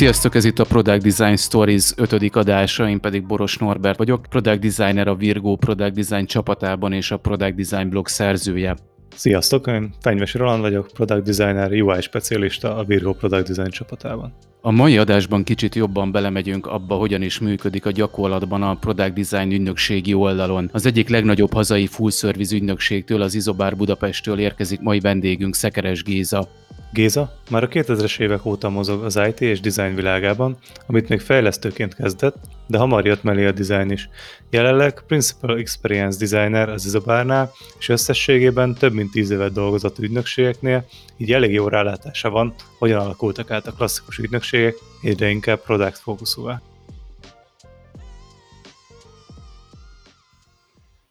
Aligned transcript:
Sziasztok, 0.00 0.34
ez 0.34 0.44
itt 0.44 0.58
a 0.58 0.64
Product 0.64 1.02
Design 1.02 1.36
Stories 1.36 1.92
ötödik 1.96 2.36
adása, 2.36 2.88
én 2.88 3.00
pedig 3.00 3.26
Boros 3.26 3.56
Norbert 3.56 3.98
vagyok, 3.98 4.26
Product 4.28 4.60
Designer 4.60 5.08
a 5.08 5.14
Virgo 5.14 5.56
Product 5.56 5.92
Design 5.92 6.24
csapatában 6.24 6.92
és 6.92 7.10
a 7.10 7.16
Product 7.16 7.54
Design 7.54 7.88
blog 7.88 8.08
szerzője. 8.08 8.76
Sziasztok, 9.16 9.66
én 9.66 9.94
Fenyves 10.00 10.34
Roland 10.34 10.60
vagyok, 10.60 10.88
Product 10.94 11.22
Designer, 11.22 11.82
UI 11.82 12.00
specialista 12.00 12.76
a 12.76 12.84
Virgo 12.84 13.12
Product 13.12 13.46
Design 13.46 13.70
csapatában. 13.70 14.32
A 14.60 14.70
mai 14.70 14.98
adásban 14.98 15.44
kicsit 15.44 15.74
jobban 15.74 16.12
belemegyünk 16.12 16.66
abba, 16.66 16.94
hogyan 16.94 17.22
is 17.22 17.38
működik 17.38 17.86
a 17.86 17.90
gyakorlatban 17.90 18.62
a 18.62 18.74
Product 18.74 19.12
Design 19.12 19.52
ügynökségi 19.52 20.14
oldalon. 20.14 20.68
Az 20.72 20.86
egyik 20.86 21.08
legnagyobb 21.08 21.52
hazai 21.52 21.86
full 21.86 22.10
service 22.10 22.54
ügynökségtől, 22.54 23.22
az 23.22 23.34
Izobár 23.34 23.76
Budapesttől 23.76 24.38
érkezik 24.38 24.80
mai 24.80 25.00
vendégünk 25.00 25.54
Szekeres 25.54 26.02
Géza. 26.02 26.48
Géza 26.92 27.32
már 27.50 27.62
a 27.62 27.68
2000-es 27.68 28.18
évek 28.18 28.44
óta 28.44 28.68
mozog 28.68 29.04
az 29.04 29.20
IT 29.28 29.40
és 29.40 29.60
design 29.60 29.94
világában, 29.94 30.56
amit 30.86 31.08
még 31.08 31.20
fejlesztőként 31.20 31.94
kezdett, 31.94 32.36
de 32.66 32.78
hamar 32.78 33.06
jött 33.06 33.22
mellé 33.22 33.46
a 33.46 33.52
design 33.52 33.90
is. 33.90 34.08
Jelenleg 34.50 35.02
Principal 35.06 35.58
Experience 35.58 36.18
Designer 36.18 36.68
az 36.68 36.84
Izobárnál, 36.84 37.52
és 37.78 37.88
összességében 37.88 38.74
több 38.74 38.92
mint 38.92 39.10
10 39.10 39.30
évet 39.30 39.52
dolgozott 39.52 39.98
ügynökségeknél, 39.98 40.84
így 41.16 41.32
elég 41.32 41.52
jó 41.52 41.68
rálátása 41.68 42.30
van, 42.30 42.54
hogyan 42.78 43.00
alakultak 43.00 43.50
át 43.50 43.66
a 43.66 43.72
klasszikus 43.72 44.18
ügynökségek, 44.18 44.74
egyre 45.02 45.28
inkább 45.28 45.60
product 45.62 45.98
fókuszúvá. 45.98 46.62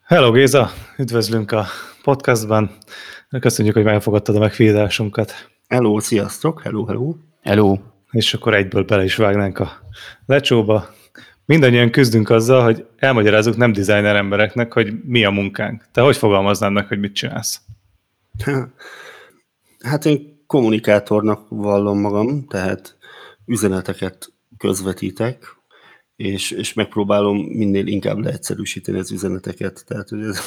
Hello 0.04 0.32
Géza, 0.32 0.72
üdvözlünk 0.98 1.52
a 1.52 1.66
podcastban. 2.04 2.78
Köszönjük, 3.40 3.76
hogy 3.76 3.84
megfogadtad 3.84 4.36
a 4.36 4.40
meghívásunkat. 4.40 5.50
Hello, 5.70 6.00
sziasztok, 6.00 6.62
hello, 6.62 6.86
hello. 6.86 7.16
Hello. 7.42 7.78
És 8.12 8.34
akkor 8.34 8.54
egyből 8.54 8.84
bele 8.84 9.04
is 9.04 9.16
vágnánk 9.16 9.60
a 9.60 9.82
lecsóba. 10.26 10.90
Mindannyian 11.46 11.92
küzdünk 11.92 12.30
azzal, 12.30 12.64
hogy 12.64 12.86
elmagyarázzuk 12.98 13.58
nem 13.58 13.72
designer 13.72 14.16
embereknek, 14.16 14.74
hogy 14.74 15.04
mi 15.04 15.24
a 15.24 15.30
munkánk. 15.30 15.86
Te 15.92 16.02
hogy 16.02 16.18
fogalmaznál 16.18 16.70
meg, 16.70 16.88
hogy 16.88 17.00
mit 17.00 17.14
csinálsz? 17.14 17.62
Hát 19.80 20.06
én 20.06 20.44
kommunikátornak 20.48 21.46
vallom 21.50 22.00
magam, 22.00 22.46
tehát 22.48 22.98
üzeneteket 23.46 24.34
közvetítek, 24.58 25.58
és, 26.16 26.52
és 26.52 26.74
megpróbálom 26.74 27.38
minél 27.38 27.88
inkább 27.88 28.18
leegyszerűsíteni 28.18 29.00
az 29.00 29.12
üzeneteket. 29.12 29.84
Tehát, 29.88 30.10
hogy 30.10 30.22
ez, 30.22 30.40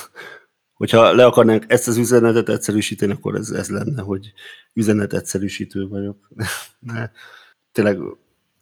hogyha 0.83 1.13
le 1.13 1.25
akarnánk 1.25 1.65
ezt 1.69 1.89
az 1.89 1.97
üzenetet 1.97 2.49
egyszerűsíteni, 2.49 3.13
akkor 3.13 3.35
ez, 3.35 3.51
ez 3.51 3.71
lenne, 3.71 4.03
hogy 4.03 4.33
üzenet 4.73 5.13
egyszerűsítő 5.13 5.89
vagyok. 5.89 6.29
Ne, 6.93 7.11
tényleg 7.73 7.99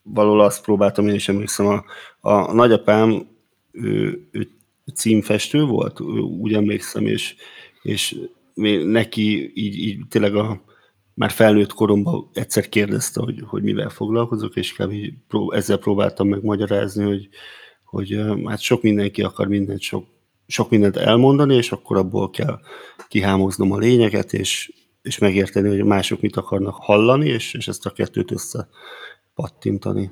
valahol 0.03 0.41
azt 0.41 0.63
próbáltam, 0.63 1.09
én 1.09 1.15
is 1.15 1.29
emlékszem, 1.29 1.67
a, 1.67 1.85
a 2.21 2.53
nagyapám 2.53 3.29
ő, 3.73 4.23
ő 4.31 4.49
címfestő 4.95 5.65
volt, 5.65 6.01
úgy 6.41 6.53
emlékszem, 6.53 7.07
és, 7.07 7.35
és 7.83 8.17
neki 8.85 9.53
így, 9.55 9.77
így 9.77 10.01
tényleg 10.09 10.35
a, 10.35 10.63
már 11.15 11.31
felnőtt 11.31 11.73
koromban 11.73 12.31
egyszer 12.33 12.69
kérdezte, 12.69 13.21
hogy, 13.21 13.43
hogy 13.47 13.63
mivel 13.63 13.89
foglalkozok, 13.89 14.57
és 14.57 14.73
kb. 14.73 14.95
ezzel 15.49 15.79
próbáltam 15.79 16.29
megmagyarázni, 16.29 17.05
hogy, 17.05 17.29
hogy 17.85 18.21
hát 18.45 18.61
sok 18.61 18.83
mindenki 18.83 19.23
akar 19.23 19.49
mindent, 19.49 19.81
sok, 19.81 20.05
sok 20.51 20.71
mindent 20.71 20.97
elmondani, 20.97 21.55
és 21.55 21.73
akkor 21.73 21.97
abból 21.97 22.31
kell 22.31 22.61
kihámoznom 23.09 23.73
a 23.73 23.79
lényeget, 23.79 24.33
és, 24.33 24.73
és 25.03 25.19
megérteni, 25.19 25.69
hogy 25.69 25.85
mások 25.85 26.21
mit 26.21 26.37
akarnak 26.37 26.75
hallani, 26.75 27.29
és, 27.29 27.55
és 27.55 27.69
ezt 27.69 27.87
a 27.87 27.91
kettőt 27.91 28.31
össze 28.31 28.69
pattintani. 29.35 30.11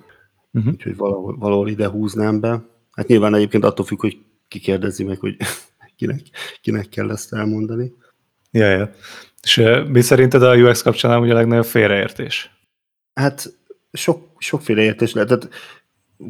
Uh-huh. 0.53 0.73
Úgyhogy 0.73 0.97
valahol, 0.97 1.37
valahol 1.39 1.69
ide 1.69 1.89
húznám 1.89 2.41
be. 2.41 2.63
Hát 2.91 3.07
nyilván 3.07 3.35
egyébként 3.35 3.65
attól 3.65 3.87
függ, 3.87 4.01
hogy 4.01 4.19
ki 4.49 4.59
kérdezi 4.59 5.05
meg, 5.05 5.19
hogy 5.19 5.37
kinek, 5.97 6.21
kinek 6.61 6.89
kell 6.89 7.11
ezt 7.11 7.33
elmondani. 7.33 7.93
Ja, 8.51 8.69
ja. 8.69 8.91
És 9.43 9.63
mi 9.89 10.01
szerinted 10.01 10.43
a 10.43 10.57
UX 10.57 10.83
kapcsán 10.83 11.21
ugye 11.21 11.33
a 11.33 11.35
legnagyobb 11.35 11.65
félreértés? 11.65 12.51
Hát 13.15 13.59
sok, 13.93 14.29
sok 14.39 14.61
félreértés 14.61 15.13
lehet. 15.13 15.29
Tehát 15.29 15.49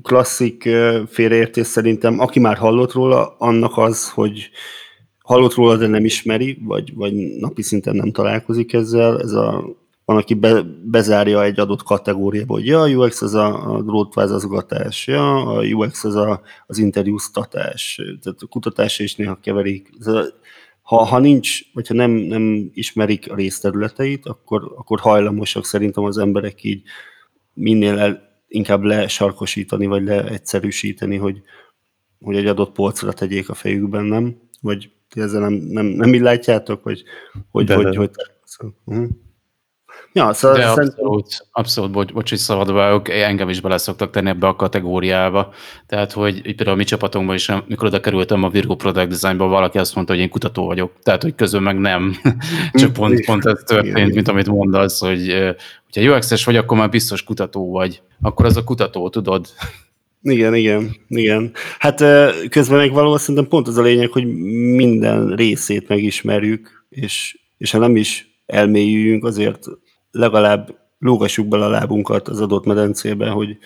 klasszik 0.03 0.69
félreértés 1.07 1.67
szerintem, 1.67 2.21
aki 2.21 2.41
már 2.41 2.57
hallott 2.57 2.93
róla, 2.93 3.37
annak 3.39 3.77
az, 3.77 4.11
hogy 4.11 4.51
hallott 5.19 5.55
róla, 5.55 5.77
de 5.77 5.87
nem 5.87 6.05
ismeri, 6.05 6.59
vagy, 6.65 6.95
vagy 6.95 7.15
napi 7.15 7.63
szinten 7.63 7.97
nem 7.97 8.13
találkozik 8.13 8.73
ezzel. 8.73 9.21
Ez 9.21 9.33
a, 9.33 9.77
van, 10.05 10.17
aki 10.17 10.35
be, 10.35 10.63
bezárja 10.85 11.45
egy 11.45 11.61
adott 11.61 11.83
kategóriába, 11.83 12.53
hogy 12.55 12.67
ja, 12.67 12.81
a 12.81 12.89
UX 12.89 13.23
az 13.23 13.35
a, 13.35 13.75
a 13.75 13.83
drótvázazgatás, 13.83 15.07
ja, 15.07 15.47
a 15.47 15.65
UX 15.65 16.05
az 16.05 16.15
a, 16.15 16.41
az 16.67 16.79
interjúztatás, 16.79 18.01
tehát 18.23 18.43
a 18.43 18.47
kutatás 18.47 18.99
is 18.99 19.17
néha 19.17 19.39
keverik. 19.43 19.91
Ha, 20.83 20.97
ha 21.05 21.19
nincs, 21.19 21.61
vagy 21.73 21.89
ha 21.89 21.95
nem, 21.95 22.11
nem 22.11 22.71
ismerik 22.73 23.31
a 23.31 23.35
részterületeit, 23.35 24.27
akkor, 24.27 24.73
akkor 24.77 25.01
hajlamosak 25.01 25.65
szerintem 25.65 26.05
az 26.05 26.19
emberek 26.19 26.65
így 26.65 26.83
minél 27.55 27.99
el, 27.99 28.28
inkább 28.49 28.83
lesarkosítani, 28.83 29.87
vagy 29.87 30.05
leegyszerűsíteni, 30.05 31.17
hogy, 31.17 31.43
hogy 32.21 32.37
egy 32.37 32.47
adott 32.47 32.73
polcra 32.73 33.13
tegyék 33.13 33.49
a 33.49 33.55
fejükben, 33.55 34.05
nem? 34.05 34.41
Vagy 34.61 34.93
ti 35.09 35.21
ezzel 35.21 35.41
nem, 35.41 35.53
nem, 35.53 35.87
nem 35.87 36.15
így 36.15 36.21
látjátok, 36.21 36.83
hogy 36.83 37.03
hogy, 37.51 37.67
de, 37.67 37.75
hogy, 37.75 37.85
de. 37.85 37.99
hogy, 37.99 38.11
hogy 38.57 38.73
uh-huh. 38.85 39.09
Ja, 40.13 40.33
szóval 40.33 40.57
De 40.57 40.67
szerint... 40.67 40.89
abszolút, 40.89 41.47
abszolút 41.53 41.91
bocs, 41.91 42.13
bocs, 42.13 42.29
hogy 42.29 42.39
szabad 42.39 42.71
vagyok, 42.71 43.09
engem 43.09 43.49
is 43.49 43.61
bele 43.61 43.79
szoktak 43.79 44.11
tenni 44.11 44.29
ebbe 44.29 44.47
a 44.47 44.57
kategóriába. 44.57 45.53
Tehát, 45.87 46.13
hogy 46.13 46.43
például 46.43 46.71
a 46.71 46.75
mi 46.75 46.85
csapatunkban 46.85 47.35
is, 47.35 47.49
amikor 47.49 47.87
oda 47.87 48.01
kerültem 48.01 48.45
a 48.45 48.49
Virgo 48.49 48.77
Product 48.77 49.09
Designba, 49.09 49.47
valaki 49.47 49.79
azt 49.79 49.95
mondta, 49.95 50.13
hogy 50.13 50.23
én 50.23 50.29
kutató 50.29 50.67
vagyok. 50.67 50.93
Tehát, 51.03 51.23
hogy 51.23 51.35
közben 51.35 51.63
meg 51.63 51.79
nem. 51.79 52.17
Csak 52.73 52.93
pont, 52.93 53.25
pont 53.25 53.47
ez 53.47 53.63
történt, 53.67 54.15
mint 54.15 54.29
amit 54.29 54.49
mondasz, 54.49 55.01
hogy 55.01 55.55
hogyha 55.93 56.17
UX-es 56.17 56.45
vagy, 56.45 56.57
akkor 56.57 56.79
már 56.79 56.89
biztos 56.89 57.25
kutató 57.25 57.71
vagy. 57.71 58.03
Akkor 58.23 58.47
az 58.47 58.57
a 58.57 58.65
kutató, 58.65 59.09
tudod? 59.09 59.47
Igen, 60.23 60.55
igen, 60.55 60.97
igen. 61.09 61.53
Hát 61.79 62.05
közben 62.49 62.79
meg 62.79 62.93
valóban 62.93 63.19
szerintem 63.19 63.49
pont 63.49 63.69
az 63.69 63.77
a 63.77 63.83
lényeg, 63.83 64.11
hogy 64.11 64.27
minden 64.75 65.35
részét 65.35 65.89
megismerjük, 65.89 66.87
és, 66.89 67.39
és 67.59 67.71
ha 67.71 67.79
nem 67.79 67.97
is 67.97 68.41
elmélyüljünk, 68.47 69.25
azért 69.25 69.67
legalább 70.19 70.79
lógassuk 70.99 71.49
bele 71.49 71.65
a 71.65 71.69
lábunkat 71.69 72.29
az 72.29 72.41
adott 72.41 72.65
medencébe, 72.65 73.29
hogy, 73.29 73.59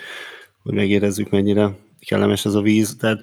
hogy 0.63 0.75
megérezzük, 0.75 1.31
mennyire 1.31 1.77
kellemes 2.07 2.45
ez 2.45 2.55
a 2.55 2.61
víz. 2.61 2.97
Tehát, 2.97 3.23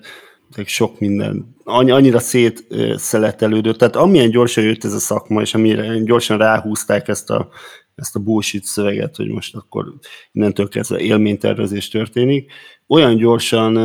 sok 0.65 0.99
minden, 0.99 1.55
annyira 1.63 2.19
szétszeletelődött, 2.19 3.77
tehát 3.77 3.95
amilyen 3.95 4.29
gyorsan 4.29 4.63
jött 4.63 4.83
ez 4.83 4.93
a 4.93 4.99
szakma, 4.99 5.41
és 5.41 5.53
amilyen 5.53 6.03
gyorsan 6.03 6.37
ráhúzták 6.37 7.07
ezt 7.07 7.29
a, 7.29 7.49
ezt 7.95 8.15
a 8.15 8.19
bullshit 8.19 8.63
szöveget, 8.63 9.15
hogy 9.15 9.27
most 9.27 9.55
akkor 9.55 9.93
innentől 10.31 10.69
kezdve 10.69 10.99
élménytervezés 10.99 11.87
történik, 11.87 12.51
olyan 12.87 13.15
gyorsan, 13.15 13.77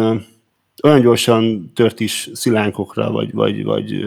olyan 0.83 1.01
gyorsan 1.01 1.73
tört 1.75 2.01
is 2.01 2.31
szilánkokra, 2.33 3.11
vagy, 3.11 3.33
vagy, 3.33 3.65
vagy 3.65 4.05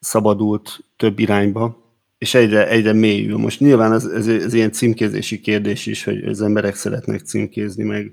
szabadult 0.00 0.84
több 0.96 1.18
irányba, 1.18 1.83
és 2.24 2.34
egyre, 2.34 2.68
egyre 2.68 2.92
mélyül. 2.92 3.36
Most 3.36 3.60
nyilván 3.60 3.92
ez, 3.92 4.04
ez, 4.04 4.28
ez 4.28 4.54
ilyen 4.54 4.72
címkézési 4.72 5.40
kérdés 5.40 5.86
is, 5.86 6.04
hogy 6.04 6.24
az 6.24 6.42
emberek 6.42 6.74
szeretnek 6.74 7.20
címkézni, 7.20 7.84
meg, 7.84 8.12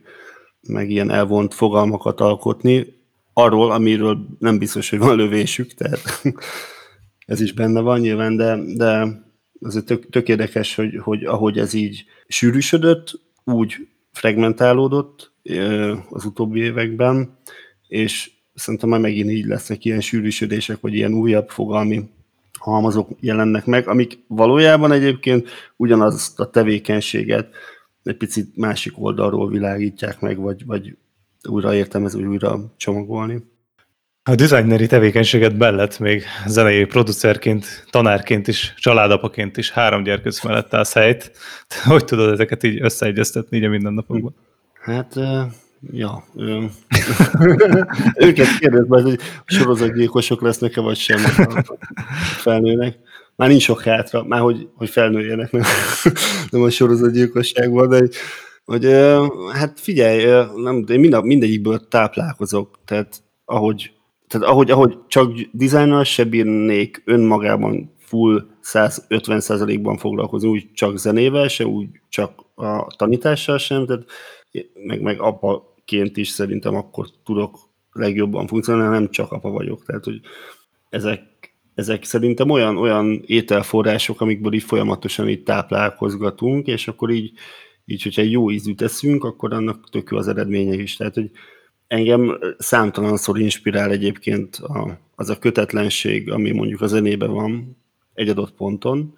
meg 0.67 0.89
ilyen 0.89 1.11
elvont 1.11 1.53
fogalmakat 1.53 2.19
alkotni, 2.19 2.88
arról, 3.33 3.72
amiről 3.72 4.27
nem 4.39 4.58
biztos, 4.58 4.90
hogy 4.90 4.99
van 4.99 5.16
lövésük, 5.16 5.73
tehát 5.73 6.02
ez 7.34 7.41
is 7.41 7.53
benne 7.53 7.79
van 7.79 7.99
nyilván, 7.99 8.35
de, 8.35 8.59
de 8.75 9.08
azért 9.61 9.85
tök, 9.85 10.09
tök 10.09 10.28
érdekes, 10.28 10.75
hogy, 10.75 10.97
hogy 10.97 11.23
ahogy 11.23 11.57
ez 11.57 11.73
így 11.73 12.05
sűrűsödött, 12.28 13.19
úgy 13.43 13.75
fragmentálódott 14.11 15.31
az 16.09 16.25
utóbbi 16.25 16.59
években, 16.59 17.37
és 17.87 18.31
szerintem 18.53 18.90
már 18.90 18.99
megint 18.99 19.31
így 19.31 19.46
lesznek 19.46 19.85
ilyen 19.85 20.02
sűrűsödések, 20.02 20.79
vagy 20.79 20.93
ilyen 20.93 21.14
újabb 21.14 21.49
fogalmi 21.49 22.09
halmazok 22.61 23.09
jelennek 23.19 23.66
meg, 23.66 23.87
amik 23.87 24.19
valójában 24.28 24.91
egyébként 24.91 25.49
ugyanazt 25.75 26.40
a 26.40 26.49
tevékenységet 26.49 27.49
egy 28.03 28.17
picit 28.17 28.55
másik 28.55 28.93
oldalról 28.96 29.49
világítják 29.49 30.19
meg, 30.19 30.37
vagy, 30.37 30.66
vagy 30.66 30.97
újra 31.49 31.73
értelmezni, 31.73 32.25
újra 32.25 32.59
csomagolni. 32.78 33.43
A 34.23 34.35
designeri 34.35 34.87
tevékenységet 34.87 35.58
bellett 35.58 35.99
még 35.99 36.23
zenei 36.46 36.85
producerként, 36.85 37.85
tanárként 37.90 38.47
is, 38.47 38.73
családapaként 38.78 39.57
is 39.57 39.72
három 39.72 40.03
gyerkőc 40.03 40.43
mellett 40.43 40.73
állsz 40.73 40.93
helyt. 40.93 41.31
Hogy 41.84 42.05
tudod 42.05 42.31
ezeket 42.31 42.64
így 42.64 42.81
összeegyeztetni 42.81 43.57
így 43.57 43.64
a 43.64 43.69
mindennapokban? 43.69 44.35
Hát 44.81 45.14
Ja. 45.91 46.23
Őket 48.28 48.57
kérdez 48.59 48.87
majd, 48.87 49.03
hogy 49.03 49.19
sorozatgyilkosok 49.45 50.41
lesznek-e, 50.41 50.81
vagy 50.81 50.97
sem 50.97 51.17
felnőnek. 52.37 52.97
Már 53.35 53.49
nincs 53.49 53.63
sok 53.63 53.81
hátra, 53.81 54.23
már 54.23 54.39
hogy, 54.39 54.69
hogy 54.75 54.89
felnőjenek, 54.89 55.51
nem, 55.51 55.61
nem 56.51 56.61
a 56.61 56.69
sorozatgyilkosságban, 56.69 57.89
de 57.89 58.07
hogy 58.66 58.85
hát 59.51 59.79
figyelj, 59.79 60.45
nem, 60.55 60.85
én 60.87 60.99
mind, 60.99 61.23
mindegyikből 61.23 61.87
táplálkozok, 61.87 62.79
tehát 62.85 63.23
ahogy, 63.45 63.91
tehát 64.28 64.47
ahogy, 64.47 64.72
ahogy 64.72 64.97
csak 65.07 65.33
dizájnnal 65.51 66.03
se 66.03 66.23
bírnék 66.23 67.01
önmagában 67.05 67.95
full 67.99 68.45
150%-ban 68.63 69.97
foglalkozni, 69.97 70.49
úgy 70.49 70.72
csak 70.73 70.97
zenével 70.97 71.47
se, 71.47 71.66
úgy 71.66 71.87
csak 72.09 72.45
a 72.55 72.95
tanítással 72.97 73.57
sem, 73.57 73.85
tehát 73.85 74.05
meg, 74.85 75.01
meg 75.01 75.19
apaként 75.91 76.17
is 76.17 76.28
szerintem 76.28 76.76
akkor 76.76 77.08
tudok 77.26 77.59
legjobban 77.91 78.47
funkcionálni, 78.47 78.97
nem 78.97 79.09
csak 79.09 79.32
apa 79.32 79.49
vagyok. 79.49 79.85
Tehát, 79.85 80.03
hogy 80.03 80.22
ezek, 80.90 81.22
ezek 81.76 82.03
szerintem 82.03 82.49
olyan, 82.49 82.78
olyan 82.78 83.23
ételforrások, 83.26 84.22
amikből 84.22 84.53
így 84.53 84.64
folyamatosan 84.64 85.29
így 85.29 85.43
táplálkozgatunk, 85.43 86.67
és 86.67 86.88
akkor 86.88 87.09
így, 87.09 87.32
így 87.85 88.03
hogyha 88.03 88.22
egy 88.22 88.32
jó 88.32 88.52
ízűt 88.52 88.78
teszünk, 88.78 89.23
akkor 89.23 89.53
annak 89.53 89.90
tök 89.90 90.09
jó 90.11 90.17
az 90.17 90.28
eredménye 90.28 90.73
is. 90.73 90.96
Tehát, 90.96 91.14
hogy 91.14 91.32
engem 91.88 92.40
számtalanszor 92.58 93.40
inspirál 93.40 93.91
egyébként 93.91 94.55
a, 94.55 94.99
az 95.16 95.29
a 95.29 95.40
kötetlenség, 95.40 96.32
ami 96.32 96.52
mondjuk 96.52 96.82
a 96.82 96.88
zenében 96.88 97.32
van 97.32 97.78
egy 98.14 98.29
adott 98.29 98.53
ponton, 98.53 99.14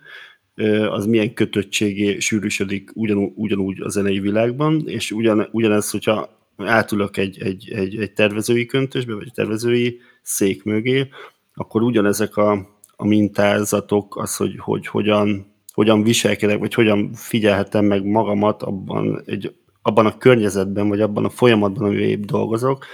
az 0.89 1.05
milyen 1.05 1.33
kötöttségé 1.33 2.19
sűrűsödik 2.19 2.91
ugyanúgy, 2.93 3.31
ugyanúgy 3.35 3.81
a 3.81 3.89
zenei 3.89 4.19
világban, 4.19 4.87
és 4.87 5.11
ugyan, 5.11 5.47
ugyanez, 5.51 5.89
hogyha 5.89 6.42
átülök 6.57 7.17
egy, 7.17 7.41
egy, 7.41 7.71
egy, 7.71 7.97
egy 7.97 8.13
tervezői 8.13 8.65
köntösbe, 8.65 9.13
vagy 9.13 9.31
tervezői 9.33 9.99
szék 10.21 10.63
mögé, 10.63 11.07
akkor 11.53 11.81
ugyanezek 11.81 12.37
a, 12.37 12.51
a 12.95 13.07
mintázatok, 13.07 14.17
az, 14.17 14.35
hogy, 14.35 14.55
hogy 14.57 14.87
hogyan, 14.87 15.53
hogyan 15.73 16.03
viselkedek, 16.03 16.59
vagy 16.59 16.73
hogyan 16.73 17.13
figyelhetem 17.13 17.85
meg 17.85 18.05
magamat 18.05 18.63
abban, 18.63 19.21
egy, 19.25 19.55
abban 19.81 20.05
a 20.05 20.17
környezetben, 20.17 20.87
vagy 20.87 21.01
abban 21.01 21.25
a 21.25 21.29
folyamatban, 21.29 21.87
amivel 21.87 22.03
épp 22.03 22.23
dolgozok, 22.23 22.85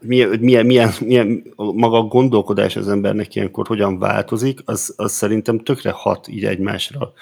milyen, 0.00 0.38
milyen, 0.40 0.66
milyen, 0.66 0.90
milyen 1.00 1.42
maga 1.56 1.96
a 1.96 2.02
gondolkodás 2.02 2.76
az 2.76 2.88
embernek 2.88 3.34
ilyenkor 3.34 3.66
hogyan 3.66 3.98
változik, 3.98 4.60
az, 4.64 4.94
az 4.96 5.12
szerintem 5.12 5.58
tökre 5.58 5.90
hat 5.90 6.28
így 6.28 6.44
egymásra. 6.44 7.12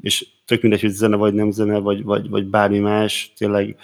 És 0.00 0.26
tök 0.46 0.62
mindegy, 0.62 0.80
hogy 0.80 0.90
zene 0.90 1.16
vagy 1.16 1.34
nem 1.34 1.50
zene, 1.50 1.78
vagy, 1.78 2.02
vagy, 2.02 2.28
vagy 2.28 2.46
bármi 2.46 2.78
más, 2.78 3.32
tényleg 3.36 3.76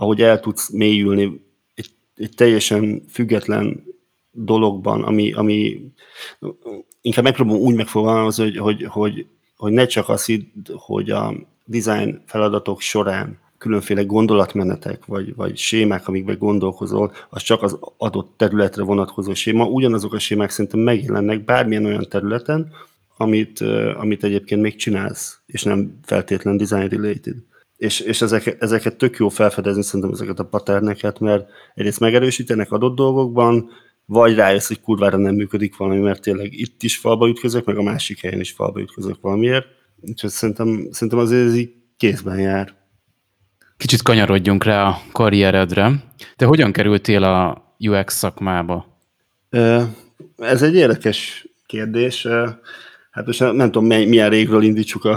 ahogy 0.00 0.22
el 0.22 0.40
tudsz 0.40 0.70
mélyülni 0.70 1.40
egy, 1.74 1.90
egy 2.16 2.34
teljesen 2.36 3.02
független 3.08 3.84
dologban, 4.30 5.02
ami, 5.02 5.32
ami 5.32 5.80
inkább 7.00 7.24
megpróbálom 7.24 7.60
úgy 7.60 7.74
megfogalmazni, 7.74 8.44
hogy, 8.44 8.56
hogy, 8.56 8.84
hogy, 8.84 9.26
hogy 9.56 9.72
ne 9.72 9.86
csak 9.86 10.20
hidd, 10.20 10.42
hogy 10.72 11.10
a 11.10 11.34
design 11.64 12.22
feladatok 12.26 12.80
során 12.80 13.38
különféle 13.58 14.02
gondolatmenetek, 14.02 15.04
vagy, 15.04 15.34
vagy 15.34 15.56
sémák, 15.56 16.08
amikben 16.08 16.38
gondolkozol, 16.38 17.12
az 17.30 17.42
csak 17.42 17.62
az 17.62 17.78
adott 17.96 18.32
területre 18.36 18.82
vonatkozó 18.82 19.34
séma. 19.34 19.64
Ugyanazok 19.64 20.12
a 20.12 20.18
sémák 20.18 20.50
szerintem 20.50 20.80
megjelennek 20.80 21.44
bármilyen 21.44 21.84
olyan 21.84 22.06
területen, 22.08 22.72
amit, 23.16 23.60
amit 23.96 24.24
egyébként 24.24 24.60
még 24.60 24.76
csinálsz, 24.76 25.40
és 25.46 25.62
nem 25.62 25.98
feltétlen 26.02 26.56
design 26.56 26.88
related 26.88 27.36
és, 27.80 28.00
és 28.00 28.22
ezek, 28.22 28.56
ezeket 28.58 28.96
tök 28.96 29.16
jó 29.16 29.28
felfedezni 29.28 29.82
szerintem 29.82 30.10
ezeket 30.10 30.38
a 30.38 30.44
paterneket, 30.44 31.18
mert 31.18 31.48
egyrészt 31.74 32.00
megerősítenek 32.00 32.72
adott 32.72 32.96
dolgokban, 32.96 33.70
vagy 34.06 34.34
rájössz, 34.34 34.66
hogy 34.66 34.80
kurvára 34.80 35.16
nem 35.16 35.34
működik 35.34 35.76
valami, 35.76 36.00
mert 36.00 36.22
tényleg 36.22 36.52
itt 36.52 36.82
is 36.82 36.96
falba 36.96 37.28
ütközök, 37.28 37.64
meg 37.64 37.76
a 37.76 37.82
másik 37.82 38.20
helyen 38.20 38.40
is 38.40 38.50
falba 38.50 38.80
ütközök 38.80 39.16
valamiért. 39.20 39.66
Úgyhogy 40.00 40.30
szerintem, 40.30 40.88
szerintem 40.90 41.18
azért 41.18 41.46
ez 41.46 41.56
így 41.56 41.72
kézben 41.96 42.38
jár. 42.38 42.74
Kicsit 43.76 44.02
kanyarodjunk 44.02 44.64
rá 44.64 44.88
a 44.88 45.00
karrieredre. 45.12 45.92
Te 46.36 46.44
hogyan 46.44 46.72
kerültél 46.72 47.22
a 47.22 47.64
UX 47.78 48.14
szakmába? 48.14 48.98
Ez 50.36 50.62
egy 50.62 50.74
érdekes 50.74 51.46
kérdés. 51.66 52.26
Hát 53.10 53.26
most 53.26 53.40
nem 53.40 53.70
tudom, 53.70 53.86
milyen 53.86 54.30
régről 54.30 54.62
indítsuk 54.62 55.04
a, 55.04 55.14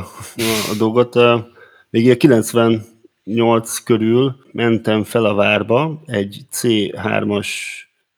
a 0.71 0.75
dolgot. 0.77 1.15
Ilyen 1.95 2.17
98 2.17 3.79
körül 3.79 4.35
mentem 4.51 5.03
fel 5.03 5.25
a 5.25 5.33
várba 5.33 6.01
egy 6.05 6.45
C3-as 6.51 7.47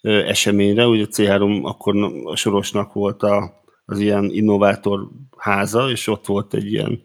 eseményre, 0.02 0.88
ugye 0.88 1.04
a 1.04 1.08
C3 1.08 1.64
akkor 1.64 1.96
a 2.24 2.36
Sorosnak 2.36 2.94
volt 2.94 3.24
a, 3.24 3.64
az 3.86 4.00
ilyen 4.00 4.30
innovátor 4.32 5.10
háza, 5.38 5.90
és 5.90 6.08
ott 6.08 6.26
volt 6.26 6.54
egy 6.54 6.72
ilyen 6.72 7.04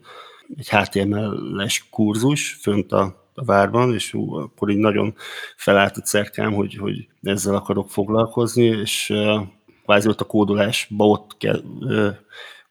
egy 0.56 0.68
HTML-es 0.68 1.88
kurzus 1.90 2.52
fönt 2.52 2.92
a, 2.92 3.30
a 3.34 3.44
várban, 3.44 3.94
és 3.94 4.14
ú, 4.14 4.34
akkor 4.34 4.70
így 4.70 4.78
nagyon 4.78 5.14
felállt 5.56 5.96
a 5.96 6.00
cerkám, 6.00 6.52
hogy, 6.52 6.74
hogy 6.76 7.08
ezzel 7.22 7.54
akarok 7.54 7.90
foglalkozni, 7.90 8.64
és 8.64 9.10
uh, 9.10 9.40
kvázi 9.84 10.08
ott 10.08 10.20
a 10.20 10.24
kódolásba 10.24 11.06
ott, 11.06 11.36
kell, 11.38 11.62
uh, 11.80 12.16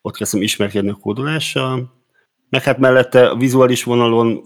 ott 0.02 0.16
kezdtem 0.16 0.42
ismerkedni 0.42 0.90
a 0.90 0.96
kódolással, 1.02 1.99
meg 2.50 2.64
hát 2.64 2.78
mellette 2.78 3.30
a 3.30 3.36
vizuális 3.36 3.84
vonalon 3.84 4.42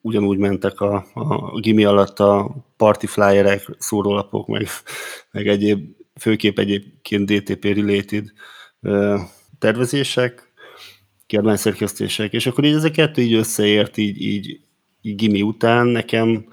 ugyanúgy 0.00 0.38
mentek 0.38 0.80
a, 0.80 1.06
a 1.14 1.60
gimi 1.60 1.84
alatt 1.84 2.18
a 2.18 2.56
party 2.76 3.06
flyerek, 3.06 3.76
szórólapok, 3.78 4.46
meg, 4.46 4.66
meg 5.30 5.48
egyéb, 5.48 5.96
főképp 6.20 6.58
egyébként 6.58 7.30
DTP 7.30 7.64
related 7.64 8.32
tervezések, 9.58 10.52
kiadványszerkesztések, 11.26 12.32
és 12.32 12.46
akkor 12.46 12.64
így 12.64 12.74
ez 12.74 12.84
a 12.84 12.90
kettő 12.90 13.22
így 13.22 13.32
összeért, 13.32 13.96
így, 13.96 14.22
így, 14.22 14.60
így 15.02 15.14
gimi 15.14 15.42
után. 15.42 15.86
Nekem, 15.86 16.46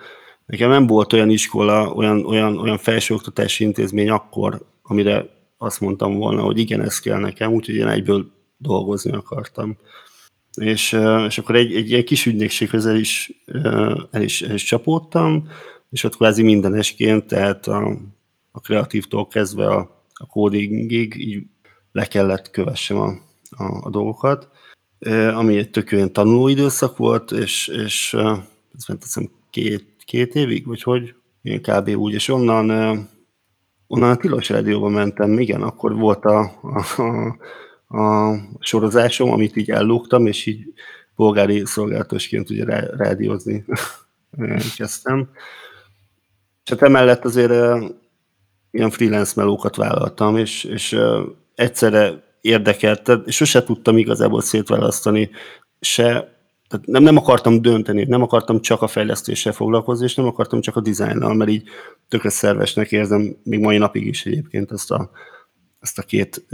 nekem 0.46 0.70
nem 0.70 0.88
volt 0.88 1.14
olyan 1.14 1.30
iskola, 1.30 1.94
olyan, 1.94 2.26
olyan, 2.26 2.58
olyan 2.58 2.78
felsőoktatási 2.78 3.64
intézmény 3.64 4.10
akkor, 4.10 4.66
amire 4.82 5.26
azt 5.58 5.82
mondtam 5.82 6.16
volna, 6.16 6.42
hogy 6.42 6.58
igen, 6.58 6.82
ez 6.82 7.00
kell 7.00 7.20
nekem, 7.20 7.52
úgyhogy 7.52 7.76
én 7.76 7.88
egyből 7.88 8.32
dolgozni 8.58 9.12
akartam 9.12 9.78
és, 10.56 10.98
és 11.28 11.38
akkor 11.38 11.56
egy, 11.56 11.76
egy 11.76 11.90
ilyen 11.90 12.06
kis 12.06 12.26
ügynökséghez 12.26 12.86
el 12.86 12.96
is, 12.96 13.32
el 14.12 14.22
is, 14.22 14.42
el 14.42 14.54
is 14.54 14.64
csapódtam, 14.64 15.48
és 15.90 16.04
ott 16.04 16.16
kvázi 16.16 16.44
mindenesként, 16.44 17.28
tehát 17.28 17.68
a, 17.68 17.98
a 18.52 18.60
kreatívtól 18.60 19.28
kezdve 19.28 19.68
a, 19.68 20.04
a 20.14 20.26
codingig 20.26 21.16
így 21.18 21.44
le 21.92 22.06
kellett 22.06 22.50
kövessem 22.50 22.98
a, 22.98 23.08
a, 23.50 23.86
a 23.86 23.90
dolgokat, 23.90 24.50
ami 25.34 25.58
egy 25.58 25.70
tök 25.70 25.92
olyan 25.92 26.14
tanuló 26.14 26.48
időszak 26.48 26.98
volt, 26.98 27.32
és, 27.32 27.68
és 27.68 28.14
ez 28.78 28.86
ment 28.88 29.04
azt 29.04 29.30
két, 29.50 29.86
két 30.06 30.36
évig, 30.36 30.66
vagy 30.66 30.84
hogy, 30.84 31.16
én 31.42 31.62
kb. 31.62 31.90
úgy, 31.90 32.14
és 32.14 32.28
onnan, 32.28 32.70
onnan 33.88 34.10
a 34.10 34.16
Tilos 34.16 34.50
Rádióban 34.50 34.92
mentem, 34.92 35.40
igen, 35.40 35.62
akkor 35.62 35.96
volt 35.96 36.26
a, 36.26 36.40
a, 36.62 37.02
a 37.02 37.38
a 37.88 38.36
sorozásom, 38.60 39.32
amit 39.32 39.56
így 39.56 39.70
ellógtam, 39.70 40.26
és 40.26 40.46
így 40.46 40.74
polgári 41.16 41.66
szolgálatosként 41.66 42.50
ugye 42.50 42.66
rádiózni 42.98 43.66
kezdtem. 44.78 45.30
És 46.64 46.70
hát 46.70 46.82
emellett 46.82 47.26
azért 47.26 47.52
ilyen 48.72 48.90
freelance 48.90 49.34
melókat 49.36 49.76
vállaltam, 49.76 50.38
és, 50.38 50.64
és 50.64 50.98
egyszerre 51.56 52.24
érdekelt, 52.42 53.12
és 53.26 53.36
sose 53.36 53.64
tudtam 53.64 53.98
igazából 53.98 54.42
szétválasztani 54.42 55.30
se, 55.80 56.06
tehát 56.68 56.86
nem, 56.86 57.04
nem 57.04 57.18
akartam 57.18 57.62
dönteni, 57.62 58.04
nem 58.04 58.22
akartam 58.22 58.62
csak 58.62 58.82
a 58.82 58.88
fejlesztéssel 58.88 59.54
foglalkozni, 59.54 60.06
és 60.06 60.16
nem 60.16 60.26
akartam 60.26 60.62
csak 60.62 60.76
a 60.76 60.82
dizájnnal, 60.82 61.34
mert 61.34 61.50
így 61.50 61.64
tökre 62.08 62.30
szervesnek 62.30 62.92
érzem, 62.92 63.36
még 63.44 63.60
mai 63.60 63.78
napig 63.78 64.06
is 64.06 64.26
egyébként 64.26 64.72
ezt 64.72 64.92
a, 64.92 65.10
ezt 65.80 66.00
a 66.00 66.02
két 66.02 66.46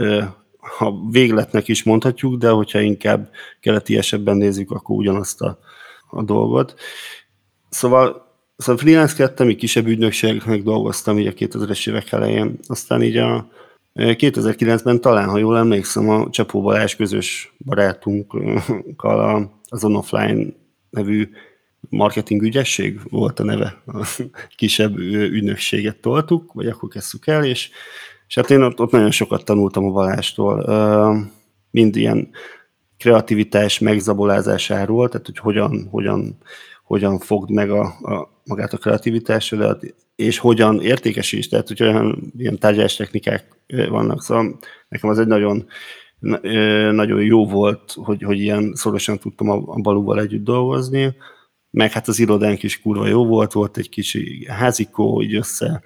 ha 0.62 0.96
végletnek 1.12 1.68
is 1.68 1.84
mondhatjuk, 1.84 2.36
de 2.36 2.50
hogyha 2.50 2.80
inkább 2.80 3.32
keletiesebben 3.60 4.38
nézzük, 4.38 4.72
akkor 4.72 4.96
ugyanazt 4.96 5.42
a, 5.42 5.60
a 6.10 6.24
dolgot. 6.24 6.76
Szóval, 7.70 8.36
szóval 8.58 8.82
freelance-kedtem, 8.82 9.50
így 9.50 9.58
kisebb 9.58 9.88
ügynökségeknek 9.88 10.64
dolgoztam 10.64 11.20
így 11.20 11.28
a 11.28 11.34
2000-es 11.34 11.90
évek 11.90 12.12
elején, 12.12 12.60
aztán 12.68 13.04
így 13.04 13.18
a 13.18 13.50
2009-ben 13.96 15.02
talán, 15.02 15.30
ha 15.30 15.38
jól 15.38 15.58
emlékszem, 15.58 16.10
a 16.10 16.30
Csapó 16.30 16.62
Balázs 16.62 16.96
közös 16.96 17.54
barátunkkal 17.66 19.52
az 19.70 19.84
On 19.84 19.96
Offline 19.96 20.46
nevű 20.90 21.30
marketing 21.90 22.42
ügyesség 22.42 23.00
volt 23.10 23.40
a 23.40 23.44
neve, 23.44 23.82
a 23.86 24.20
kisebb 24.56 24.98
ügynökséget 24.98 25.98
toltuk, 25.98 26.54
vagy 26.54 26.68
akkor 26.68 26.90
kezdtük 26.90 27.28
el, 27.28 27.46
és 27.46 27.70
és 28.32 28.38
hát 28.38 28.50
én 28.50 28.62
ott, 28.62 28.80
ott 28.80 28.92
nagyon 28.92 29.12
sokat 29.12 29.46
tanultam 29.46 29.86
a 29.86 29.92
Balástól, 29.92 30.66
mind 31.72 31.96
ilyen 31.96 32.30
kreativitás 32.98 33.80
megzabolázásáról, 33.80 35.10
tehát 35.10 35.26
hogy 35.26 35.38
hogyan, 35.38 35.88
hogyan, 35.90 36.38
hogyan 36.84 37.20
fogd 37.20 37.52
meg 37.52 37.72
a, 37.72 37.82
a, 37.82 38.42
magát 38.44 38.74
a 38.74 38.78
kreativitásodat, 38.78 39.96
és 40.16 40.38
hogyan 40.38 40.82
értékesíts, 40.82 41.50
tehát 41.50 41.68
hogy 41.68 41.84
olyan 41.84 42.32
ilyen 42.38 42.58
tárgyalás 42.58 42.96
technikák 42.96 43.46
vannak. 43.90 44.22
Szóval 44.22 44.60
nekem 44.90 45.10
az 45.10 45.20
egy 45.20 45.28
nagyon, 45.28 45.68
nagyon 46.92 47.24
jó 47.24 47.48
volt, 47.48 47.94
hogy, 47.94 48.22
hogy 48.24 48.40
ilyen 48.40 48.72
szorosan 48.76 49.18
tudtam 49.18 49.50
a, 49.50 49.64
a 49.66 49.82
Balúval 49.82 50.20
együtt 50.20 50.44
dolgozni, 50.44 51.16
meg 51.72 51.92
hát 51.92 52.08
az 52.08 52.20
irodánk 52.20 52.64
is 52.64 52.82
kurva 52.82 53.08
jó 53.08 53.26
volt, 53.26 53.52
volt 53.52 53.78
egy 53.78 53.90
kicsi 53.90 54.46
házikó, 54.50 55.22
így 55.22 55.36
össze 55.36 55.82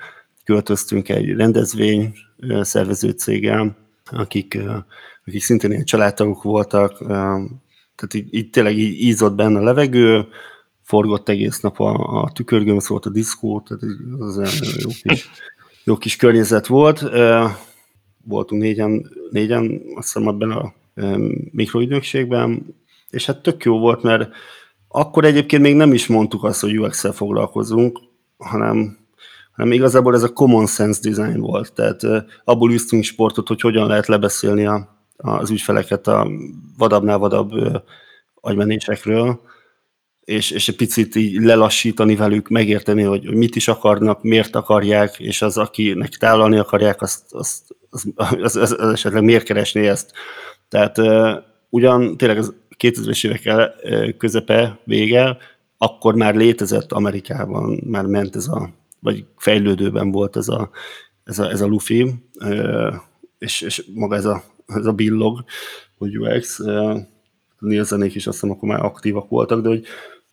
költöztünk 0.45 1.09
egy 1.09 1.29
rendezvény 1.29 2.13
szervező 2.61 3.09
céggel, 3.09 3.77
akik, 4.05 4.57
akik 5.25 5.41
szintén 5.41 5.71
ilyen 5.71 5.85
családtagok 5.85 6.43
voltak, 6.43 6.97
tehát 7.95 8.13
így, 8.13 8.33
így 8.33 8.49
tényleg 8.49 8.77
így 8.77 9.01
ízott 9.01 9.35
benne 9.35 9.59
a 9.59 9.63
levegő, 9.63 10.27
forgott 10.81 11.29
egész 11.29 11.59
nap 11.59 11.79
a, 11.79 12.21
a 12.21 12.31
tükörgömb, 12.31 12.81
volt 12.87 13.05
a 13.05 13.09
diszkó, 13.09 13.61
tehát 13.61 13.83
az 14.19 14.37
jó 14.81 14.89
kis, 15.01 15.29
jó 15.83 15.97
kis 15.97 16.15
környezet 16.15 16.67
volt. 16.67 17.03
Voltunk 18.23 18.61
négyen, 18.61 19.11
négyen 19.29 19.81
azt 19.95 20.13
hiszem 20.13 20.27
ebben 20.27 20.51
a 20.51 20.73
mikroügynökségben, 21.51 22.75
és 23.09 23.25
hát 23.25 23.41
tök 23.41 23.63
jó 23.63 23.79
volt, 23.79 24.03
mert 24.03 24.29
akkor 24.87 25.25
egyébként 25.25 25.61
még 25.61 25.75
nem 25.75 25.93
is 25.93 26.07
mondtuk 26.07 26.43
azt, 26.43 26.61
hogy 26.61 26.79
UX-szel 26.79 27.11
foglalkozunk, 27.11 27.99
hanem, 28.37 28.97
hanem 29.55 29.71
igazából 29.71 30.15
ez 30.15 30.23
a 30.23 30.33
common 30.33 30.67
sense 30.67 31.09
design 31.09 31.39
volt. 31.39 31.73
Tehát 31.73 32.01
abból 32.43 32.71
üztünk 32.71 33.03
sportot, 33.03 33.47
hogy 33.47 33.61
hogyan 33.61 33.87
lehet 33.87 34.07
lebeszélni 34.07 34.65
a, 34.65 34.95
az 35.17 35.49
ügyfeleket 35.49 36.07
a 36.07 36.27
vadabbnál 36.77 37.17
vadabb 37.17 37.51
agymenésekről, 38.33 39.39
és, 40.25 40.51
és 40.51 40.67
egy 40.67 40.75
picit 40.75 41.15
így 41.15 41.41
lelassítani 41.41 42.15
velük, 42.15 42.47
megérteni, 42.47 43.01
hogy, 43.03 43.35
mit 43.35 43.55
is 43.55 43.67
akarnak, 43.67 44.23
miért 44.23 44.55
akarják, 44.55 45.19
és 45.19 45.41
az, 45.41 45.57
akinek 45.57 46.09
tálalni 46.09 46.57
akarják, 46.57 47.01
azt, 47.01 47.23
azt, 47.29 47.75
az, 47.89 48.05
az, 48.15 48.55
az, 48.55 48.75
az 48.79 48.91
esetleg 48.91 49.23
miért 49.23 49.43
keresné 49.43 49.87
ezt. 49.87 50.11
Tehát 50.69 50.97
ugyan 51.69 52.17
tényleg 52.17 52.37
az 52.37 52.53
2000-es 52.79 53.25
évek 53.25 54.17
közepe, 54.17 54.79
vége, 54.83 55.37
akkor 55.77 56.15
már 56.15 56.35
létezett 56.35 56.91
Amerikában, 56.91 57.83
már 57.85 58.05
ment 58.05 58.35
ez 58.35 58.47
a, 58.47 58.69
vagy 59.05 59.25
fejlődőben 59.37 60.11
volt 60.11 60.35
ez 60.35 60.47
a, 60.47 60.69
ez 61.23 61.39
a, 61.39 61.49
ez 61.49 61.61
a 61.61 61.65
Luffy, 61.65 62.13
és, 63.37 63.61
és 63.61 63.85
maga 63.93 64.15
ez 64.15 64.25
a, 64.25 64.43
ez 64.65 64.85
a 64.85 64.93
billog, 64.93 65.43
hogy 65.97 66.17
UX, 66.17 66.59
Nielsenék 67.59 68.15
is 68.15 68.27
azt 68.27 68.41
hiszem 68.41 68.55
akkor 68.55 68.69
már 68.69 68.83
aktívak 68.83 69.29
voltak, 69.29 69.61
de 69.61 69.67
hogy 69.67 69.85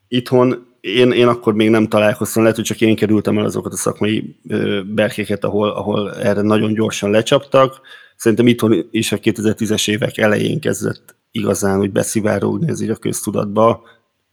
itthon 0.09 0.67
én, 0.81 1.11
én 1.11 1.29
akkor 1.29 1.55
még 1.55 1.71
nem 1.71 1.89
találkoztam, 1.89 2.43
lehet, 2.43 2.57
hogy 2.57 2.67
csak 2.67 2.81
én 2.81 2.97
kerültem 2.97 3.39
el 3.39 3.45
azokat 3.45 3.73
a 3.73 3.77
szakmai 3.77 4.41
berkéket, 4.87 5.45
ahol, 5.45 5.71
ahol 5.71 6.15
erre 6.15 6.41
nagyon 6.41 6.73
gyorsan 6.73 7.11
lecsaptak. 7.11 7.81
Szerintem 8.17 8.47
itthon 8.47 8.89
is 8.91 9.13
a 9.13 9.19
2010-es 9.19 9.91
évek 9.91 10.19
elején 10.19 10.61
kezdett 10.61 11.17
igazán 11.31 11.81
úgy 11.81 11.93
beszivárogni 11.93 12.69
ez 12.69 12.81
így 12.81 12.91
a 12.91 12.97
köztudatba, 12.97 13.83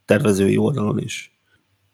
tervezői 0.05 0.57
oldalon 0.57 0.99
is. 0.99 1.38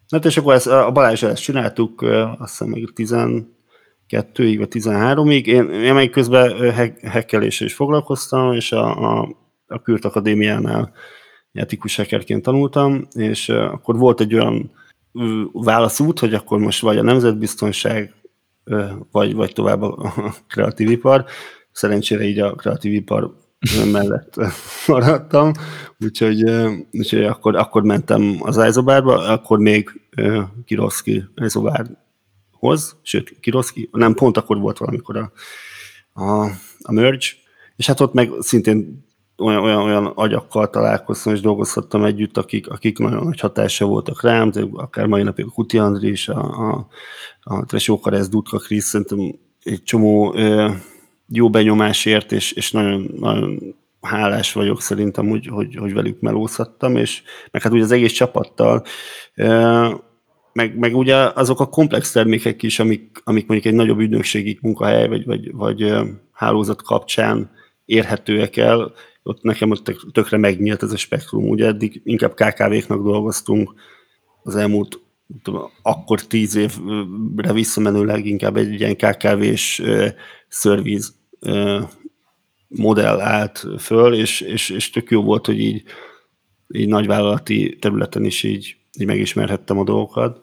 Hát 0.09 0.25
és 0.25 0.37
akkor 0.37 0.53
ezt, 0.53 0.67
a 0.67 0.91
Balázs 0.91 1.23
ezt 1.23 1.41
csináltuk, 1.41 2.01
azt 2.37 2.51
hiszem 2.51 2.67
még 2.67 2.89
12-ig 2.95 4.55
vagy 4.57 4.67
13-ig. 4.69 5.45
Én, 5.45 5.69
én 5.69 5.93
meg 5.93 6.09
közben 6.09 6.71
hekkeléssel 7.01 7.67
is 7.67 7.73
foglalkoztam, 7.73 8.53
és 8.53 8.71
a, 8.71 9.13
a, 9.19 9.37
a 9.67 9.81
Kürt 9.81 10.05
Akadémiánál 10.05 10.93
etikus 11.51 11.95
hackerként 11.95 12.43
tanultam, 12.43 13.07
és 13.11 13.49
akkor 13.49 13.97
volt 13.97 14.19
egy 14.19 14.33
olyan 14.33 14.71
válaszút, 15.51 16.19
hogy 16.19 16.33
akkor 16.33 16.59
most 16.59 16.81
vagy 16.81 16.97
a 16.97 17.03
nemzetbiztonság, 17.03 18.13
vagy, 19.11 19.33
vagy 19.33 19.53
tovább 19.53 19.81
a 20.05 20.13
kreatív 20.47 20.89
ipar. 20.89 21.25
Szerencsére 21.71 22.23
így 22.23 22.39
a 22.39 22.55
kreatív 22.55 22.93
ipar 22.93 23.35
mellett 23.91 24.35
maradtam, 24.87 25.51
úgyhogy, 25.99 26.43
úgyhogy 26.91 27.23
akkor, 27.23 27.55
akkor 27.55 27.83
mentem 27.83 28.37
az 28.39 28.57
Ájzobárba, 28.57 29.17
akkor 29.17 29.59
még 29.59 30.01
Kiroszki 30.65 31.23
Ájzobárhoz, 31.35 32.97
sőt, 33.01 33.39
Kiroszki, 33.39 33.89
nem, 33.91 34.13
pont 34.13 34.37
akkor 34.37 34.57
volt 34.57 34.77
valamikor 34.77 35.17
a, 35.17 35.31
a, 36.13 36.49
a 36.81 36.91
merge, 36.91 37.27
és 37.75 37.87
hát 37.87 37.99
ott 37.99 38.13
meg 38.13 38.31
szintén 38.39 39.05
olyan, 39.37 39.63
olyan, 39.63 39.81
olyan 39.81 40.05
agyakkal 40.05 40.69
találkoztam, 40.69 41.33
és 41.33 41.41
dolgozhattam 41.41 42.03
együtt, 42.03 42.37
akik, 42.37 42.69
akik 42.69 42.97
nagyon 42.97 43.23
nagy 43.23 43.39
hatása 43.39 43.85
voltak 43.85 44.21
rám, 44.21 44.51
de 44.51 44.65
akár 44.73 45.05
mai 45.05 45.23
napig 45.23 45.45
a 45.45 45.49
Kuti 45.49 45.77
Andrés, 45.77 46.27
a, 46.27 46.69
a, 46.69 46.87
a 47.41 47.65
Tresó 47.65 47.99
Karesz, 47.99 48.29
Dudka 48.29 48.57
Krisz, 48.57 48.85
szerintem 48.85 49.39
egy 49.63 49.83
csomó 49.83 50.33
ö, 50.35 50.71
jó 51.27 51.49
benyomásért, 51.49 52.31
és, 52.31 52.51
és 52.51 52.71
nagyon, 52.71 53.11
nagyon 53.19 53.75
hálás 54.01 54.53
vagyok 54.53 54.81
szerintem, 54.81 55.29
hogy, 55.29 55.47
hogy, 55.47 55.75
hogy 55.75 55.93
velük 55.93 56.19
melózhattam, 56.19 56.95
és 56.95 57.21
meg 57.51 57.61
hát 57.61 57.71
ugye 57.71 57.83
az 57.83 57.91
egész 57.91 58.13
csapattal, 58.13 58.83
meg, 60.53 60.77
meg 60.77 60.95
ugye 60.95 61.15
azok 61.15 61.59
a 61.59 61.69
komplex 61.69 62.11
termékek 62.11 62.63
is, 62.63 62.79
amik, 62.79 63.21
amik 63.23 63.47
mondjuk 63.47 63.73
egy 63.73 63.79
nagyobb 63.79 63.99
ügynökségi 63.99 64.59
munkahely, 64.61 65.07
vagy, 65.07 65.25
vagy, 65.25 65.51
vagy 65.53 65.93
hálózat 66.31 66.81
kapcsán 66.81 67.51
érhetőek 67.85 68.57
el, 68.57 68.93
ott 69.23 69.41
nekem 69.41 69.71
ott 69.71 69.93
tökre 70.11 70.37
megnyílt 70.37 70.83
ez 70.83 70.91
a 70.91 70.97
spektrum. 70.97 71.49
Ugye 71.49 71.65
eddig 71.65 72.01
inkább 72.03 72.33
KKV-knak 72.33 73.03
dolgoztunk, 73.03 73.73
az 74.43 74.55
elmúlt 74.55 74.99
tudom, 75.43 75.71
akkor 75.81 76.21
tíz 76.21 76.55
évre 76.55 77.53
visszamenőleg 77.53 78.25
inkább 78.25 78.57
egy 78.57 78.79
ilyen 78.79 78.95
KKV-s 78.95 79.81
szerviz 80.47 81.15
modell 82.67 83.19
állt 83.19 83.65
föl, 83.79 84.13
és, 84.13 84.41
és, 84.41 84.69
és 84.69 84.89
tök 84.89 85.09
jó 85.09 85.23
volt, 85.23 85.45
hogy 85.45 85.59
így, 85.59 85.83
így 86.67 86.87
nagyvállalati 86.87 87.77
területen 87.79 88.25
is 88.25 88.43
így, 88.43 88.75
így 88.99 89.07
megismerhettem 89.07 89.79
a 89.79 89.83
dolgokat. 89.83 90.39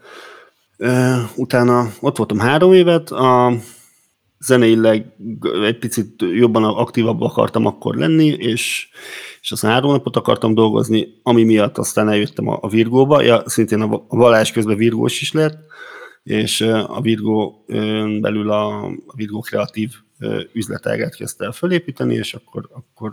Utána 1.36 1.92
ott 2.00 2.16
voltam 2.16 2.38
három 2.38 2.72
évet, 2.72 3.10
a 3.10 3.52
zeneileg 4.38 5.06
egy 5.64 5.78
picit 5.78 6.22
jobban 6.32 6.64
aktívabb 6.64 7.20
akartam 7.20 7.66
akkor 7.66 7.94
lenni, 7.94 8.26
és, 8.26 8.88
és 9.42 9.52
aztán 9.52 9.70
három 9.70 9.90
napot 9.90 10.16
akartam 10.16 10.54
dolgozni, 10.54 11.08
ami 11.22 11.44
miatt 11.44 11.78
aztán 11.78 12.08
eljöttem 12.08 12.48
a, 12.48 12.58
a 12.60 12.68
Virgóba, 12.68 13.22
ja, 13.22 13.42
szintén 13.46 13.80
a, 13.80 14.04
a 14.08 14.16
Balázs 14.16 14.50
közben 14.50 14.76
Virgós 14.76 15.20
is 15.20 15.32
lett, 15.32 15.58
és 16.22 16.60
a 16.86 17.00
Virgó 17.00 17.64
belül 18.20 18.50
a, 18.50 18.84
a 18.84 19.14
Virgó 19.16 19.40
kreatív 19.40 19.90
üzletágát 20.52 21.16
kezdte 21.16 21.44
el 21.44 21.52
fölépíteni, 21.52 22.14
és 22.14 22.34
akkor, 22.34 22.68
akkor 22.72 23.12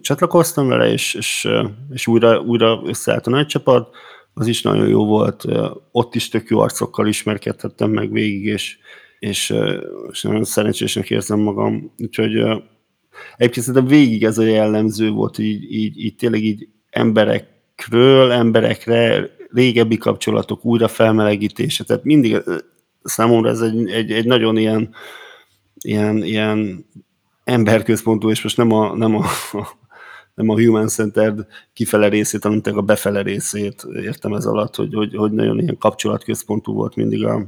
csatlakoztam 0.00 0.68
vele, 0.68 0.92
és, 0.92 1.14
és, 1.14 1.48
és 1.92 2.06
újra, 2.06 2.40
újra 2.40 2.82
összeállt 2.84 3.26
a 3.26 3.30
nagy 3.30 3.46
csapat, 3.46 3.96
az 4.34 4.46
is 4.46 4.62
nagyon 4.62 4.88
jó 4.88 5.06
volt, 5.06 5.44
ott 5.92 6.14
is 6.14 6.28
tök 6.28 6.48
jó 6.48 6.58
arcokkal 6.58 7.06
ismerkedhettem 7.06 7.90
meg 7.90 8.12
végig, 8.12 8.44
és, 8.44 8.78
és, 9.18 9.54
és 10.10 10.22
nagyon 10.22 10.44
szerencsésnek 10.44 11.10
érzem 11.10 11.38
magam. 11.40 11.92
Úgyhogy 11.98 12.62
egyébként 13.36 13.66
szerintem 13.66 13.90
végig 13.90 14.24
ez 14.24 14.38
a 14.38 14.42
jellemző 14.42 15.10
volt, 15.10 15.38
így, 15.38 15.72
így, 15.72 16.04
így 16.04 16.16
tényleg 16.16 16.44
így 16.44 16.68
emberekről, 16.90 18.30
emberekre, 18.30 19.30
régebbi 19.54 19.96
kapcsolatok 19.96 20.64
újra 20.64 20.88
felmelegítése, 20.88 21.84
tehát 21.84 22.04
mindig 22.04 22.42
számomra 23.02 23.48
ez 23.48 23.60
egy, 23.60 23.90
egy, 23.90 24.12
egy 24.12 24.26
nagyon 24.26 24.56
ilyen, 24.56 24.94
ilyen, 25.74 26.16
ilyen 26.16 26.86
emberközpontú, 27.44 28.30
és 28.30 28.42
most 28.42 28.56
nem 28.56 28.72
a, 28.72 28.96
nem 28.96 29.16
a, 29.16 29.24
nem 30.34 30.48
a 30.48 30.60
human-centered 30.60 31.46
kifele 31.72 32.08
részét, 32.08 32.42
hanem 32.42 32.60
a 32.64 32.80
befele 32.80 33.22
részét 33.22 33.86
értem 34.02 34.32
ez 34.32 34.44
alatt, 34.44 34.74
hogy, 34.74 34.94
hogy, 34.94 35.16
hogy 35.16 35.32
nagyon 35.32 35.58
ilyen 35.58 35.78
kapcsolatközpontú 35.78 36.72
volt 36.72 36.96
mindig 36.96 37.24
a, 37.24 37.46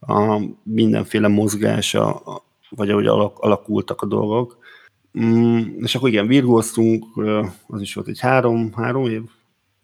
a 0.00 0.40
mindenféle 0.62 1.28
mozgása, 1.28 2.22
vagy 2.70 2.90
ahogy 2.90 3.06
alakultak 3.34 4.02
a 4.02 4.06
dolgok. 4.06 4.58
Mm, 5.20 5.58
és 5.76 5.94
akkor 5.94 6.08
igen, 6.08 6.26
virgóztunk, 6.26 7.04
az 7.66 7.80
is 7.80 7.94
volt 7.94 8.08
egy 8.08 8.20
három, 8.20 8.72
három 8.72 9.06
év, 9.06 9.22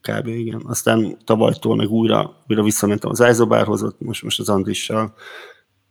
kb. 0.00 0.26
igen. 0.26 0.62
Aztán 0.64 1.16
tavalytól 1.24 1.76
meg 1.76 1.90
újra, 1.90 2.36
újra 2.48 2.62
visszamentem 2.62 3.10
az 3.10 3.22
Ájzobárhoz, 3.22 3.94
most, 3.98 4.22
most 4.22 4.40
az 4.40 4.48
Andrissal 4.48 5.14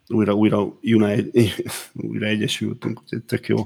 újra, 0.07 0.33
újra, 0.33 0.77
United, 0.81 1.31
újra 2.09 2.25
egyesültünk, 2.25 3.01
tök 3.25 3.47
jó. 3.47 3.63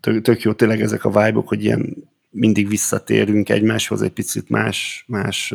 Tök, 0.00 0.22
tök 0.22 0.42
jó 0.42 0.52
tényleg 0.52 0.80
ezek 0.80 1.04
a 1.04 1.08
vibe 1.08 1.42
hogy 1.44 1.64
ilyen 1.64 2.10
mindig 2.30 2.68
visszatérünk 2.68 3.48
egymáshoz 3.48 4.02
egy 4.02 4.12
picit 4.12 4.48
más, 4.48 5.04
más 5.08 5.54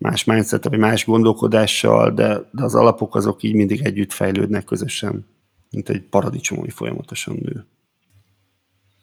más 0.00 0.24
mindset 0.24 0.64
vagy 0.64 0.78
más 0.78 1.04
gondolkodással, 1.04 2.10
de, 2.10 2.48
de 2.52 2.62
az 2.62 2.74
alapok 2.74 3.14
azok 3.14 3.42
így 3.42 3.54
mindig 3.54 3.80
együtt 3.80 4.12
fejlődnek 4.12 4.64
közösen, 4.64 5.26
mint 5.70 5.88
egy 5.88 6.02
paradicsom, 6.02 6.58
ami 6.58 6.70
folyamatosan 6.70 7.38
nő. 7.42 7.66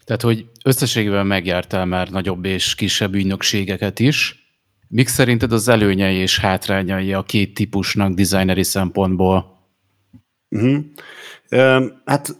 Tehát, 0.07 0.21
hogy 0.21 0.45
összességében 0.65 1.27
megjártál 1.27 1.85
már 1.85 2.09
nagyobb 2.09 2.45
és 2.45 2.75
kisebb 2.75 3.13
ügynökségeket 3.13 3.99
is. 3.99 4.35
Mik 4.87 5.07
szerinted 5.07 5.51
az 5.51 5.67
előnyei 5.67 6.15
és 6.15 6.39
hátrányai 6.39 7.13
a 7.13 7.23
két 7.23 7.53
típusnak 7.53 8.13
designeri 8.13 8.63
szempontból? 8.63 9.45
Uh-huh. 10.49 10.83
hát 12.05 12.37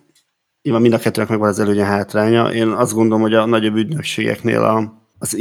nyilván 0.62 0.82
mind 0.82 0.94
a 0.94 0.98
kettőnek 0.98 1.30
megvan 1.30 1.50
az 1.50 1.60
előnye 1.60 1.84
hátránya. 1.84 2.54
Én 2.54 2.68
azt 2.68 2.94
gondolom, 2.94 3.22
hogy 3.22 3.34
a 3.34 3.46
nagyobb 3.46 3.76
ügynökségeknél 3.76 4.62
a, 4.62 5.08
az 5.18 5.38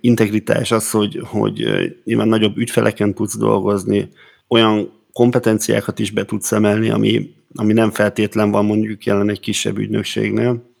integritás 0.00 0.70
az, 0.70 0.90
hogy, 0.90 1.20
hogy 1.24 1.64
nyilván 2.04 2.28
nagyobb 2.28 2.56
ügyfeleken 2.56 3.14
tudsz 3.14 3.38
dolgozni, 3.38 4.08
olyan 4.48 4.92
kompetenciákat 5.12 5.98
is 5.98 6.10
be 6.10 6.24
tudsz 6.24 6.52
emelni, 6.52 6.90
ami, 6.90 7.30
ami 7.54 7.72
nem 7.72 7.90
feltétlen 7.90 8.50
van 8.50 8.64
mondjuk 8.64 9.04
jelen 9.04 9.30
egy 9.30 9.40
kisebb 9.40 9.78
ügynökségnél, 9.78 10.76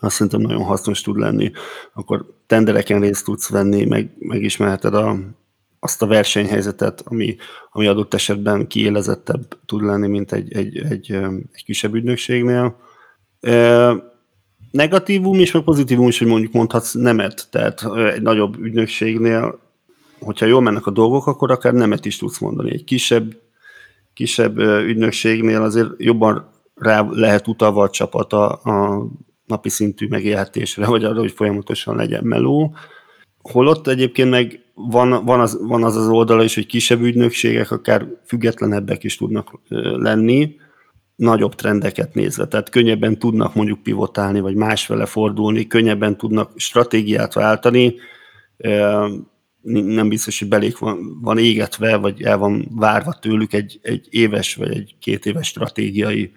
azt 0.00 0.14
szerintem 0.14 0.40
nagyon 0.40 0.62
hasznos 0.62 1.00
tud 1.00 1.16
lenni. 1.16 1.50
Akkor 1.94 2.26
tendereken 2.46 3.00
részt 3.00 3.24
tudsz 3.24 3.48
venni, 3.48 3.84
meg, 3.84 4.10
megismerheted 4.18 4.94
a, 4.94 5.16
azt 5.80 6.02
a 6.02 6.06
versenyhelyzetet, 6.06 7.02
ami, 7.04 7.36
ami 7.72 7.86
adott 7.86 8.14
esetben 8.14 8.66
kiélezettebb 8.66 9.58
tud 9.66 9.82
lenni, 9.82 10.08
mint 10.08 10.32
egy, 10.32 10.52
egy, 10.52 10.76
egy, 10.76 11.12
egy 11.52 11.64
kisebb 11.64 11.94
ügynökségnél. 11.94 12.76
E, 13.40 13.92
negatívum 14.70 15.38
és 15.38 15.52
meg 15.52 15.62
pozitívum 15.62 16.08
is, 16.08 16.18
hogy 16.18 16.28
mondjuk 16.28 16.52
mondhatsz 16.52 16.92
nemet, 16.92 17.48
tehát 17.50 17.84
egy 18.14 18.22
nagyobb 18.22 18.58
ügynökségnél, 18.58 19.58
hogyha 20.20 20.46
jól 20.46 20.60
mennek 20.60 20.86
a 20.86 20.90
dolgok, 20.90 21.26
akkor 21.26 21.50
akár 21.50 21.72
nemet 21.72 22.04
is 22.04 22.16
tudsz 22.16 22.38
mondani. 22.38 22.72
Egy 22.72 22.84
kisebb, 22.84 23.36
kisebb 24.12 24.58
ügynökségnél 24.58 25.62
azért 25.62 25.90
jobban 25.96 26.50
rá 26.74 27.06
lehet 27.10 27.48
utalva 27.48 27.82
a 27.82 27.90
csapat 27.90 28.32
a, 28.32 28.50
a 28.52 29.06
napi 29.46 29.68
szintű 29.68 30.06
megélhetésre, 30.08 30.86
vagy 30.86 31.04
arra, 31.04 31.18
hogy 31.18 31.32
folyamatosan 31.32 31.96
legyen 31.96 32.24
meló. 32.24 32.76
Holott 33.42 33.86
egyébként 33.86 34.30
meg 34.30 34.60
van, 34.74 35.24
van, 35.24 35.40
az, 35.40 35.58
van 35.60 35.84
az 35.84 35.96
az 35.96 36.08
oldala 36.08 36.42
is, 36.42 36.54
hogy 36.54 36.66
kisebb 36.66 37.00
ügynökségek 37.00 37.70
akár 37.70 38.06
függetlenebbek 38.24 39.04
is 39.04 39.16
tudnak 39.16 39.60
lenni, 39.96 40.56
nagyobb 41.16 41.54
trendeket 41.54 42.14
nézve, 42.14 42.46
tehát 42.46 42.70
könnyebben 42.70 43.18
tudnak 43.18 43.54
mondjuk 43.54 43.82
pivotálni, 43.82 44.40
vagy 44.40 44.54
másfele 44.54 45.06
fordulni, 45.06 45.66
könnyebben 45.66 46.16
tudnak 46.16 46.52
stratégiát 46.56 47.34
váltani, 47.34 47.94
nem 49.66 50.08
biztos, 50.08 50.38
hogy 50.38 50.48
belék 50.48 50.78
van, 50.78 51.20
van 51.20 51.38
égetve, 51.38 51.96
vagy 51.96 52.22
el 52.22 52.38
van 52.38 52.68
várva 52.70 53.12
tőlük 53.12 53.52
egy, 53.52 53.78
egy 53.82 54.06
éves, 54.10 54.54
vagy 54.54 54.70
egy 54.70 54.94
két 55.00 55.26
éves 55.26 55.46
stratégiai 55.46 56.32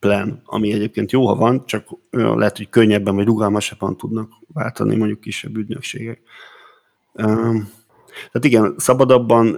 plan, 0.00 0.42
ami 0.44 0.72
egyébként 0.72 1.12
jó, 1.12 1.26
ha 1.26 1.34
van, 1.34 1.66
csak 1.66 1.88
lehet, 2.10 2.56
hogy 2.56 2.68
könnyebben 2.68 3.14
vagy 3.14 3.26
rugalmasabban 3.26 3.96
tudnak 3.96 4.30
váltani 4.52 4.96
mondjuk 4.96 5.20
kisebb 5.20 5.56
ügynökségek. 5.56 6.20
Tehát 7.14 8.44
igen, 8.44 8.74
szabadabban 8.76 9.56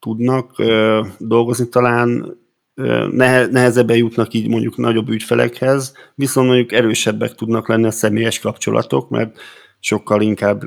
tudnak 0.00 0.62
dolgozni 1.18 1.68
talán, 1.68 2.36
nehezebben 3.50 3.96
jutnak 3.96 4.34
így 4.34 4.48
mondjuk 4.48 4.76
nagyobb 4.76 5.08
ügyfelekhez, 5.08 5.92
viszont 6.14 6.46
mondjuk 6.46 6.72
erősebbek 6.72 7.34
tudnak 7.34 7.68
lenni 7.68 7.86
a 7.86 7.90
személyes 7.90 8.38
kapcsolatok, 8.38 9.08
mert 9.08 9.38
sokkal 9.80 10.20
inkább 10.20 10.62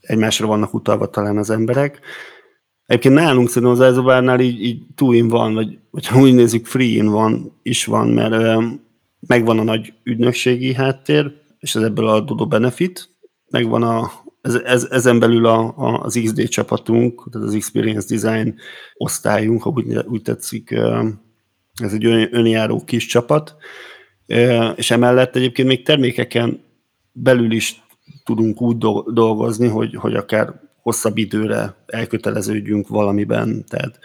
egymásra 0.00 0.46
vannak 0.46 0.74
utalva 0.74 1.06
talán 1.06 1.36
az 1.36 1.50
emberek. 1.50 2.00
Egyébként 2.88 3.14
nálunk 3.14 3.48
szerintem 3.48 3.70
az 3.70 3.80
Elzobárnál 3.80 4.40
így, 4.40 4.62
így 4.62 4.82
two 4.94 5.12
in 5.12 5.28
van, 5.28 5.54
vagy, 5.54 5.78
vagy 5.90 6.06
ha 6.06 6.20
úgy 6.20 6.34
nézzük, 6.34 6.66
free 6.66 7.04
van, 7.04 7.58
is 7.62 7.84
van, 7.84 8.08
mert 8.08 8.32
ö, 8.32 8.64
megvan 9.26 9.58
a 9.58 9.62
nagy 9.62 9.92
ügynökségi 10.04 10.74
háttér, 10.74 11.32
és 11.58 11.74
ez 11.74 11.82
ebből 11.82 12.08
adódó 12.08 12.46
benefit, 12.46 13.08
megvan 13.50 13.82
a, 13.82 14.10
ez, 14.40 14.54
ez, 14.54 14.88
ezen 14.90 15.18
belül 15.18 15.46
a, 15.46 15.74
a, 15.76 16.00
az 16.02 16.20
XD 16.24 16.48
csapatunk, 16.48 17.28
tehát 17.30 17.48
az 17.48 17.54
Experience 17.54 18.16
Design 18.16 18.54
osztályunk, 18.94 19.62
ha 19.62 19.70
úgy, 19.70 19.96
úgy 20.06 20.22
tetszik, 20.22 20.70
ez 21.74 21.92
egy 21.92 22.04
önjáró 22.30 22.84
kis 22.84 23.06
csapat, 23.06 23.56
és 24.74 24.90
emellett 24.90 25.36
egyébként 25.36 25.68
még 25.68 25.84
termékeken 25.84 26.60
belül 27.12 27.52
is 27.52 27.82
tudunk 28.24 28.60
úgy 28.60 28.76
dolgozni, 29.12 29.68
hogy, 29.68 29.94
hogy 29.94 30.14
akár 30.14 30.67
hosszabb 30.88 31.16
időre 31.16 31.74
elköteleződjünk 31.86 32.88
valamiben. 32.88 33.64
Tehát 33.68 33.98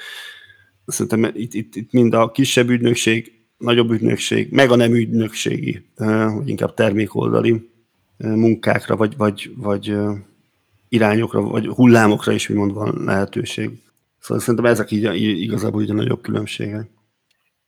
szerintem 0.86 1.32
itt, 1.34 1.54
itt, 1.54 1.76
itt 1.76 1.91
mind 1.91 2.13
a 2.13 2.32
kisebb 2.32 2.69
ügynökség, 2.69 3.32
nagyobb 3.58 3.91
ügynökség, 3.91 4.52
meg 4.52 4.72
a 4.72 4.76
nem 4.76 4.93
ügynökségi, 4.93 5.86
vagy 5.96 6.50
inkább 6.50 6.74
termékoldali 6.74 7.69
munkákra, 8.17 8.96
vagy, 8.96 9.17
vagy, 9.17 9.52
vagy 9.56 9.96
irányokra, 10.89 11.41
vagy 11.41 11.67
hullámokra 11.67 12.32
is 12.32 12.50
úgymond 12.50 12.74
van 12.74 13.04
lehetőség. 13.06 13.69
Szóval 14.19 14.43
szerintem 14.43 14.72
ezek 14.72 14.91
így, 14.91 15.41
igazából 15.41 15.82
így 15.82 15.89
a 15.89 15.93
nagyobb 15.93 16.22
különbségek. 16.22 16.88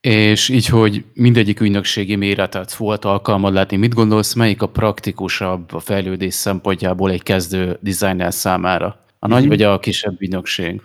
És 0.01 0.49
így, 0.49 0.65
hogy 0.65 1.03
mindegyik 1.13 1.59
ügynökségi 1.59 2.15
méretet 2.15 2.75
volt 2.75 3.05
alkalmad 3.05 3.53
látni, 3.53 3.77
mit 3.77 3.93
gondolsz, 3.93 4.33
melyik 4.33 4.61
a 4.61 4.67
praktikusabb 4.67 5.73
a 5.73 5.79
fejlődés 5.79 6.33
szempontjából 6.33 7.11
egy 7.11 7.23
kezdő 7.23 7.77
designer 7.81 8.33
számára? 8.33 9.04
A 9.25 9.27
nagy 9.27 9.39
mm-hmm. 9.39 9.49
vagy 9.49 9.61
a 9.61 9.79
kisebb 9.79 10.21
ügynökség? 10.21 10.81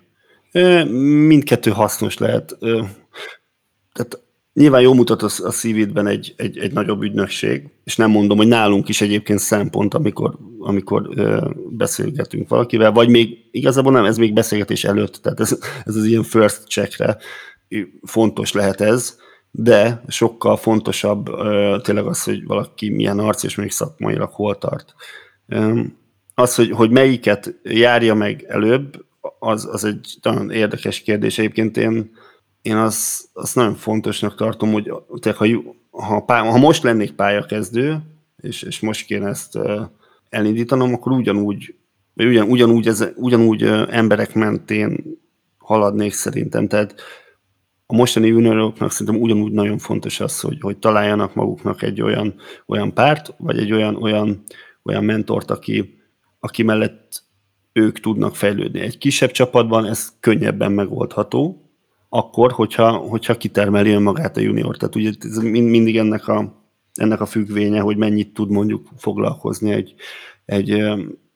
Mindkettő 1.26 1.70
hasznos 1.70 2.18
lehet. 2.18 2.56
Tehát 3.92 4.22
nyilván 4.52 4.80
jó 4.80 4.94
mutat 4.94 5.22
a 5.22 5.50
szívidben 5.50 6.06
egy, 6.06 6.34
egy, 6.36 6.58
egy 6.58 6.72
nagyobb 6.72 7.02
ügynökség, 7.02 7.68
és 7.84 7.96
nem 7.96 8.10
mondom, 8.10 8.36
hogy 8.36 8.48
nálunk 8.48 8.88
is 8.88 9.00
egyébként 9.00 9.38
szempont, 9.38 9.94
amikor, 9.94 10.38
amikor 10.58 11.08
beszélgetünk 11.70 12.48
valakivel, 12.48 12.92
vagy 12.92 13.08
még 13.08 13.38
igazából 13.50 13.92
nem, 13.92 14.04
ez 14.04 14.16
még 14.16 14.32
beszélgetés 14.32 14.84
előtt, 14.84 15.14
tehát 15.14 15.40
ez, 15.40 15.58
ez 15.84 15.96
az 15.96 16.04
ilyen 16.04 16.22
first 16.22 16.68
checkre 16.68 17.16
fontos 18.02 18.52
lehet 18.52 18.80
ez, 18.80 19.18
de 19.50 20.02
sokkal 20.08 20.56
fontosabb 20.56 21.24
tényleg 21.82 22.06
az, 22.06 22.22
hogy 22.22 22.44
valaki 22.46 22.90
milyen 22.90 23.18
arc, 23.18 23.42
és 23.42 23.54
még 23.54 23.70
szakmailag 23.70 24.30
hol 24.32 24.58
tart 24.58 24.94
az, 26.40 26.54
hogy, 26.54 26.70
hogy 26.70 26.90
melyiket 26.90 27.54
járja 27.62 28.14
meg 28.14 28.44
előbb, 28.48 29.04
az, 29.38 29.68
az 29.72 29.84
egy 29.84 30.18
nagyon 30.22 30.50
érdekes 30.50 31.00
kérdés. 31.02 31.38
Egyébként 31.38 31.76
én, 31.76 32.10
én 32.62 32.76
azt, 32.76 33.28
azt 33.32 33.54
nagyon 33.54 33.74
fontosnak 33.74 34.34
tartom, 34.34 34.72
hogy 34.72 34.92
ha, 35.36 35.46
ha, 35.90 36.24
ha 36.26 36.58
most 36.58 36.82
lennék 36.82 37.12
pályakezdő, 37.12 37.98
és, 38.36 38.62
és 38.62 38.80
most 38.80 39.06
kéne 39.06 39.28
ezt 39.28 39.58
elindítanom, 40.28 40.92
akkor 40.94 41.12
ugyanúgy, 41.12 41.74
vagy 42.14 42.26
ugyan, 42.26 42.48
ugyanúgy, 42.48 42.86
ez, 42.86 43.08
ugyanúgy 43.16 43.62
emberek 43.90 44.34
mentén 44.34 45.18
haladnék 45.58 46.12
szerintem. 46.12 46.68
Tehát 46.68 46.94
a 47.86 47.94
mostani 47.94 48.26
junioroknak 48.26 48.90
szerintem 48.90 49.22
ugyanúgy 49.22 49.52
nagyon 49.52 49.78
fontos 49.78 50.20
az, 50.20 50.40
hogy, 50.40 50.60
hogy 50.60 50.78
találjanak 50.78 51.34
maguknak 51.34 51.82
egy 51.82 52.02
olyan, 52.02 52.34
olyan 52.66 52.94
párt, 52.94 53.34
vagy 53.38 53.58
egy 53.58 53.72
olyan, 53.72 53.96
olyan, 53.96 54.42
olyan 54.82 55.04
mentort, 55.04 55.50
aki, 55.50 55.99
aki 56.40 56.62
mellett 56.62 57.22
ők 57.72 58.00
tudnak 58.00 58.36
fejlődni. 58.36 58.80
Egy 58.80 58.98
kisebb 58.98 59.30
csapatban 59.30 59.86
ez 59.86 60.12
könnyebben 60.20 60.72
megoldható, 60.72 61.70
akkor, 62.08 62.52
hogyha, 62.52 62.92
hogyha 62.92 63.36
kitermeli 63.36 63.90
önmagát 63.90 64.36
a 64.36 64.40
junior. 64.40 64.76
Tehát 64.76 64.96
ugye 64.96 65.10
ez 65.20 65.36
mindig 65.38 65.96
ennek 65.96 66.28
a, 66.28 66.64
ennek 66.94 67.20
a 67.20 67.26
függvénye, 67.26 67.80
hogy 67.80 67.96
mennyit 67.96 68.34
tud 68.34 68.50
mondjuk 68.50 68.88
foglalkozni 68.96 69.72
egy, 69.72 69.94
egy, 70.44 70.70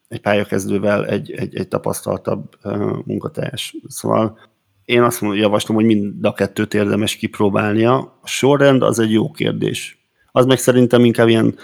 egy 0.08 0.20
pályakezdővel 0.20 1.06
egy, 1.06 1.30
egy, 1.30 1.56
egy 1.56 1.68
tapasztaltabb 1.68 2.58
munkatárs. 3.04 3.76
Szóval 3.88 4.38
én 4.84 5.02
azt 5.02 5.20
javaslom, 5.20 5.76
hogy 5.76 5.86
mind 5.86 6.24
a 6.24 6.32
kettőt 6.32 6.74
érdemes 6.74 7.16
kipróbálnia. 7.16 8.18
A 8.22 8.26
sorrend 8.26 8.82
az 8.82 8.98
egy 8.98 9.12
jó 9.12 9.30
kérdés. 9.30 10.08
Az 10.32 10.46
meg 10.46 10.58
szerintem 10.58 11.04
inkább 11.04 11.28
ilyen 11.28 11.54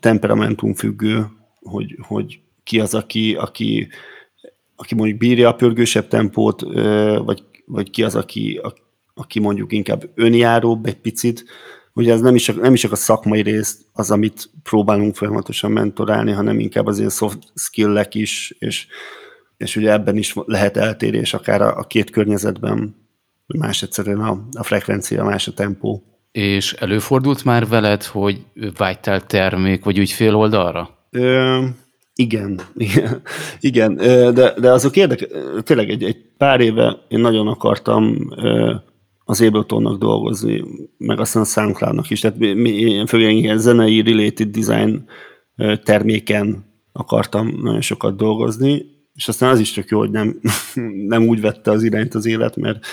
temperamentum 0.00 0.74
függő, 0.74 1.26
hogy, 1.60 1.98
hogy 2.00 2.40
ki 2.64 2.80
az, 2.80 2.94
aki, 2.94 3.34
aki, 3.34 3.88
aki 4.76 4.94
mondjuk 4.94 5.18
bírja 5.18 5.48
a 5.48 5.54
pörgősebb 5.54 6.08
tempót, 6.08 6.60
vagy, 7.24 7.42
vagy 7.66 7.90
ki 7.90 8.02
az, 8.02 8.14
aki, 8.14 8.60
aki 9.14 9.40
mondjuk 9.40 9.72
inkább 9.72 10.10
önjáróbb 10.14 10.86
egy 10.86 10.98
picit. 10.98 11.44
Ugye 11.94 12.12
ez 12.12 12.20
nem 12.20 12.34
is, 12.34 12.42
csak, 12.42 12.60
nem 12.60 12.74
is 12.74 12.80
csak 12.80 12.92
a 12.92 12.96
szakmai 12.96 13.42
rész 13.42 13.78
az, 13.92 14.10
amit 14.10 14.50
próbálunk 14.62 15.14
folyamatosan 15.14 15.70
mentorálni, 15.70 16.32
hanem 16.32 16.60
inkább 16.60 16.86
az 16.86 16.98
ilyen 16.98 17.10
soft 17.10 17.38
skill-ek 17.54 18.14
is, 18.14 18.54
és, 18.58 18.86
és 19.56 19.76
ugye 19.76 19.92
ebben 19.92 20.16
is 20.16 20.34
lehet 20.44 20.76
eltérés 20.76 21.34
akár 21.34 21.60
a, 21.60 21.76
a 21.76 21.82
két 21.82 22.10
környezetben, 22.10 22.96
más 23.46 23.82
egyszerűen 23.82 24.20
a, 24.20 24.46
a 24.52 24.62
frekvencia, 24.62 25.24
más 25.24 25.48
a 25.48 25.52
tempó. 25.52 26.02
És 26.32 26.72
előfordult 26.72 27.44
már 27.44 27.68
veled, 27.68 28.04
hogy 28.04 28.44
vágytál 28.76 29.26
termék 29.26 29.84
vagy 29.84 29.98
ügyfél 29.98 30.34
oldalra? 30.34 31.06
Ö, 31.10 31.64
igen, 32.14 32.60
igen, 32.74 33.22
igen, 33.60 33.96
de, 34.34 34.54
de 34.60 34.70
azok 34.70 34.96
érdekes, 34.96 35.28
tényleg 35.62 35.90
egy, 35.90 36.02
egy 36.02 36.16
pár 36.36 36.60
éve 36.60 36.98
én 37.08 37.20
nagyon 37.20 37.46
akartam 37.46 38.28
az 39.24 39.40
Abletonnak 39.40 39.98
dolgozni, 39.98 40.64
meg 40.98 41.20
aztán 41.20 41.42
a 41.42 41.46
soundcloud 41.46 42.04
is, 42.08 42.20
tehát 42.20 42.38
mi, 42.38 43.04
főleg 43.06 43.34
ilyen 43.34 43.58
zenei 43.58 44.02
related 44.02 44.48
design 44.48 45.04
terméken 45.82 46.64
akartam 46.92 47.60
nagyon 47.62 47.80
sokat 47.80 48.16
dolgozni, 48.16 48.84
és 49.14 49.28
aztán 49.28 49.50
az 49.50 49.60
is 49.60 49.70
csak 49.70 49.88
jó, 49.88 49.98
hogy 49.98 50.10
nem, 50.10 50.40
nem 51.12 51.26
úgy 51.26 51.40
vette 51.40 51.70
az 51.70 51.82
irányt 51.82 52.14
az 52.14 52.26
élet, 52.26 52.56
mert, 52.56 52.86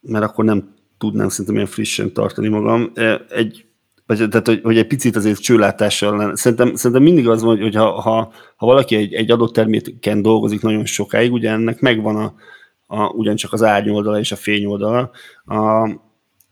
mert 0.00 0.24
akkor 0.24 0.44
nem 0.44 0.74
tudnám 0.98 1.28
szerintem 1.28 1.54
ilyen 1.54 1.66
frissen 1.66 2.12
tartani 2.12 2.48
magam. 2.48 2.92
Egy 3.28 3.64
vagy, 4.06 4.28
tehát, 4.28 4.46
hogy, 4.46 4.60
hogy 4.62 4.78
egy 4.78 4.86
picit 4.86 5.16
azért 5.16 5.40
csőlátással 5.40 6.16
lenne. 6.16 6.36
Szerintem, 6.36 6.74
szerintem 6.74 7.02
mindig 7.02 7.28
az 7.28 7.42
van, 7.42 7.60
hogy 7.60 7.74
ha, 7.74 8.00
ha, 8.00 8.32
ha 8.56 8.66
valaki 8.66 8.96
egy, 8.96 9.14
egy 9.14 9.30
adott 9.30 9.52
terméken 9.52 10.22
dolgozik 10.22 10.62
nagyon 10.62 10.84
sokáig, 10.84 11.32
ugye 11.32 11.50
ennek 11.50 11.80
megvan 11.80 12.16
a, 12.16 12.34
a, 12.86 13.06
ugyancsak 13.06 13.52
az 13.52 13.62
árnyoldala 13.62 14.18
és 14.18 14.32
a 14.32 14.36
fényoldala. 14.36 15.10
A, 15.44 15.90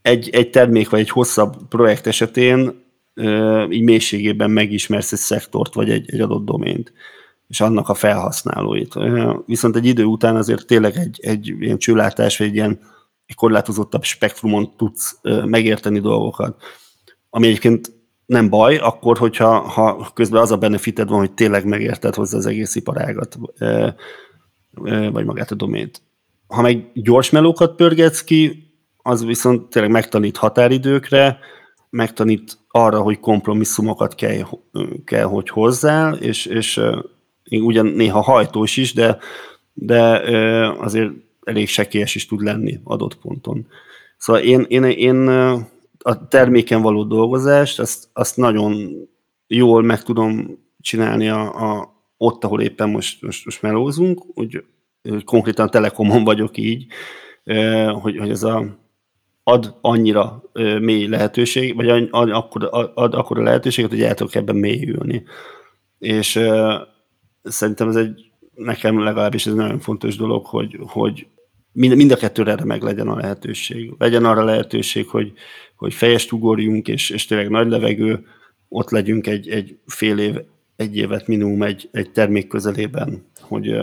egy, 0.03 0.29
egy 0.33 0.51
termék 0.51 0.89
vagy 0.89 1.01
egy 1.01 1.11
hosszabb 1.11 1.57
projekt 1.69 2.07
esetén 2.07 2.85
e, 3.15 3.63
így 3.71 3.83
mélységében 3.83 4.51
megismersz 4.51 5.13
egy 5.13 5.19
szektort 5.19 5.75
vagy 5.75 5.91
egy, 5.91 6.11
egy 6.13 6.21
adott 6.21 6.45
domént 6.45 6.93
és 7.51 7.61
annak 7.61 7.89
a 7.89 7.95
felhasználóit. 7.95 8.95
Viszont 9.47 9.77
egy 9.77 9.87
idő 9.87 10.05
után 10.05 10.37
azért 10.37 10.67
tényleg 10.67 10.97
egy, 10.97 11.19
egy 11.23 11.55
ilyen 11.61 11.79
csőlátás, 11.79 12.39
vagy 12.39 12.47
egy 12.47 12.55
ilyen 12.55 12.81
egy 13.27 13.35
korlátozottabb 13.35 14.03
spektrumon 14.03 14.77
tudsz 14.77 15.19
megérteni 15.45 16.01
dolgokat. 16.01 16.63
Ami 17.31 17.47
egyébként 17.47 17.93
nem 18.27 18.49
baj, 18.49 18.77
akkor, 18.77 19.19
hogyha 19.19 19.59
ha 19.59 20.11
közben 20.15 20.41
az 20.41 20.51
a 20.51 20.57
benefited 20.57 21.09
van, 21.09 21.19
hogy 21.19 21.33
tényleg 21.33 21.65
megérted 21.65 22.15
hozzá 22.15 22.37
az 22.37 22.47
egész 22.47 22.75
iparágat, 22.75 23.39
vagy 25.13 25.25
magát 25.25 25.51
a 25.51 25.55
domént. 25.55 26.03
Ha 26.47 26.63
meg 26.63 26.91
gyors 26.95 27.31
melókat 27.31 27.77
pörgetsz 27.77 28.25
ki, 28.25 28.69
az 28.97 29.25
viszont 29.25 29.71
tényleg 29.71 29.91
megtanít 29.91 30.37
határidőkre, 30.37 31.39
megtanít 31.91 32.59
arra, 32.69 33.01
hogy 33.01 33.21
kompromisszumokat 33.21 34.15
kell, 34.15 34.47
kell 35.05 35.25
hogy 35.25 35.49
hozzá, 35.49 36.11
és, 36.11 36.47
és 36.47 36.81
ugyan 37.51 37.87
néha 37.87 38.21
hajtós 38.21 38.77
is, 38.77 38.95
de, 38.95 39.19
de 39.73 40.19
azért 40.79 41.11
elég 41.45 41.69
sekélyes 41.69 42.15
is 42.15 42.27
tud 42.27 42.41
lenni 42.41 42.81
adott 42.85 43.17
ponton. 43.17 43.67
Szóval 44.19 44.43
én, 44.43 44.65
én, 44.69 44.85
én 44.85 45.29
a 46.03 46.29
terméken 46.29 46.83
való 46.83 47.05
dolgozást, 47.05 47.81
azt, 47.81 48.09
azt 48.13 48.37
nagyon 48.37 48.93
jól 49.47 49.83
meg 49.83 50.03
tudom 50.03 50.59
csinálni 50.81 51.29
a, 51.29 51.71
a, 51.71 51.93
ott, 52.17 52.45
ahol 52.45 52.61
éppen 52.61 52.91
most, 52.91 53.23
most, 53.23 53.45
most 53.45 53.63
melózunk, 53.63 54.23
hogy 54.35 54.65
konkrétan 55.25 55.71
Telekomon 55.71 56.25
vagyok 56.25 56.57
így, 56.57 56.87
hogy, 58.01 58.19
hogy 58.19 58.31
ez 58.31 58.43
a 58.43 58.79
ad 59.43 59.79
annyira 59.81 60.43
mély 60.81 61.07
lehetőség, 61.07 61.77
vagy 61.77 62.09
ad 62.11 63.15
akkor 63.15 63.39
a 63.39 63.43
lehetőséget, 63.43 63.91
hogy 63.91 64.03
el 64.03 64.15
tudok 64.15 64.35
ebben 64.35 64.57
mélyülni. 64.57 65.25
És 65.99 66.41
szerintem 67.43 67.89
ez 67.89 67.97
egy, 67.97 68.31
nekem 68.55 69.03
legalábbis 69.03 69.47
ez 69.47 69.55
nagyon 69.55 69.79
fontos 69.79 70.17
dolog, 70.17 70.47
hogy, 70.47 70.79
hogy 70.87 71.27
mind, 71.73 71.97
mind 71.97 72.11
a 72.11 72.17
kettőre 72.17 72.51
erre 72.51 72.65
meg 72.65 72.83
legyen 72.83 73.09
a 73.09 73.17
lehetőség. 73.17 73.93
Legyen 73.99 74.25
arra 74.25 74.45
lehetőség, 74.45 75.09
hogy, 75.09 75.33
hogy 75.77 75.95
fejest 75.95 76.33
ugorjunk, 76.33 76.89
és, 76.89 77.11
és 77.11 77.27
tényleg 77.27 77.49
nagy 77.49 77.69
levegő, 77.69 78.27
ott 78.69 78.91
legyünk 78.91 79.27
egy, 79.27 79.49
egy 79.49 79.79
fél 79.87 80.19
év, 80.19 80.35
egy 80.77 80.97
évet 80.97 81.27
minimum 81.27 81.63
egy, 81.63 81.89
egy 81.93 82.11
termék 82.11 82.47
közelében, 82.47 83.27
hogy, 83.41 83.77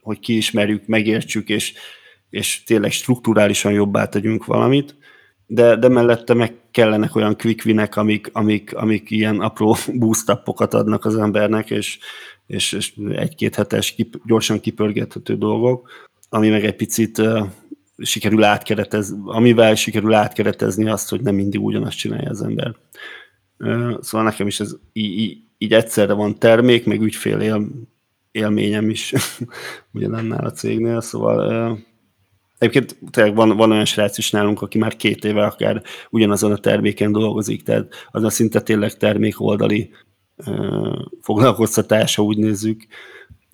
hogy 0.00 0.18
kiismerjük, 0.18 0.86
megértsük, 0.86 1.48
és, 1.48 1.74
és 2.30 2.62
tényleg 2.62 2.90
strukturálisan 2.90 3.72
jobbá 3.72 4.08
tegyünk 4.08 4.44
valamit, 4.44 4.96
de, 5.46 5.76
de 5.76 5.88
mellette 5.88 6.34
meg 6.34 6.54
kellenek 6.70 7.16
olyan 7.16 7.36
quick 7.36 7.64
winek, 7.64 7.96
amik, 7.96 8.30
amik, 8.32 8.74
amik 8.74 9.10
ilyen 9.10 9.40
apró 9.40 9.76
boost 10.00 10.28
adnak 10.28 11.04
az 11.04 11.16
embernek, 11.16 11.70
és, 11.70 11.98
és, 12.46 12.72
és 12.72 12.94
egy-két 13.14 13.54
hetes 13.54 13.94
kip, 13.94 14.16
gyorsan 14.26 14.60
kipörgethető 14.60 15.36
dolgok, 15.36 15.90
ami 16.34 16.48
meg 16.48 16.64
egy 16.64 16.76
picit 16.76 17.18
uh, 17.18 17.46
sikerül 17.98 18.44
átkeretez, 18.44 19.14
amivel 19.24 19.74
sikerül 19.74 20.14
átkeretezni 20.14 20.88
azt, 20.88 21.10
hogy 21.10 21.20
nem 21.20 21.34
mindig 21.34 21.60
ugyanazt 21.60 21.96
csinálja 21.96 22.30
az 22.30 22.42
ember. 22.42 22.74
Uh, 23.58 24.00
szóval 24.00 24.26
nekem 24.26 24.46
is 24.46 24.60
ez 24.60 24.76
így, 24.92 25.42
így, 25.58 25.72
egyszerre 25.72 26.12
van 26.12 26.38
termék, 26.38 26.86
meg 26.86 27.02
ügyfél 27.02 27.40
él, 27.40 27.66
élményem 28.30 28.90
is 28.90 29.12
ugyanannál 29.94 30.44
a 30.44 30.50
cégnél, 30.50 31.00
szóval 31.00 31.70
uh, 31.70 31.78
Egyébként 32.58 32.98
tényleg 33.10 33.34
van, 33.34 33.56
van 33.56 33.70
olyan 33.70 33.84
srác 33.84 34.18
is 34.18 34.30
nálunk, 34.30 34.62
aki 34.62 34.78
már 34.78 34.96
két 34.96 35.24
éve 35.24 35.44
akár 35.44 35.82
ugyanazon 36.10 36.52
a 36.52 36.56
terméken 36.56 37.12
dolgozik, 37.12 37.62
tehát 37.62 37.94
az 38.10 38.22
a 38.22 38.30
szinte 38.30 38.60
tényleg 38.60 38.96
termék 38.96 39.40
oldali 39.40 39.90
foglalkoztatása, 41.20 42.22
úgy 42.22 42.36
nézzük, 42.36 42.86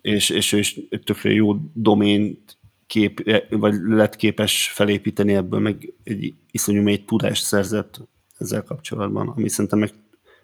és, 0.00 0.30
és 0.30 0.52
ő 0.52 0.58
is 0.58 0.80
tökre 1.04 1.32
jó 1.32 1.56
domént 1.74 2.58
kép, 2.90 3.40
vagy 3.50 3.74
lett 3.86 4.16
képes 4.16 4.70
felépíteni 4.74 5.34
ebből, 5.34 5.60
meg 5.60 5.94
egy 6.04 6.34
iszonyú 6.50 6.82
mély 6.82 7.04
tudást 7.04 7.44
szerzett 7.44 8.00
ezzel 8.38 8.62
kapcsolatban, 8.62 9.28
ami 9.28 9.48
szerintem 9.48 9.78
meg 9.78 9.90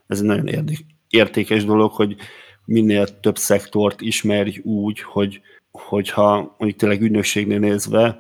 ez 0.06 0.18
egy 0.20 0.26
nagyon 0.26 0.68
értékes 1.08 1.64
dolog, 1.64 1.92
hogy 1.92 2.16
minél 2.64 3.20
több 3.20 3.36
szektort 3.38 4.00
ismerj 4.00 4.58
úgy, 4.62 5.00
hogy, 5.00 5.40
hogyha 5.70 6.54
mondjuk 6.58 6.80
tényleg 6.80 7.02
ügynökségnél 7.02 7.58
nézve 7.58 8.18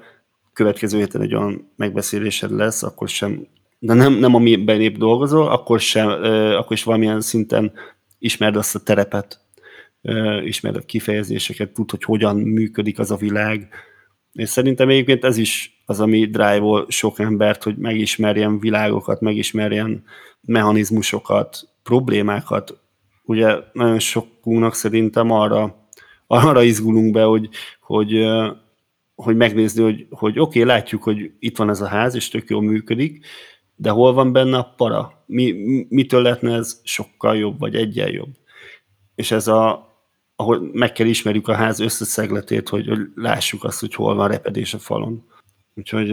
következő 0.52 0.98
héten 0.98 1.20
egy 1.20 1.34
olyan 1.34 1.72
megbeszélésed 1.76 2.50
lesz, 2.50 2.82
akkor 2.82 3.08
sem, 3.08 3.46
de 3.78 3.94
nem, 3.94 4.12
nem 4.12 4.34
amiben 4.34 4.80
épp 4.80 4.96
dolgozol, 4.96 5.48
akkor 5.48 5.80
sem, 5.80 6.08
akkor 6.52 6.72
is 6.72 6.82
valamilyen 6.82 7.20
szinten 7.20 7.72
ismerd 8.18 8.56
azt 8.56 8.74
a 8.74 8.82
terepet, 8.82 9.40
ismerd 10.44 10.76
a 10.76 10.80
kifejezéseket, 10.80 11.72
tud, 11.72 11.90
hogy 11.90 12.02
hogyan 12.02 12.36
működik 12.36 12.98
az 12.98 13.10
a 13.10 13.16
világ. 13.16 13.68
És 14.36 14.48
szerintem 14.48 14.88
egyébként 14.88 15.24
ez 15.24 15.36
is 15.36 15.82
az, 15.86 16.00
ami 16.00 16.26
drive 16.26 16.84
sok 16.88 17.18
embert, 17.18 17.62
hogy 17.62 17.76
megismerjen 17.76 18.58
világokat, 18.58 19.20
megismerjen 19.20 20.04
mechanizmusokat, 20.40 21.68
problémákat. 21.82 22.80
Ugye 23.24 23.56
nagyon 23.72 23.98
sokunknak 23.98 24.74
szerintem 24.74 25.30
arra, 25.30 25.88
arra 26.26 26.62
izgulunk 26.62 27.12
be, 27.12 27.22
hogy, 27.22 27.48
hogy, 27.80 28.26
hogy 29.14 29.36
megnézni, 29.36 29.82
hogy, 29.82 30.06
hogy 30.10 30.38
oké, 30.38 30.60
okay, 30.60 30.74
látjuk, 30.74 31.02
hogy 31.02 31.30
itt 31.38 31.56
van 31.56 31.68
ez 31.68 31.80
a 31.80 31.86
ház, 31.86 32.14
és 32.14 32.28
tök 32.28 32.48
jól 32.48 32.62
működik, 32.62 33.26
de 33.76 33.90
hol 33.90 34.12
van 34.12 34.32
benne 34.32 34.56
a 34.56 34.74
para? 34.76 35.24
Mi, 35.26 35.54
mitől 35.88 36.22
lehetne 36.22 36.54
ez 36.54 36.80
sokkal 36.84 37.36
jobb, 37.36 37.58
vagy 37.58 37.74
egyen 37.74 38.12
jobb? 38.12 38.30
És 39.14 39.30
ez 39.30 39.48
a, 39.48 39.86
ahol 40.36 40.70
meg 40.72 40.92
kell 40.92 41.06
ismerjük 41.06 41.48
a 41.48 41.54
ház 41.54 41.80
összeszegletét, 41.80 42.68
hogy, 42.68 42.86
hogy 42.86 43.00
lássuk 43.14 43.64
azt, 43.64 43.80
hogy 43.80 43.94
hol 43.94 44.14
van 44.14 44.28
repedés 44.28 44.74
a 44.74 44.78
falon. 44.78 45.24
Úgyhogy 45.74 46.08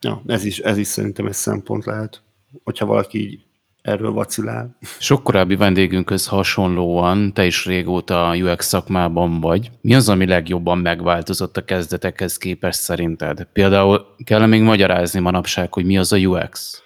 ja, 0.00 0.22
ez, 0.26 0.44
is, 0.44 0.58
ez 0.58 0.78
is 0.78 0.86
szerintem 0.86 1.26
egy 1.26 1.32
szempont 1.32 1.84
lehet, 1.84 2.22
hogyha 2.64 2.86
valaki 2.86 3.30
így 3.30 3.40
erről 3.82 4.10
vacilál. 4.10 4.76
Sok 4.98 5.22
korábbi 5.22 5.56
vendégünkhöz 5.56 6.26
hasonlóan 6.26 7.32
te 7.32 7.46
is 7.46 7.66
régóta 7.66 8.28
a 8.28 8.36
UX 8.36 8.66
szakmában 8.66 9.40
vagy. 9.40 9.70
Mi 9.80 9.94
az, 9.94 10.08
ami 10.08 10.26
legjobban 10.26 10.78
megváltozott 10.78 11.56
a 11.56 11.64
kezdetekhez 11.64 12.36
képest 12.36 12.80
szerinted? 12.80 13.48
Például 13.52 14.06
kell 14.24 14.46
még 14.46 14.62
magyarázni 14.62 15.20
manapság, 15.20 15.72
hogy 15.72 15.84
mi 15.84 15.98
az 15.98 16.12
a 16.12 16.16
UX? 16.16 16.82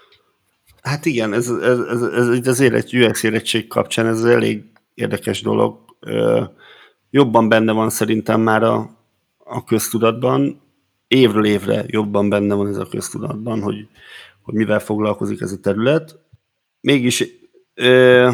Hát 0.82 1.06
igen, 1.06 1.32
ez, 1.32 1.48
ez, 1.48 1.78
ez, 1.78 2.28
ez 2.28 2.46
az 2.46 2.60
élet, 2.60 2.92
UX 2.92 3.22
érettség 3.22 3.66
kapcsán 3.66 4.06
ez 4.06 4.24
elég 4.24 4.62
érdekes 4.94 5.42
dolog. 5.42 5.84
Jobban 7.11 7.49
benne 7.49 7.73
van 7.73 7.90
szerintem 7.90 8.40
már 8.40 8.62
a, 8.62 8.90
a 9.38 9.64
köztudatban, 9.64 10.61
évről 11.09 11.45
évre 11.45 11.85
jobban 11.87 12.29
benne 12.29 12.55
van 12.55 12.69
ez 12.69 12.77
a 12.77 12.87
köztudatban, 12.87 13.61
hogy, 13.61 13.88
hogy 14.43 14.55
mivel 14.55 14.81
foglalkozik 14.81 15.40
ez 15.40 15.53
a 15.53 15.61
terület 15.61 16.23
mégis 16.85 17.25
ö, 17.75 18.31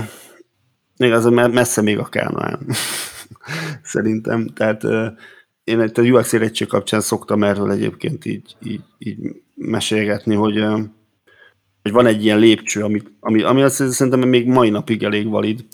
még 0.96 1.12
az 1.12 1.24
messze 1.24 1.82
még 1.82 1.98
a 1.98 2.04
Kánoán. 2.04 2.66
Szerintem. 3.82 4.46
Tehát 4.46 4.84
ö, 4.84 5.06
én 5.64 5.80
a 5.80 6.00
UX 6.00 6.32
érettség 6.32 6.68
kapcsán 6.68 7.00
szoktam 7.00 7.42
erről 7.42 7.70
egyébként 7.70 8.24
így, 8.24 8.56
így, 8.62 8.80
így 8.98 9.18
mesélgetni, 9.54 10.34
hogy, 10.34 10.64
hogy 11.82 11.92
van 11.92 12.06
egy 12.06 12.24
ilyen 12.24 12.38
lépcső, 12.38 12.82
ami, 12.82 13.02
ami, 13.20 13.42
ami 13.42 13.62
azt 13.62 13.90
szerintem 13.90 14.28
még 14.28 14.46
mai 14.46 14.70
napig 14.70 15.02
elég 15.02 15.28
valid. 15.28 15.64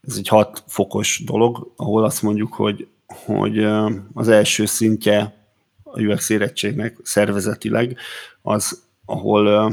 Ez 0.00 0.16
egy 0.16 0.28
hat 0.28 0.64
fokos 0.66 1.22
dolog, 1.24 1.72
ahol 1.76 2.04
azt 2.04 2.22
mondjuk, 2.22 2.54
hogy, 2.54 2.88
hogy 3.06 3.64
az 4.12 4.28
első 4.28 4.66
szintje 4.66 5.46
a 5.82 6.00
UX 6.00 6.28
érettségnek 6.28 6.96
szervezetileg 7.02 7.96
az, 8.42 8.82
ahol 9.04 9.72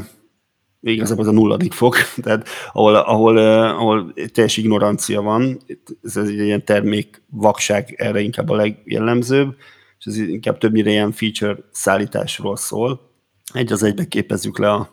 igazából 0.92 1.24
az 1.24 1.30
a 1.30 1.34
nulladik 1.34 1.74
fok, 1.74 1.96
tehát 2.24 2.48
ahol, 2.74 2.96
ahol, 2.96 3.38
ahol 3.68 4.14
teljes 4.34 4.58
ignorancia 4.58 5.22
van, 5.22 5.62
ez, 6.04 6.18
egy 6.18 6.40
ilyen 6.40 6.66
termék 6.66 7.22
vakság 7.30 7.94
erre 7.98 8.20
inkább 8.20 8.50
a 8.50 8.56
legjellemzőbb, 8.56 9.56
és 10.00 10.06
ez 10.06 10.18
inkább 10.18 10.58
többnyire 10.58 10.90
ilyen 10.90 11.12
feature 11.12 11.58
szállításról 11.72 12.58
szól. 12.58 13.12
Egy 13.54 13.72
az 13.72 13.84
egybe 13.84 14.08
képezzük 14.08 14.58
le 14.58 14.72
a, 14.72 14.90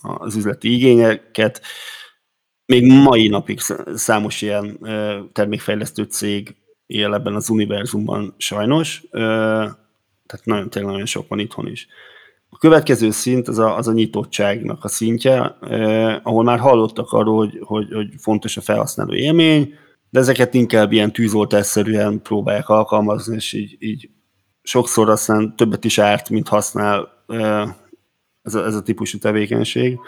az 0.00 0.36
üzleti 0.36 0.72
igényeket. 0.72 1.60
Még 2.66 2.92
mai 2.92 3.28
napig 3.28 3.60
számos 3.94 4.42
ilyen 4.42 4.78
termékfejlesztő 5.32 6.02
cég 6.02 6.54
él 6.86 7.14
ebben 7.14 7.34
az 7.34 7.48
univerzumban 7.48 8.34
sajnos, 8.38 9.02
tehát 10.26 10.44
nagyon, 10.44 10.70
tényleg 10.70 10.90
nagyon 10.90 11.06
sok 11.06 11.28
van 11.28 11.38
itthon 11.38 11.66
is 11.66 11.86
A 12.48 12.58
következő 12.58 13.10
szint 13.10 13.48
az 13.48 13.58
a, 13.58 13.76
az 13.76 13.88
a 13.88 13.92
nyitottságnak 13.92 14.84
a 14.84 14.88
szintje, 14.88 15.56
eh, 15.60 16.26
ahol 16.26 16.44
már 16.44 16.58
hallottak 16.58 17.12
arról, 17.12 17.36
hogy, 17.36 17.58
hogy, 17.62 17.92
hogy 17.92 18.08
fontos 18.18 18.56
a 18.56 18.60
felhasználó 18.60 19.14
élmény, 19.14 19.74
de 20.10 20.18
ezeket 20.18 20.54
inkább 20.54 20.92
ilyen 20.92 21.12
tűzoltásszerűen 21.12 22.22
próbálják 22.22 22.68
alkalmazni, 22.68 23.34
és 23.34 23.52
így, 23.52 23.76
így 23.78 24.10
sokszor 24.62 25.10
aztán 25.10 25.56
többet 25.56 25.84
is 25.84 25.98
árt, 25.98 26.30
mint 26.30 26.48
használ 26.48 27.24
eh, 27.26 27.68
ez 28.42 28.54
a, 28.54 28.64
ez 28.64 28.74
a 28.74 28.82
típusú 28.82 29.18
tevékenység. 29.18 29.98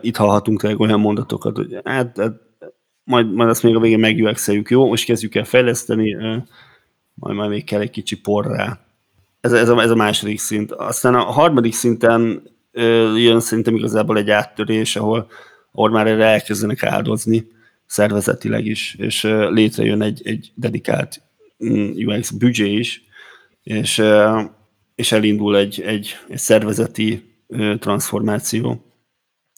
Itt 0.00 0.16
hallhatunk 0.16 0.60
tényleg 0.60 0.80
olyan 0.80 1.00
mondatokat, 1.00 1.56
hogy 1.56 1.80
hát, 1.84 2.18
hát 2.18 2.40
majd, 3.04 3.32
majd 3.32 3.48
azt 3.48 3.62
még 3.62 3.76
a 3.76 3.80
végén 3.80 3.98
megjuxeljük, 3.98 4.70
jó, 4.70 4.86
most 4.88 5.04
kezdjük 5.04 5.34
el 5.34 5.44
fejleszteni, 5.44 6.16
majd, 7.14 7.36
majd 7.36 7.50
még 7.50 7.64
kell 7.64 7.80
egy 7.80 7.90
kicsi 7.90 8.20
por 8.20 8.46
rá. 8.46 8.78
Ez, 9.40 9.52
ez, 9.52 9.68
a, 9.68 9.82
ez 9.82 9.90
a 9.90 9.94
második 9.94 10.38
szint. 10.38 10.72
Aztán 10.72 11.14
a 11.14 11.22
harmadik 11.22 11.72
szinten 11.72 12.42
jön 13.16 13.40
szerintem 13.40 13.74
igazából 13.74 14.18
egy 14.18 14.30
áttörés, 14.30 14.96
ahol, 14.96 15.30
ahol 15.72 15.90
már 15.90 16.06
erre 16.06 16.24
elkezdenek 16.24 16.82
áldozni 16.82 17.46
szervezetileg 17.86 18.66
is, 18.66 18.94
és 18.98 19.22
létrejön 19.50 20.02
egy, 20.02 20.20
egy 20.24 20.52
dedikált 20.54 21.22
mm, 21.64 21.90
UX 22.06 22.30
büdzsé 22.30 22.72
is, 22.72 23.02
és, 23.62 24.02
és 24.94 25.12
elindul 25.12 25.56
egy, 25.56 25.80
egy, 25.80 26.16
egy 26.28 26.38
szervezeti 26.38 27.34
transformáció. 27.78 28.91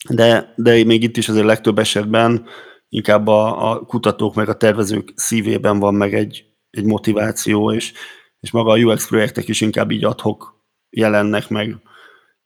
De, 0.09 0.55
de 0.57 0.85
még 0.85 1.03
itt 1.03 1.17
is 1.17 1.29
azért 1.29 1.47
legtöbb 1.47 1.79
esetben 1.79 2.47
inkább 2.89 3.27
a, 3.27 3.71
a 3.71 3.79
kutatók 3.79 4.35
meg 4.35 4.49
a 4.49 4.57
tervezők 4.57 5.13
szívében 5.15 5.79
van 5.79 5.95
meg 5.95 6.15
egy, 6.15 6.45
egy 6.71 6.85
motiváció, 6.85 7.73
és, 7.73 7.93
és 8.41 8.51
maga 8.51 8.71
a 8.73 8.79
UX 8.79 9.09
projektek 9.09 9.49
is 9.49 9.61
inkább 9.61 9.91
így 9.91 10.05
adhok 10.05 10.65
jelennek 10.91 11.49
meg. 11.49 11.77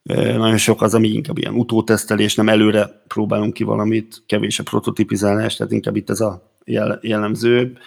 Nagyon 0.02 0.56
sok 0.56 0.82
az, 0.82 0.94
ami 0.94 1.08
inkább 1.08 1.38
ilyen 1.38 1.54
utótesztelés, 1.54 2.34
nem 2.34 2.48
előre 2.48 3.02
próbálunk 3.08 3.52
ki 3.52 3.64
valamit, 3.64 4.22
kevés 4.26 4.58
a 4.58 4.62
prototipizálás, 4.62 5.56
tehát 5.56 5.72
inkább 5.72 5.96
itt 5.96 6.10
ez 6.10 6.20
a 6.20 6.56
jellemző. 7.00 7.78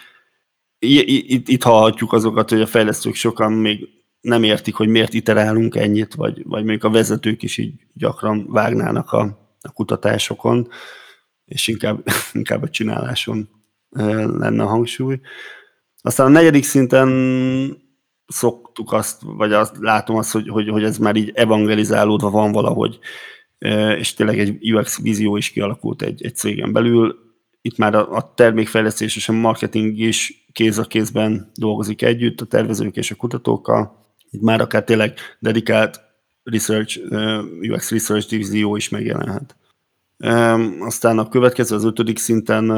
Itt, 0.78 1.48
itt 1.48 1.62
hallhatjuk 1.62 2.12
azokat, 2.12 2.50
hogy 2.50 2.60
a 2.60 2.66
fejlesztők 2.66 3.14
sokan 3.14 3.52
még 3.52 3.88
nem 4.20 4.42
értik, 4.42 4.74
hogy 4.74 4.88
miért 4.88 5.14
iterálunk 5.14 5.76
ennyit, 5.76 6.14
vagy, 6.14 6.42
vagy 6.44 6.64
mondjuk 6.64 6.84
a 6.84 6.90
vezetők 6.90 7.42
is 7.42 7.58
így 7.58 7.72
gyakran 7.94 8.46
vágnának 8.48 9.12
a, 9.12 9.41
a 9.62 9.72
kutatásokon, 9.72 10.68
és 11.44 11.68
inkább, 11.68 12.04
inkább 12.32 12.62
a 12.62 12.68
csináláson 12.68 13.48
lenne 13.90 14.62
a 14.62 14.66
hangsúly. 14.66 15.20
Aztán 16.00 16.26
a 16.26 16.30
negyedik 16.30 16.64
szinten 16.64 17.08
szoktuk 18.26 18.92
azt, 18.92 19.20
vagy 19.22 19.52
azt 19.52 19.76
látom 19.80 20.16
azt, 20.16 20.32
hogy, 20.32 20.48
hogy, 20.48 20.68
hogy 20.68 20.84
ez 20.84 20.98
már 20.98 21.16
így 21.16 21.32
evangelizálódva 21.34 22.30
van 22.30 22.52
valahogy, 22.52 22.98
és 23.98 24.14
tényleg 24.14 24.38
egy 24.38 24.72
UX 24.72 25.00
vízió 25.00 25.36
is 25.36 25.50
kialakult 25.50 26.02
egy, 26.02 26.24
egy 26.24 26.36
cégen 26.36 26.72
belül. 26.72 27.16
Itt 27.60 27.76
már 27.76 27.94
a, 27.94 28.10
a 28.10 28.32
termékfejlesztés 28.34 29.16
és 29.16 29.28
a 29.28 29.32
marketing 29.32 29.98
is 29.98 30.46
kéz 30.52 30.78
a 30.78 30.84
kézben 30.84 31.50
dolgozik 31.54 32.02
együtt, 32.02 32.40
a 32.40 32.46
tervezők 32.46 32.96
és 32.96 33.10
a 33.10 33.14
kutatókkal. 33.14 34.00
Itt 34.30 34.40
már 34.40 34.60
akár 34.60 34.84
tényleg 34.84 35.18
dedikált 35.38 36.00
research, 36.44 37.00
UX 37.60 37.90
research 37.90 38.28
divízió 38.28 38.76
is 38.76 38.88
megjelenhet. 38.88 39.56
Aztán 40.80 41.18
a 41.18 41.28
következő, 41.28 41.74
az 41.76 41.84
ötödik 41.84 42.18
szinten 42.18 42.70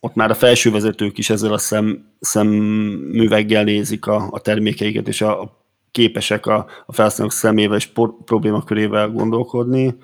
ott 0.00 0.14
már 0.14 0.30
a 0.30 0.34
felső 0.34 0.70
vezetők 0.70 1.18
is 1.18 1.30
ezzel 1.30 1.52
a 1.52 1.58
szem, 1.58 2.04
szemüveggel 2.20 3.64
nézik 3.64 4.06
a, 4.06 4.28
a 4.30 4.40
termékeiket, 4.40 5.08
és 5.08 5.20
a, 5.20 5.42
a 5.42 5.66
képesek 5.90 6.46
a, 6.46 6.66
a 6.86 6.92
felhasználók 6.92 7.32
szemével 7.32 7.76
és 7.76 7.86
por, 7.86 8.14
problémakörével 8.24 9.08
gondolkodni. 9.08 9.94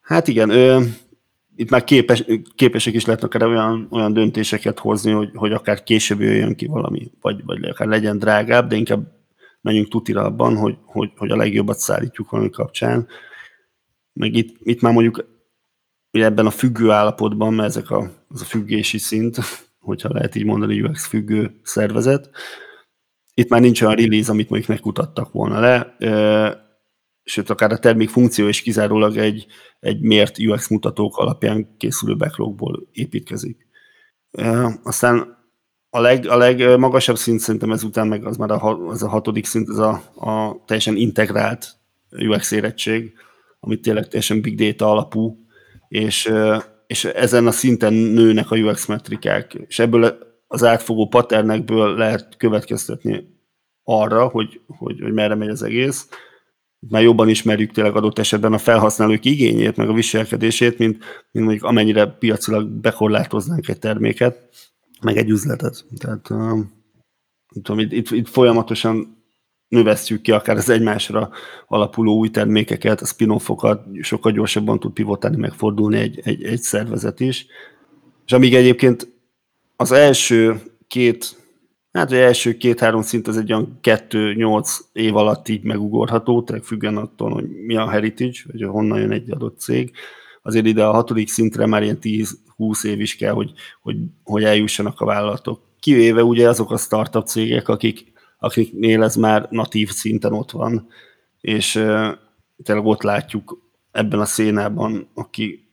Hát 0.00 0.28
igen, 0.28 0.50
ő, 0.50 0.94
itt 1.56 1.70
már 1.70 1.84
képes, 1.84 2.24
képesek 2.54 2.94
is 2.94 3.04
lehetnek 3.04 3.34
erre 3.34 3.46
olyan, 3.46 3.88
olyan 3.90 4.12
döntéseket 4.12 4.78
hozni, 4.78 5.10
hogy, 5.10 5.30
hogy 5.34 5.52
akár 5.52 5.82
később 5.82 6.20
jöjjön 6.20 6.56
ki 6.56 6.66
valami, 6.66 7.10
vagy, 7.20 7.44
vagy 7.44 7.64
akár 7.64 7.88
legyen 7.88 8.18
drágább, 8.18 8.68
de 8.68 8.76
inkább 8.76 9.06
menjünk 9.64 9.88
tutira 9.88 10.24
abban, 10.24 10.56
hogy, 10.56 10.76
hogy, 10.84 11.12
hogy 11.16 11.30
a 11.30 11.36
legjobbat 11.36 11.78
szállítjuk 11.78 12.30
valami 12.30 12.50
kapcsán. 12.50 13.06
Meg 14.12 14.34
itt, 14.34 14.56
itt 14.62 14.80
már 14.80 14.92
mondjuk 14.92 15.26
ugye 16.12 16.24
ebben 16.24 16.46
a 16.46 16.50
függő 16.50 16.90
állapotban, 16.90 17.54
mert 17.54 17.68
ezek 17.68 17.90
a, 17.90 18.10
az 18.28 18.40
a 18.40 18.44
függési 18.44 18.98
szint, 18.98 19.36
hogyha 19.78 20.12
lehet 20.12 20.34
így 20.34 20.44
mondani, 20.44 20.82
UX 20.82 21.06
függő 21.06 21.60
szervezet, 21.62 22.30
itt 23.34 23.48
már 23.48 23.60
nincs 23.60 23.82
olyan 23.82 23.94
release, 23.94 24.30
amit 24.30 24.48
mondjuk 24.48 24.70
megkutattak 24.70 25.32
volna 25.32 25.60
le, 25.60 25.96
sőt, 27.24 27.50
akár 27.50 27.72
a 27.72 27.78
termék 27.78 28.08
funkció 28.08 28.46
is 28.48 28.62
kizárólag 28.62 29.16
egy, 29.16 29.46
egy 29.80 30.00
mért 30.00 30.38
UX 30.38 30.68
mutatók 30.68 31.16
alapján 31.16 31.76
készülő 31.76 32.16
backlogból 32.16 32.88
építkezik. 32.92 33.66
Aztán 34.82 35.43
a, 35.94 36.00
leg, 36.00 36.26
a 36.26 36.36
legmagasabb 36.36 37.16
szint 37.16 37.40
szerintem 37.40 37.72
ezután 37.72 38.06
meg 38.06 38.26
az 38.26 38.36
már 38.36 38.50
a, 38.50 38.88
az 38.88 39.02
a 39.02 39.08
hatodik 39.08 39.46
szint, 39.46 39.68
az 39.68 39.78
a, 39.78 39.90
a 40.14 40.62
teljesen 40.66 40.96
integrált 40.96 41.76
UX 42.10 42.50
érettség, 42.50 43.12
amit 43.60 43.82
tényleg 43.82 44.04
teljesen 44.04 44.40
big 44.40 44.56
data 44.56 44.90
alapú 44.90 45.38
és, 45.88 46.32
és 46.86 47.04
ezen 47.04 47.46
a 47.46 47.50
szinten 47.50 47.92
nőnek 47.92 48.50
a 48.50 48.56
UX 48.56 48.86
metrikák, 48.86 49.54
és 49.66 49.78
ebből 49.78 50.18
az 50.46 50.64
átfogó 50.64 51.08
paternekből 51.08 51.96
lehet 51.96 52.36
következtetni 52.36 53.24
arra, 53.82 54.26
hogy, 54.26 54.60
hogy, 54.66 55.00
hogy 55.00 55.12
merre 55.12 55.34
megy 55.34 55.48
az 55.48 55.62
egész. 55.62 56.08
Már 56.78 57.02
jobban 57.02 57.28
ismerjük 57.28 57.72
tényleg 57.72 57.96
adott 57.96 58.18
esetben 58.18 58.52
a 58.52 58.58
felhasználók 58.58 59.24
igényét, 59.24 59.76
meg 59.76 59.88
a 59.88 59.92
viselkedését, 59.92 60.78
mint, 60.78 60.96
mint 61.30 61.46
mondjuk 61.46 61.64
amennyire 61.64 62.06
piacilag 62.06 62.68
bekorlátoznánk 62.68 63.68
egy 63.68 63.78
terméket, 63.78 64.48
meg 65.04 65.16
egy 65.16 65.30
üzletet. 65.30 65.84
Tehát 65.98 66.28
tudom, 67.62 67.78
itt, 67.78 67.92
itt, 67.92 68.10
itt 68.10 68.28
folyamatosan 68.28 69.22
növesztjük 69.68 70.22
ki 70.22 70.32
akár 70.32 70.56
az 70.56 70.68
egymásra 70.68 71.30
alapuló 71.66 72.16
új 72.16 72.30
termékeket, 72.30 73.00
a 73.00 73.06
spin-offokat, 73.06 73.86
sokkal 74.00 74.32
gyorsabban 74.32 74.78
tud 74.78 74.92
pivotálni, 74.92 75.36
megfordulni 75.36 75.98
egy, 75.98 76.20
egy, 76.24 76.44
egy 76.44 76.60
szervezet 76.60 77.20
is. 77.20 77.46
És 78.26 78.32
amíg 78.32 78.54
egyébként 78.54 79.12
az 79.76 79.92
első 79.92 80.60
két, 80.88 81.36
hát 81.92 82.06
az 82.06 82.12
első 82.12 82.56
két-három 82.56 83.02
szint 83.02 83.28
az 83.28 83.36
egy 83.36 83.52
olyan 83.52 83.78
kettő-nyolc 83.80 84.78
év 84.92 85.16
alatt 85.16 85.48
így 85.48 85.62
megugorható, 85.62 86.42
tehát 86.42 86.66
függen 86.66 86.96
attól, 86.96 87.30
hogy 87.30 87.48
mi 87.48 87.76
a 87.76 87.88
heritage, 87.88 88.38
vagy 88.52 88.62
honnan 88.62 89.00
jön 89.00 89.10
egy 89.10 89.30
adott 89.30 89.58
cég. 89.58 89.92
Azért 90.42 90.66
ide 90.66 90.84
a 90.84 90.92
hatodik 90.92 91.28
szintre 91.28 91.66
már 91.66 91.82
ilyen 91.82 92.00
10-20 92.58 92.84
év 92.84 93.00
is 93.00 93.16
kell, 93.16 93.32
hogy, 93.32 93.52
hogy, 93.82 93.96
hogy 94.24 94.44
eljussanak 94.44 95.00
a 95.00 95.04
vállalatok. 95.04 95.60
Kivéve 95.80 96.22
ugye 96.24 96.48
azok 96.48 96.70
a 96.70 96.76
startup 96.76 97.26
cégek, 97.26 97.68
akik 97.68 98.12
akiknél 98.44 99.02
ez 99.02 99.16
már 99.16 99.46
natív 99.50 99.90
szinten 99.90 100.32
ott 100.32 100.50
van, 100.50 100.86
és 101.40 101.72
tényleg 102.62 102.84
ott 102.84 103.02
látjuk 103.02 103.58
ebben 103.90 104.20
a 104.20 104.24
szénában, 104.24 105.08
aki, 105.14 105.68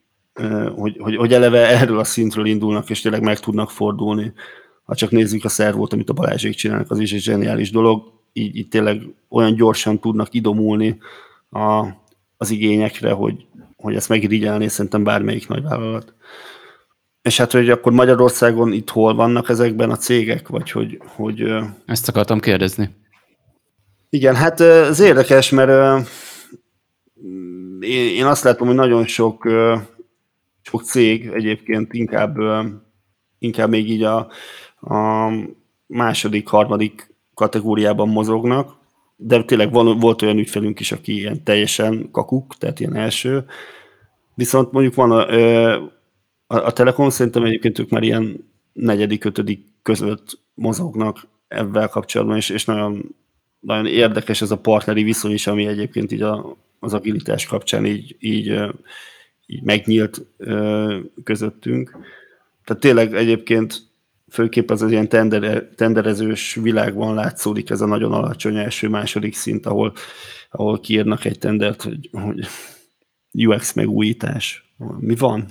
hogy, 0.76 0.98
hogy, 1.00 1.16
hogy 1.16 1.34
eleve 1.34 1.68
erről 1.68 2.00
a 2.00 2.04
szintről 2.04 2.46
indulnak, 2.46 2.90
és 2.90 3.02
tényleg 3.02 3.22
meg 3.22 3.40
tudnak 3.40 3.72
fordulni. 3.72 4.34
Ha 4.84 4.96
csak 4.96 5.12
nézzük 5.12 5.44
a 5.44 5.50
szervót, 5.50 5.94
amit 5.94 6.10
a 6.10 6.14
Balázsék 6.14 6.56
csinálnak, 6.56 6.92
az 6.92 7.00
is 7.00 7.14
egy 7.14 7.22
zseniális 7.22 7.72
dolog. 7.72 8.12
Így, 8.34 8.56
így 8.56 8.68
tényleg 8.68 9.02
olyan 9.30 9.56
gyorsan 9.56 10.00
tudnak 10.00 10.34
idomulni 10.34 10.98
a, 11.50 11.86
az 12.38 12.50
igényekre, 12.50 13.12
hogy, 13.12 13.46
hogy 13.76 13.96
ezt 13.96 14.10
megirigyelni 14.10 14.68
szerintem 14.68 15.04
bármelyik 15.04 15.48
nagyvállalat. 15.48 16.14
És 17.22 17.38
hát, 17.38 17.52
hogy 17.52 17.70
akkor 17.70 17.92
Magyarországon 17.92 18.74
itt 18.74 18.90
hol 18.90 19.16
vannak 19.16 19.50
ezekben 19.50 19.90
a 19.90 19.96
cégek, 19.96 20.48
vagy 20.48 20.72
hogy... 20.72 21.02
hogy 21.06 21.54
Ezt 21.86 22.10
akartam 22.10 22.40
kérdezni. 22.40 22.90
Igen, 24.10 24.36
hát 24.36 24.60
ez 24.60 25.00
érdekes, 25.00 25.50
mert 25.50 26.06
én 27.82 28.26
azt 28.26 28.44
látom, 28.44 28.68
hogy 28.68 28.76
nagyon 28.76 29.06
sok, 29.06 29.48
sok 30.62 30.84
cég 30.84 31.28
egyébként 31.34 31.94
inkább, 31.94 32.38
inkább 33.40 33.70
még 33.70 33.90
így 33.90 34.04
a, 34.04 34.18
a 34.80 35.30
második, 35.86 36.48
harmadik 36.48 37.16
kategóriában 37.34 38.10
mozognak, 38.10 38.76
de 39.16 39.44
tényleg 39.44 39.72
van, 39.72 40.00
volt 40.00 40.22
olyan 40.22 40.38
ügyfelünk 40.38 40.80
is, 40.80 40.92
aki 40.92 41.14
ilyen 41.14 41.44
teljesen 41.44 42.10
kakuk, 42.12 42.56
tehát 42.58 42.80
ilyen 42.80 42.96
első, 42.96 43.46
viszont 44.36 44.72
mondjuk 44.72 44.96
van 44.96 45.12
a, 46.52 46.66
a 46.66 46.72
Telekom 46.72 47.10
szerintem 47.10 47.44
egyébként 47.44 47.80
ők 47.80 47.90
már 47.90 48.04
ilyen 48.04 48.50
negyedik, 48.74 49.26
ötödik 49.26 49.66
között 49.82 50.40
mozognak 50.54 51.28
ebben 51.48 51.90
kapcsolatban, 51.90 52.38
és, 52.38 52.50
és 52.50 52.66
nagyon, 52.66 53.16
nagyon 53.60 53.86
érdekes 53.86 54.42
ez 54.42 54.52
a 54.52 54.58
partneri 54.58 55.04
viszony 55.04 55.32
is, 55.32 55.48
ami 55.48 55.66
egyébként 55.66 56.12
így 56.12 56.22
a, 56.22 56.58
az 56.80 56.94
agilitás 56.94 57.46
kapcsán 57.46 57.86
így, 57.86 58.16
így, 58.20 58.62
így 59.46 59.64
megnyílt 59.64 60.26
közöttünk. 61.24 61.98
Tehát 62.64 62.82
tényleg 62.82 63.16
egyébként 63.16 63.82
főképp 64.30 64.70
az 64.70 64.82
az 64.82 64.92
ilyen 64.92 65.10
tender, 65.10 65.70
tenderezős 65.76 66.56
világban 66.56 67.16
látszódik 67.16 67.70
ez 67.70 67.82
a 67.82 67.86
nagyon 67.86 68.12
alacsony 68.12 68.58
első-második 68.58 69.36
szint, 69.36 69.66
ahol, 69.66 69.94
ahol 70.52 70.80
kiírnak 70.80 71.26
egy 71.26 71.38
tendert, 71.38 71.82
hogy, 71.82 72.10
hogy 72.12 72.48
UX 73.34 73.74
megújítás. 73.74 74.74
Mi 75.00 75.16
van? 75.16 75.46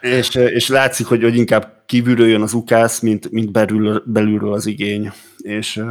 és, 0.00 0.34
és 0.34 0.68
látszik, 0.68 1.06
hogy, 1.06 1.22
hogy 1.22 1.36
inkább 1.36 1.82
kívülről 1.86 2.26
jön 2.26 2.42
az 2.42 2.52
ukász, 2.52 3.00
mint, 3.00 3.30
mint 3.30 3.52
belül, 3.52 4.02
belülről 4.06 4.52
az 4.52 4.66
igény. 4.66 5.12
És 5.38 5.82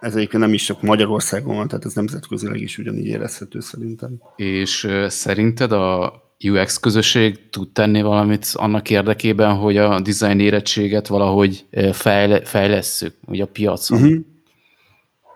ez 0.00 0.14
egyébként 0.14 0.42
nem 0.42 0.52
is 0.52 0.64
csak 0.64 0.82
Magyarországon 0.82 1.56
van, 1.56 1.68
tehát 1.68 1.84
ez 1.84 1.92
nemzetközileg 1.92 2.60
is 2.60 2.78
ugyanígy 2.78 3.06
érezhető 3.06 3.60
szerintem. 3.60 4.20
És 4.36 4.88
szerinted 5.08 5.72
a 5.72 6.22
UX 6.44 6.78
közösség 6.78 7.50
tud 7.50 7.72
tenni 7.72 8.02
valamit 8.02 8.46
annak 8.52 8.90
érdekében, 8.90 9.54
hogy 9.54 9.76
a 9.76 10.00
design 10.00 10.40
érettséget 10.40 11.06
valahogy 11.06 11.66
fejle, 11.92 12.44
fejlesszük, 12.44 13.14
ugye 13.26 13.42
a 13.42 13.46
piacon? 13.46 14.02
Uh-huh. 14.02 14.24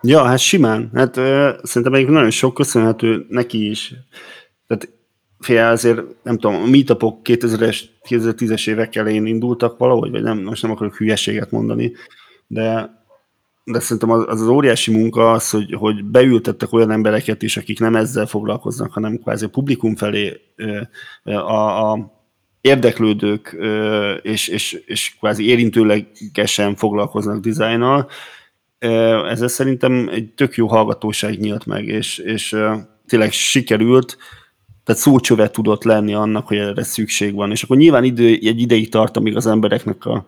Ja, 0.01 0.23
hát 0.23 0.39
simán. 0.39 0.89
Hát 0.93 1.17
uh, 1.17 1.23
szerintem 1.63 1.93
egyébként 1.93 2.17
nagyon 2.17 2.29
sok 2.29 2.53
köszönhető 2.53 3.25
neki 3.29 3.69
is. 3.69 3.93
Tehát 4.67 4.89
fél 5.39 5.65
azért, 5.65 6.01
nem 6.23 6.37
tudom, 6.37 6.61
a 6.61 6.65
meetupok 6.65 7.19
2000-es, 7.23 7.81
2010-es 8.09 8.69
évek 8.69 8.95
elején 8.95 9.25
indultak 9.25 9.77
valahogy, 9.77 10.11
vagy 10.11 10.23
nem, 10.23 10.37
most 10.37 10.61
nem 10.61 10.71
akarok 10.71 10.95
hülyeséget 10.95 11.51
mondani, 11.51 11.91
de 12.47 12.97
de 13.71 13.79
szerintem 13.79 14.11
az, 14.11 14.25
az, 14.27 14.41
az 14.41 14.47
óriási 14.47 14.91
munka 14.91 15.31
az, 15.31 15.49
hogy, 15.49 15.73
hogy 15.73 16.03
beültettek 16.03 16.73
olyan 16.73 16.91
embereket 16.91 17.41
is, 17.41 17.57
akik 17.57 17.79
nem 17.79 17.95
ezzel 17.95 18.25
foglalkoznak, 18.25 18.93
hanem 18.93 19.17
kvázi 19.17 19.45
a 19.45 19.49
publikum 19.49 19.95
felé 19.95 20.41
a, 21.23 21.91
a 21.91 22.11
érdeklődők 22.61 23.57
és, 24.21 24.47
és, 24.47 24.73
és 24.85 25.15
kvázi 25.19 25.47
érintőlegesen 25.47 26.75
foglalkoznak 26.75 27.39
dizájnnal. 27.39 28.09
Ezzel 28.79 29.47
szerintem 29.47 30.09
egy 30.11 30.29
tök 30.29 30.55
jó 30.55 30.67
hallgatóság 30.67 31.39
nyílt 31.39 31.65
meg, 31.65 31.85
és, 31.85 32.17
és 32.17 32.55
tényleg 33.07 33.31
sikerült, 33.31 34.17
tehát 34.83 35.01
szócsövet 35.01 35.51
tudott 35.51 35.83
lenni 35.83 36.13
annak, 36.13 36.47
hogy 36.47 36.57
erre 36.57 36.83
szükség 36.83 37.33
van. 37.33 37.51
És 37.51 37.63
akkor 37.63 37.77
nyilván 37.77 38.03
idő, 38.03 38.25
egy 38.27 38.59
ideig 38.59 38.89
tart, 38.89 39.17
amíg 39.17 39.35
az 39.35 39.47
embereknek 39.47 40.05
a, 40.05 40.25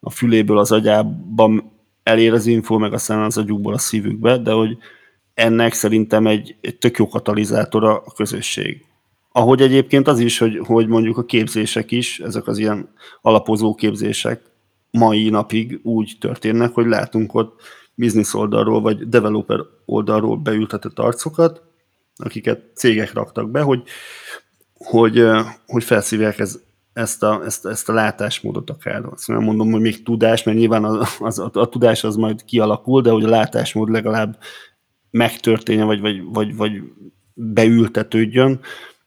a 0.00 0.10
füléből, 0.10 0.58
az 0.58 0.72
agyában 0.72 1.72
elér 2.02 2.32
az 2.32 2.46
info, 2.46 2.78
meg 2.78 2.92
aztán 2.92 3.22
az 3.22 3.38
agyukból 3.38 3.74
a 3.74 3.78
szívükbe, 3.78 4.38
de 4.38 4.52
hogy 4.52 4.76
ennek 5.34 5.72
szerintem 5.72 6.26
egy, 6.26 6.56
egy 6.60 6.76
tök 6.76 6.96
jó 6.96 7.08
katalizátora 7.08 7.96
a 7.96 8.12
közösség. 8.16 8.84
Ahogy 9.32 9.60
egyébként 9.60 10.08
az 10.08 10.18
is, 10.18 10.38
hogy, 10.38 10.58
hogy 10.58 10.86
mondjuk 10.86 11.18
a 11.18 11.24
képzések 11.24 11.90
is, 11.90 12.20
ezek 12.20 12.46
az 12.46 12.58
ilyen 12.58 12.88
alapozó 13.20 13.74
képzések 13.74 14.40
mai 14.90 15.28
napig 15.28 15.80
úgy 15.82 16.12
történnek, 16.20 16.74
hogy 16.74 16.86
látunk 16.86 17.34
ott 17.34 17.60
business 18.00 18.34
oldalról 18.34 18.80
vagy 18.80 19.08
developer 19.08 19.60
oldalról 19.84 20.36
beültetett 20.36 20.98
arcokat, 20.98 21.62
akiket 22.16 22.60
cégek 22.74 23.12
raktak 23.12 23.50
be, 23.50 23.60
hogy, 23.60 23.82
hogy, 24.74 25.24
hogy 25.66 25.84
felszívják 25.84 26.38
ez, 26.38 26.60
ezt 26.92 27.22
a, 27.22 27.42
ezt, 27.44 27.66
ezt 27.66 27.88
a 27.88 27.92
látásmódot 27.92 28.70
akár. 28.70 29.04
Azt 29.04 29.28
nem 29.28 29.42
mondom, 29.42 29.70
hogy 29.70 29.80
még 29.80 30.02
tudás, 30.02 30.42
mert 30.42 30.58
nyilván 30.58 30.84
az, 30.84 31.16
az, 31.18 31.38
a, 31.38 31.50
a 31.52 31.68
tudás 31.68 32.04
az 32.04 32.16
majd 32.16 32.44
kialakul, 32.44 33.02
de 33.02 33.10
hogy 33.10 33.24
a 33.24 33.28
látásmód 33.28 33.90
legalább 33.90 34.38
megtörténjen, 35.10 35.86
vagy, 35.86 36.00
vagy, 36.00 36.22
vagy, 36.32 36.56
vagy 36.56 36.82
beültetődjön, 37.34 38.60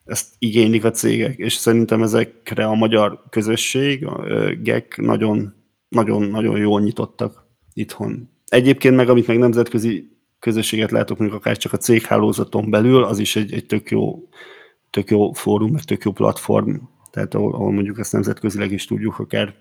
ezt 0.06 0.34
igénylik 0.40 0.84
a 0.84 0.92
cégek, 0.92 1.38
és 1.38 1.54
szerintem 1.54 2.04
ezekre 2.04 2.66
a 2.66 2.74
magyar 2.74 3.24
közösség, 3.30 4.06
a 4.06 4.26
GEK 4.62 4.98
nagyon, 4.98 5.54
nagyon, 5.90 6.22
nagyon 6.24 6.58
jól 6.58 6.82
nyitottak 6.82 7.48
itthon. 7.74 8.33
Egyébként 8.54 8.96
meg, 8.96 9.10
amit 9.10 9.28
meg 9.28 9.38
nemzetközi 9.38 10.10
közösséget 10.40 10.92
látok, 10.92 11.18
mondjuk 11.18 11.40
akár 11.40 11.58
csak 11.58 11.74
a 11.74 11.78
céghálózaton 11.78 12.70
belül, 12.70 13.04
az 13.04 13.20
is 13.20 13.36
egy, 13.36 13.54
egy 13.54 13.66
tök, 13.66 13.92
jó, 13.92 14.30
tök 14.90 15.10
jó 15.10 15.32
fórum, 15.32 15.72
meg 15.72 15.84
tök 15.84 16.04
jó 16.04 16.12
platform 16.12 16.76
tehát 17.14 17.34
ahol, 17.34 17.54
ahol 17.54 17.72
mondjuk 17.72 18.00
ezt 18.00 18.12
nemzetközileg 18.12 18.72
is 18.72 18.86
tudjuk 18.86 19.20
akár 19.20 19.56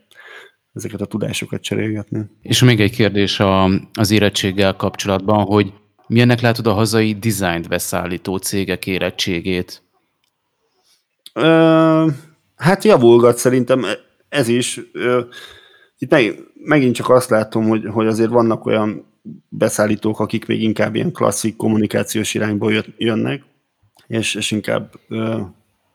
ezeket 0.74 1.00
a 1.00 1.04
tudásokat 1.04 1.62
cserélgetni. 1.62 2.24
És 2.42 2.62
még 2.62 2.80
egy 2.80 2.90
kérdés 2.90 3.40
a, 3.40 3.64
az 3.92 4.10
érettséggel 4.10 4.76
kapcsolatban, 4.76 5.44
hogy 5.44 5.72
milyennek 6.06 6.40
látod 6.40 6.66
a 6.66 6.72
hazai 6.72 7.14
dizájnt 7.14 7.68
beszállító 7.68 8.36
cégek 8.36 8.86
érettségét? 8.86 9.82
Ö, 11.32 12.06
hát 12.56 12.84
javulgat 12.84 13.36
szerintem 13.36 13.84
ez 14.28 14.48
is. 14.48 14.80
Ö, 14.92 15.20
itt 15.98 16.10
meg, 16.10 16.38
megint 16.64 16.94
csak 16.94 17.08
azt 17.08 17.30
látom, 17.30 17.68
hogy, 17.68 17.86
hogy 17.86 18.06
azért 18.06 18.30
vannak 18.30 18.66
olyan 18.66 19.04
beszállítók, 19.48 20.20
akik 20.20 20.46
még 20.46 20.62
inkább 20.62 20.94
ilyen 20.94 21.12
klasszik 21.12 21.56
kommunikációs 21.56 22.34
irányból 22.34 22.84
jönnek, 22.96 23.44
és, 24.06 24.34
és 24.34 24.50
inkább 24.50 24.92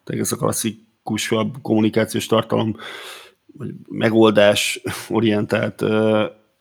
ez 0.06 0.32
a 0.32 0.36
klasszik 0.36 0.86
dinamikusabb 1.08 1.62
kommunikációs 1.62 2.26
tartalom, 2.26 2.76
vagy 3.58 3.70
megoldás 3.88 4.82
orientált 5.10 5.84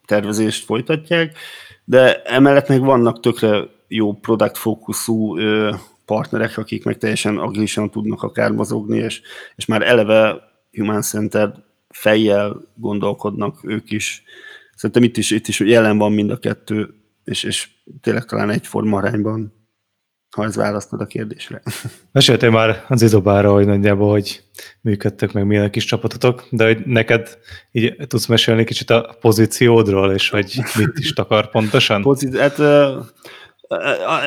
tervezést 0.05 0.65
folytatják, 0.65 1.39
de 1.85 2.23
emellett 2.23 2.69
meg 2.69 2.81
vannak 2.81 3.21
tökre 3.21 3.65
jó 3.89 4.13
product 4.13 4.57
fókuszú 4.57 5.37
partnerek, 6.05 6.59
akik 6.59 6.85
meg 6.85 6.99
teljesen 6.99 7.39
agilisan 7.39 7.91
tudnak 7.91 8.23
akár 8.23 8.51
mozogni, 8.51 8.99
és, 8.99 9.21
és 9.57 9.67
már 9.67 9.83
eleve 9.83 10.41
human 10.73 11.03
center 11.03 11.55
fejjel 12.01 12.63
gondolkodnak 12.75 13.61
ők 13.65 13.91
is. 13.91 14.23
Szerintem 14.75 15.03
itt 15.03 15.17
is, 15.17 15.31
itt 15.31 15.47
is 15.47 15.61
jelen 15.61 15.99
van 15.99 16.13
mind 16.13 16.31
a 16.31 16.39
kettő, 16.39 16.95
és, 17.25 17.43
és 17.43 17.69
tényleg 18.01 18.25
talán 18.25 18.51
egyforma 18.51 18.97
arányban 18.97 19.57
ha 20.37 20.45
ez 20.45 20.57
választod 20.57 21.01
a 21.01 21.07
kérdésre. 21.07 21.63
Meséltél 22.13 22.51
már 22.51 22.85
az 22.89 23.03
izobára, 23.03 23.53
hogy 23.53 23.67
nagyjából, 23.67 24.11
hogy 24.11 24.43
működtök, 24.81 25.33
meg 25.33 25.47
milyen 25.47 25.71
kis 25.71 25.85
csapatotok, 25.85 26.47
de 26.51 26.65
hogy 26.65 26.79
neked 26.87 27.39
így 27.73 27.97
tudsz 28.07 28.27
mesélni 28.27 28.65
kicsit 28.65 28.91
a 28.91 29.17
pozíciódról, 29.21 30.13
és 30.13 30.31
hogy 30.31 30.61
mit 30.79 30.99
is 30.99 31.13
takar 31.13 31.51
pontosan? 31.51 32.03
Pozí- 32.03 32.39
hát, 32.39 32.59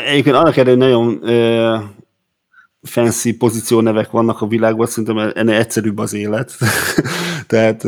egyébként 0.06 0.36
annak 0.36 0.58
erre, 0.58 0.76
nagyon 0.76 1.22
fancy 2.82 3.38
pozíciónevek 3.38 4.12
vannak 4.12 4.42
a 4.42 4.48
világban, 4.48 4.88
szerintem 4.88 5.32
ennél 5.36 5.58
egyszerűbb 5.58 5.98
az 5.98 6.14
élet. 6.14 6.54
Tehát 7.50 7.84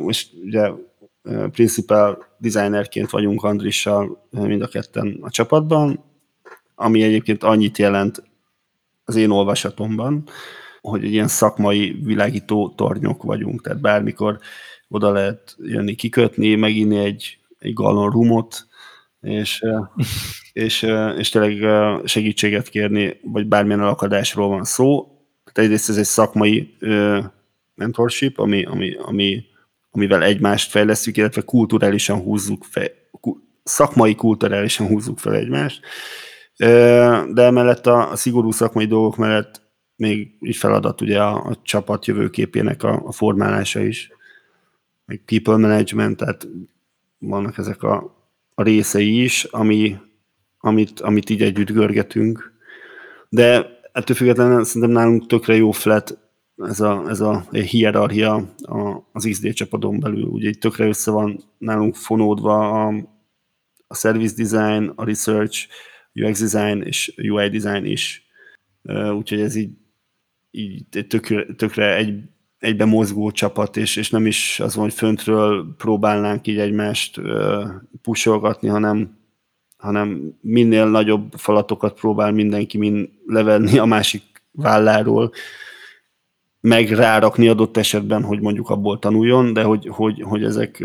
most 0.00 0.30
ugye 0.44 0.70
principal 1.50 2.24
designerként 2.38 3.10
vagyunk 3.10 3.42
Andrissal 3.42 4.28
mind 4.30 4.62
a 4.62 4.68
ketten 4.68 5.18
a 5.20 5.30
csapatban, 5.30 6.04
ami 6.74 7.02
egyébként 7.02 7.42
annyit 7.42 7.78
jelent 7.78 8.22
az 9.04 9.16
én 9.16 9.30
olvasatomban, 9.30 10.28
hogy 10.80 11.04
egy 11.04 11.12
ilyen 11.12 11.28
szakmai 11.28 11.98
világító 12.02 12.72
tornyok 12.76 13.22
vagyunk, 13.22 13.62
tehát 13.62 13.80
bármikor 13.80 14.38
oda 14.88 15.10
lehet 15.12 15.56
jönni, 15.58 15.94
kikötni, 15.94 16.54
meginni 16.54 16.98
egy, 16.98 17.38
egy 17.58 17.72
gallon 17.72 18.10
rumot, 18.10 18.66
és, 19.20 19.62
és, 20.52 20.86
és 21.16 21.28
tényleg 21.28 21.58
segítséget 22.04 22.68
kérni, 22.68 23.20
vagy 23.22 23.46
bármilyen 23.46 23.80
alakadásról 23.80 24.48
van 24.48 24.64
szó. 24.64 25.04
Tehát 25.52 25.70
egyrészt 25.70 25.88
ez 25.88 25.96
egy 25.96 26.04
szakmai 26.04 26.76
mentorship, 27.76 28.38
ami, 28.38 28.64
ami, 28.64 28.94
ami, 28.94 29.44
amivel 29.90 30.22
egymást 30.22 30.70
fejlesztjük, 30.70 31.16
illetve 31.16 31.42
kulturálisan 31.42 32.18
húzzuk 32.18 32.64
fel, 32.64 32.88
szakmai 33.62 34.14
kulturálisan 34.14 34.86
húzzuk 34.86 35.18
fel 35.18 35.34
egymást, 35.34 35.80
de 37.32 37.42
emellett 37.42 37.86
a, 37.86 38.10
a 38.10 38.16
szigorú 38.16 38.50
szakmai 38.50 38.86
dolgok 38.86 39.16
mellett 39.16 39.62
még 39.96 40.36
így 40.40 40.56
feladat 40.56 41.00
ugye 41.00 41.22
a, 41.22 41.46
a 41.46 41.56
csapat 41.62 42.06
jövőképének 42.06 42.82
a, 42.82 43.02
a 43.04 43.12
formálása 43.12 43.80
is, 43.80 44.10
meg 45.04 45.22
people 45.26 45.56
management, 45.56 46.16
tehát 46.16 46.48
vannak 47.18 47.58
ezek 47.58 47.82
a, 47.82 48.16
a 48.54 48.62
részei 48.62 49.22
is, 49.22 49.44
ami, 49.44 49.96
amit, 50.58 51.00
amit 51.00 51.30
így 51.30 51.42
együtt 51.42 51.70
görgetünk. 51.70 52.52
De 53.28 53.66
ettől 53.92 54.16
függetlenül 54.16 54.64
szerintem 54.64 54.90
nálunk 54.90 55.26
tökre 55.26 55.56
jó 55.56 55.70
flat 55.70 56.18
ez 56.56 56.80
a, 56.80 57.04
ez 57.08 57.20
a 57.20 57.46
hierarchia 57.50 58.54
az 59.12 59.28
XD 59.30 59.52
csapaton 59.52 60.00
belül. 60.00 60.24
Ugye 60.24 60.48
itt 60.48 60.60
tökre 60.60 60.86
össze 60.86 61.10
van 61.10 61.42
nálunk 61.58 61.94
fonódva 61.94 62.86
a, 62.86 62.94
a 63.86 63.94
service 63.94 64.34
design, 64.42 64.92
a 64.94 65.04
research, 65.04 65.68
UX 66.12 66.40
design 66.40 66.82
és 66.82 67.14
UI 67.16 67.48
design 67.48 67.84
is. 67.84 68.26
Úgyhogy 69.16 69.40
ez 69.40 69.54
így, 69.54 69.70
így 70.50 70.84
tökre, 71.08 71.54
tökre 71.54 71.96
egy, 71.96 72.22
egybe 72.58 72.84
mozgó 72.84 73.30
csapat, 73.30 73.76
és, 73.76 73.96
és 73.96 74.10
nem 74.10 74.26
is 74.26 74.60
az 74.60 74.74
van, 74.74 74.84
hogy 74.84 74.94
föntről 74.94 75.74
próbálnánk 75.76 76.46
így 76.46 76.58
egymást 76.58 77.20
pusolgatni, 78.02 78.68
hanem, 78.68 79.18
hanem 79.76 80.38
minél 80.40 80.88
nagyobb 80.88 81.32
falatokat 81.36 81.98
próbál 81.98 82.32
mindenki 82.32 82.78
min 82.78 83.18
levenni 83.26 83.78
a 83.78 83.84
másik 83.84 84.22
válláról, 84.52 85.32
meg 86.66 86.90
rárakni 86.90 87.48
adott 87.48 87.76
esetben, 87.76 88.22
hogy 88.22 88.40
mondjuk 88.40 88.70
abból 88.70 88.98
tanuljon, 88.98 89.52
de 89.52 89.62
hogy, 89.62 89.88
hogy, 89.90 90.22
hogy 90.22 90.44
ezek, 90.44 90.84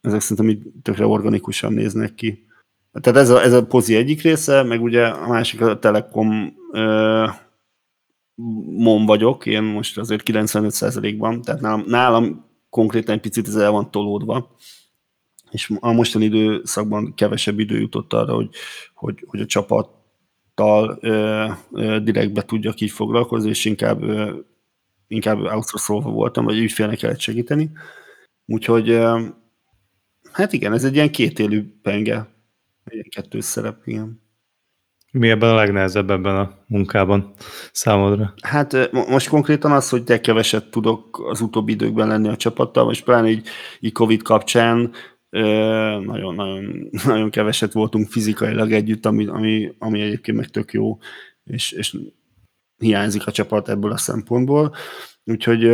ezek 0.00 0.20
szerintem 0.20 0.48
így 0.48 0.62
tökre 0.82 1.06
organikusan 1.06 1.72
néznek 1.72 2.14
ki. 2.14 2.46
Tehát 3.00 3.20
ez 3.20 3.30
a, 3.30 3.42
ez 3.42 3.52
a 3.52 3.66
pozi 3.66 3.94
egyik 3.94 4.22
része, 4.22 4.62
meg 4.62 4.82
ugye 4.82 5.06
a 5.06 5.28
másik 5.28 5.60
a 5.60 5.78
Telekom 5.78 6.54
mom 8.76 9.06
vagyok, 9.06 9.46
én 9.46 9.62
most 9.62 9.98
azért 9.98 10.22
95%-ban, 10.24 11.42
tehát 11.42 11.60
nálam, 11.60 11.84
nálam 11.86 12.44
konkrétan 12.70 13.14
egy 13.14 13.20
picit 13.20 13.48
ez 13.48 13.56
el 13.56 13.70
van 13.70 13.90
tolódva, 13.90 14.56
és 15.50 15.72
a 15.80 15.92
mostani 15.92 16.24
időszakban 16.24 17.14
kevesebb 17.14 17.58
idő 17.58 17.78
jutott 17.78 18.12
arra, 18.12 18.34
hogy, 18.34 18.48
hogy, 18.94 19.24
hogy 19.26 19.40
a 19.40 19.46
csapattal 19.46 20.98
ö, 21.00 21.46
ö, 21.72 22.00
direktbe 22.00 22.42
tudjak 22.42 22.80
így 22.80 22.90
foglalkozni, 22.90 23.48
és 23.48 23.64
inkább, 23.64 24.02
ö, 24.02 24.32
inkább 25.08 25.38
outsource 25.38 26.10
voltam, 26.10 26.44
vagy 26.44 26.58
ügyfélnek 26.58 26.98
kellett 26.98 27.20
segíteni. 27.20 27.70
Úgyhogy 28.46 28.98
hát 30.32 30.52
igen, 30.52 30.72
ez 30.72 30.84
egy 30.84 30.94
ilyen 30.94 31.10
kétélű 31.10 31.64
penge, 31.82 32.28
egy 32.84 33.08
kettős 33.08 33.44
szerep, 33.44 33.86
igen. 33.86 34.24
Mi 35.12 35.30
ebben 35.30 35.50
a 35.50 35.54
legnehezebb 35.54 36.10
ebben 36.10 36.36
a 36.36 36.58
munkában 36.66 37.32
számodra? 37.72 38.34
Hát 38.42 38.90
most 38.92 39.28
konkrétan 39.28 39.72
az, 39.72 39.88
hogy 39.88 40.04
de 40.04 40.20
keveset 40.20 40.70
tudok 40.70 41.26
az 41.30 41.40
utóbbi 41.40 41.72
időkben 41.72 42.08
lenni 42.08 42.28
a 42.28 42.36
csapattal, 42.36 42.84
most 42.84 43.04
pláne 43.04 43.28
így, 43.28 43.48
így 43.80 43.92
Covid 43.92 44.22
kapcsán 44.22 44.92
nagyon, 46.04 46.34
nagyon, 46.34 46.88
nagyon 47.06 47.30
keveset 47.30 47.72
voltunk 47.72 48.08
fizikailag 48.08 48.72
együtt, 48.72 49.06
ami, 49.06 49.26
ami, 49.26 49.74
ami 49.78 50.00
egyébként 50.00 50.36
meg 50.36 50.48
tök 50.48 50.72
jó, 50.72 50.98
és, 51.44 51.72
és 51.72 51.96
hiányzik 52.78 53.26
a 53.26 53.32
csapat 53.32 53.68
ebből 53.68 53.92
a 53.92 53.96
szempontból. 53.96 54.74
Úgyhogy 55.24 55.64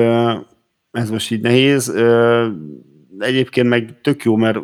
ez 0.91 1.11
most 1.11 1.31
így 1.31 1.41
nehéz. 1.41 1.95
Egyébként 3.19 3.69
meg 3.69 4.01
tök 4.01 4.23
jó, 4.23 4.37
mert 4.37 4.59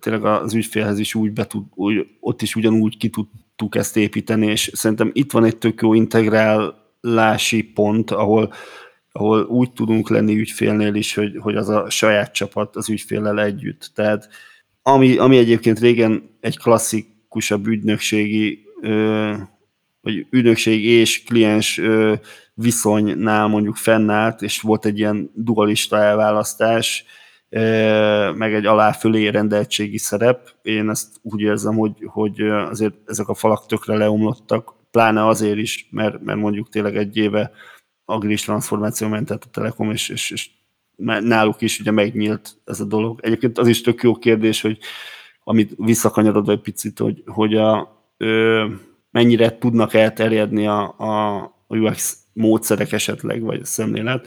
tényleg 0.00 0.24
az 0.24 0.54
ügyfélhez 0.54 0.98
is 0.98 1.14
úgy, 1.14 1.32
betud, 1.32 1.64
úgy 1.74 2.06
ott 2.20 2.42
is 2.42 2.56
ugyanúgy 2.56 2.96
ki 2.96 3.08
tudtuk 3.08 3.76
ezt 3.76 3.96
építeni, 3.96 4.46
és 4.46 4.70
szerintem 4.72 5.10
itt 5.12 5.32
van 5.32 5.44
egy 5.44 5.56
tök 5.56 5.80
jó 5.82 5.94
integrálási 5.94 7.62
pont, 7.62 8.10
ahol, 8.10 8.52
ahol 9.12 9.42
úgy 9.42 9.72
tudunk 9.72 10.08
lenni 10.08 10.36
ügyfélnél 10.36 10.94
is, 10.94 11.14
hogy, 11.14 11.36
hogy 11.38 11.56
az 11.56 11.68
a 11.68 11.90
saját 11.90 12.32
csapat 12.32 12.76
az 12.76 12.88
ügyféllel 12.88 13.40
együtt. 13.40 13.90
Tehát 13.94 14.28
ami, 14.82 15.16
ami 15.16 15.36
egyébként 15.36 15.78
régen 15.78 16.36
egy 16.40 16.58
klasszikusabb 16.58 17.66
ügynökségi 17.66 18.66
vagy 20.08 20.26
ügynökség 20.30 20.84
és 20.84 21.22
kliens 21.22 21.80
viszonynál 22.54 23.46
mondjuk 23.46 23.76
fennállt, 23.76 24.42
és 24.42 24.60
volt 24.60 24.84
egy 24.84 24.98
ilyen 24.98 25.30
dualista 25.34 25.96
elválasztás, 25.96 27.04
meg 28.34 28.54
egy 28.54 28.66
alá-fölé 28.66 29.28
rendeltségi 29.28 29.98
szerep. 29.98 30.54
Én 30.62 30.90
ezt 30.90 31.16
úgy 31.22 31.40
érzem, 31.40 31.74
hogy, 31.74 31.92
hogy 32.06 32.40
azért 32.40 32.94
ezek 33.06 33.28
a 33.28 33.34
falak 33.34 33.66
tökre 33.66 33.96
leomlottak, 33.96 34.74
pláne 34.90 35.26
azért 35.26 35.58
is, 35.58 35.88
mert, 35.90 36.22
mert 36.22 36.38
mondjuk 36.38 36.68
tényleg 36.68 36.96
egy 36.96 37.16
éve 37.16 37.50
agilis 38.04 38.42
transformáció 38.42 39.08
mentett 39.08 39.44
a 39.44 39.50
Telekom, 39.50 39.90
és, 39.90 40.08
és, 40.08 40.30
és 40.30 40.50
náluk 41.20 41.60
is 41.60 41.80
ugye 41.80 41.90
megnyílt 41.90 42.60
ez 42.64 42.80
a 42.80 42.84
dolog. 42.84 43.20
Egyébként 43.22 43.58
az 43.58 43.68
is 43.68 43.80
tök 43.80 44.02
jó 44.02 44.14
kérdés, 44.14 44.60
hogy 44.60 44.78
amit 45.44 45.72
visszakanyarodva 45.76 46.52
egy 46.52 46.60
picit, 46.60 46.98
hogy, 46.98 47.22
hogy 47.26 47.54
a, 47.54 47.96
mennyire 49.10 49.58
tudnak 49.58 49.94
elterjedni 49.94 50.66
a, 50.66 50.82
a, 50.98 51.56
UX 51.68 52.18
módszerek 52.32 52.92
esetleg, 52.92 53.42
vagy 53.42 53.60
a 53.60 53.64
szemlélet. 53.64 54.26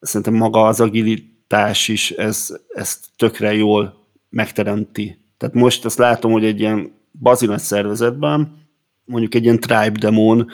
Szerintem 0.00 0.34
maga 0.34 0.66
az 0.66 0.80
agilitás 0.80 1.88
is 1.88 2.10
ez, 2.10 2.56
ezt 2.68 3.06
tökre 3.16 3.54
jól 3.54 4.06
megteremti. 4.28 5.18
Tehát 5.36 5.54
most 5.54 5.84
azt 5.84 5.98
látom, 5.98 6.32
hogy 6.32 6.44
egy 6.44 6.60
ilyen 6.60 6.92
bazilat 7.20 7.58
szervezetben, 7.58 8.60
mondjuk 9.04 9.34
egy 9.34 9.42
ilyen 9.42 9.60
tribe 9.60 9.98
demon 9.98 10.50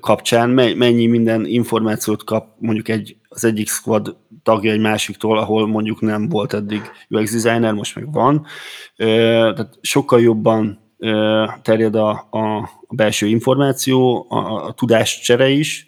kapcsán 0.00 0.50
mennyi 0.50 1.06
minden 1.06 1.46
információt 1.46 2.24
kap 2.24 2.54
mondjuk 2.58 2.88
egy, 2.88 3.16
az 3.28 3.44
egyik 3.44 3.68
squad 3.68 4.16
tagja 4.42 4.72
egy 4.72 4.80
másiktól, 4.80 5.38
ahol 5.38 5.66
mondjuk 5.66 6.00
nem 6.00 6.28
volt 6.28 6.52
eddig 6.52 6.82
UX 7.08 7.42
designer, 7.42 7.72
most 7.72 7.94
meg 7.94 8.12
van. 8.12 8.46
Tehát 8.96 9.78
sokkal 9.80 10.20
jobban 10.20 10.89
terjed 11.62 11.94
a, 11.94 12.26
a, 12.30 12.56
a 12.86 12.94
belső 12.94 13.26
információ, 13.26 14.26
a, 14.28 14.66
a 14.66 14.72
tudáscsere 14.72 15.48
is, 15.48 15.86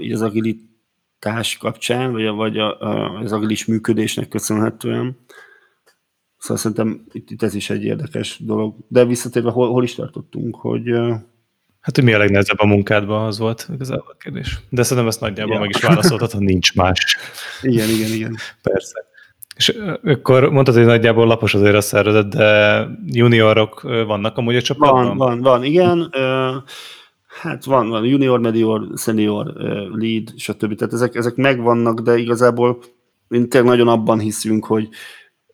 így 0.00 0.12
az 0.12 0.22
agilitás 0.22 1.56
kapcsán, 1.58 2.12
vagy, 2.12 2.26
a, 2.26 2.32
vagy 2.32 2.58
a, 2.58 2.78
az 3.20 3.32
agilis 3.32 3.64
működésnek 3.64 4.28
köszönhetően. 4.28 5.18
Szóval 6.38 6.56
szerintem 6.56 7.04
itt, 7.12 7.30
itt 7.30 7.42
ez 7.42 7.54
is 7.54 7.70
egy 7.70 7.84
érdekes 7.84 8.38
dolog. 8.40 8.74
De 8.88 9.04
visszatérve, 9.04 9.50
hol, 9.50 9.70
hol 9.70 9.84
is 9.84 9.94
tartottunk, 9.94 10.56
hogy... 10.56 10.90
Hát, 11.80 11.94
hogy 11.94 12.04
mi 12.04 12.12
a 12.12 12.18
legnehezebb 12.18 12.58
a 12.58 12.66
munkádban, 12.66 13.26
az 13.26 13.38
volt 13.38 13.68
igazából 13.72 14.06
a 14.08 14.16
kérdés. 14.16 14.58
De 14.68 14.82
szerintem 14.82 15.06
ezt 15.06 15.20
nagyjából 15.20 15.54
ja. 15.54 15.60
meg 15.60 15.70
is 15.70 15.80
válaszoltad, 15.80 16.30
ha 16.30 16.38
nincs 16.38 16.74
más. 16.74 17.16
Igen, 17.62 17.88
igen, 17.88 18.12
igen. 18.12 18.36
Persze. 18.62 19.10
És 19.56 19.78
akkor 20.04 20.50
mondtad, 20.50 20.74
hogy 20.74 20.84
nagyjából 20.84 21.26
lapos 21.26 21.54
azért 21.54 21.74
a 21.74 21.80
szervezet, 21.80 22.28
de 22.28 22.86
juniorok 23.06 23.82
vannak 23.82 24.36
amúgy 24.36 24.56
a 24.56 24.62
csapatban? 24.62 25.04
Van, 25.04 25.16
van, 25.16 25.40
van, 25.40 25.64
igen. 25.64 26.10
Hát 27.40 27.64
van, 27.64 27.88
van 27.88 28.04
junior, 28.04 28.40
medior, 28.40 28.88
senior, 28.96 29.52
lead, 29.92 30.32
stb. 30.36 30.74
Tehát 30.74 30.92
ezek, 30.92 31.14
ezek 31.14 31.34
megvannak, 31.34 32.00
de 32.00 32.16
igazából 32.16 32.78
mi 33.28 33.46
tényleg 33.46 33.70
nagyon 33.70 33.88
abban 33.88 34.18
hiszünk, 34.18 34.64
hogy, 34.64 34.88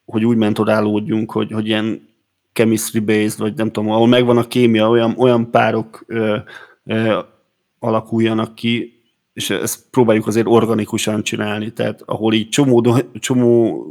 hogy 0.04 0.24
úgy 0.24 0.36
mentorálódjunk, 0.36 1.32
hogy, 1.32 1.52
hogy 1.52 1.66
ilyen 1.66 2.08
chemistry 2.52 3.00
based, 3.00 3.38
vagy 3.38 3.54
nem 3.54 3.70
tudom, 3.70 3.90
ahol 3.90 4.06
megvan 4.06 4.36
a 4.36 4.46
kémia, 4.46 4.88
olyan, 4.88 5.14
olyan 5.18 5.50
párok 5.50 6.04
ö, 6.06 6.36
ö, 6.84 7.18
alakuljanak 7.78 8.54
ki, 8.54 8.97
és 9.38 9.50
ezt 9.50 9.90
próbáljuk 9.90 10.26
azért 10.26 10.46
organikusan 10.46 11.22
csinálni, 11.22 11.72
tehát 11.72 12.02
ahol 12.04 12.34
így 12.34 12.48
csomó, 12.48 12.98
csomó 13.12 13.84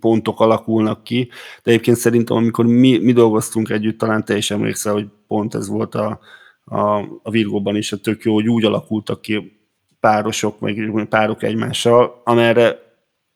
pontok 0.00 0.40
alakulnak 0.40 1.04
ki, 1.04 1.28
de 1.62 1.70
egyébként 1.70 1.96
szerintem, 1.96 2.36
amikor 2.36 2.66
mi, 2.66 2.98
mi 2.98 3.12
dolgoztunk 3.12 3.70
együtt, 3.70 3.98
talán 3.98 4.24
te 4.24 4.36
is 4.36 4.50
emlékszel, 4.50 4.92
hogy 4.92 5.06
pont 5.26 5.54
ez 5.54 5.68
volt 5.68 5.94
a, 5.94 6.20
a, 6.64 6.98
a 7.22 7.30
Virgóban 7.30 7.76
is 7.76 7.92
a 7.92 7.96
tök 7.96 8.22
jó, 8.22 8.34
hogy 8.34 8.48
úgy 8.48 8.64
alakultak 8.64 9.20
ki 9.20 9.58
párosok, 10.00 10.60
meg 10.60 11.06
párok 11.08 11.42
egymással, 11.42 12.20
amerre 12.24 12.78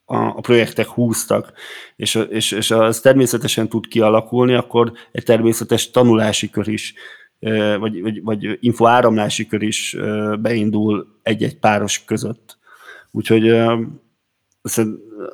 a, 0.05 0.17
a 0.17 0.41
projektek 0.41 0.87
húztak, 0.87 1.53
és, 1.97 2.15
és, 2.31 2.53
és 2.53 2.71
az 2.71 3.01
természetesen 3.01 3.69
tud 3.69 3.87
kialakulni, 3.87 4.55
akkor 4.55 4.93
egy 5.13 5.25
természetes 5.25 5.91
tanulási 5.91 6.51
kör 6.51 6.69
is, 6.69 6.95
vagy, 7.79 8.03
vagy, 8.03 8.23
vagy 8.23 8.59
info 8.61 8.87
áramlási 8.87 9.47
kör 9.47 9.63
is 9.63 9.97
beindul 10.41 11.07
egy-egy 11.23 11.59
páros 11.59 12.05
között. 12.05 12.59
Úgyhogy 13.11 13.63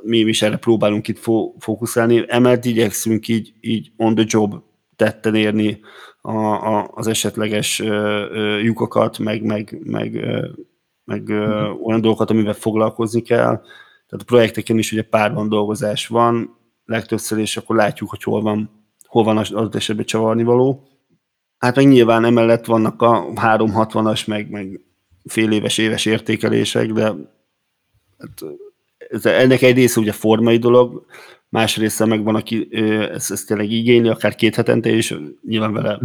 mi 0.02 0.18
is 0.18 0.42
erre 0.42 0.56
próbálunk 0.56 1.08
itt 1.08 1.18
fókuszálni, 1.58 2.24
emelt 2.28 2.64
igyekszünk 2.64 3.28
így, 3.28 3.52
így 3.60 3.92
on 3.96 4.14
the 4.14 4.24
job 4.28 4.54
tetten 4.96 5.34
érni 5.34 5.80
a, 6.20 6.36
a, 6.36 6.90
az 6.94 7.06
esetleges 7.06 7.82
lyukakat, 8.62 9.18
meg, 9.18 9.42
meg, 9.42 9.80
meg, 9.84 10.12
meg 11.04 11.32
mm-hmm. 11.32 11.82
olyan 11.82 12.00
dolgokat, 12.00 12.30
amivel 12.30 12.52
foglalkozni 12.52 13.22
kell, 13.22 13.62
tehát 14.08 14.22
a 14.22 14.24
projekteken 14.26 14.78
is 14.78 14.92
ugye 14.92 15.02
párban 15.02 15.48
dolgozás 15.48 16.06
van, 16.06 16.56
legtöbbször, 16.84 17.38
és 17.38 17.56
akkor 17.56 17.76
látjuk, 17.76 18.10
hogy 18.10 18.22
hol 18.22 18.42
van, 18.42 18.70
hol 19.06 19.24
van 19.24 19.36
az 19.36 19.52
adott 19.52 19.74
esetben 19.74 20.04
csavarni 20.04 20.42
való. 20.42 20.88
Hát 21.64 21.76
meg 21.76 21.88
nyilván 21.88 22.24
emellett 22.24 22.64
vannak 22.64 23.02
a 23.02 23.26
360-as, 23.34 24.26
meg, 24.26 24.50
meg 24.50 24.80
fél 25.24 25.52
éves, 25.52 25.78
éves 25.78 26.04
értékelések, 26.04 26.92
de 26.92 27.02
hát, 28.18 28.42
ez, 29.08 29.26
ennek 29.26 29.62
egy 29.62 29.74
része 29.74 30.00
ugye 30.00 30.12
formai 30.12 30.56
dolog, 30.56 31.06
más 31.48 31.76
része 31.76 32.04
meg 32.04 32.24
van, 32.24 32.34
aki 32.34 32.68
ezt, 33.12 33.30
ezt 33.30 33.46
tényleg 33.46 33.70
igényli, 33.70 34.08
akár 34.08 34.34
két 34.34 34.54
hetente, 34.54 34.90
és 34.90 35.18
nyilván 35.48 35.72
vele 35.72 36.00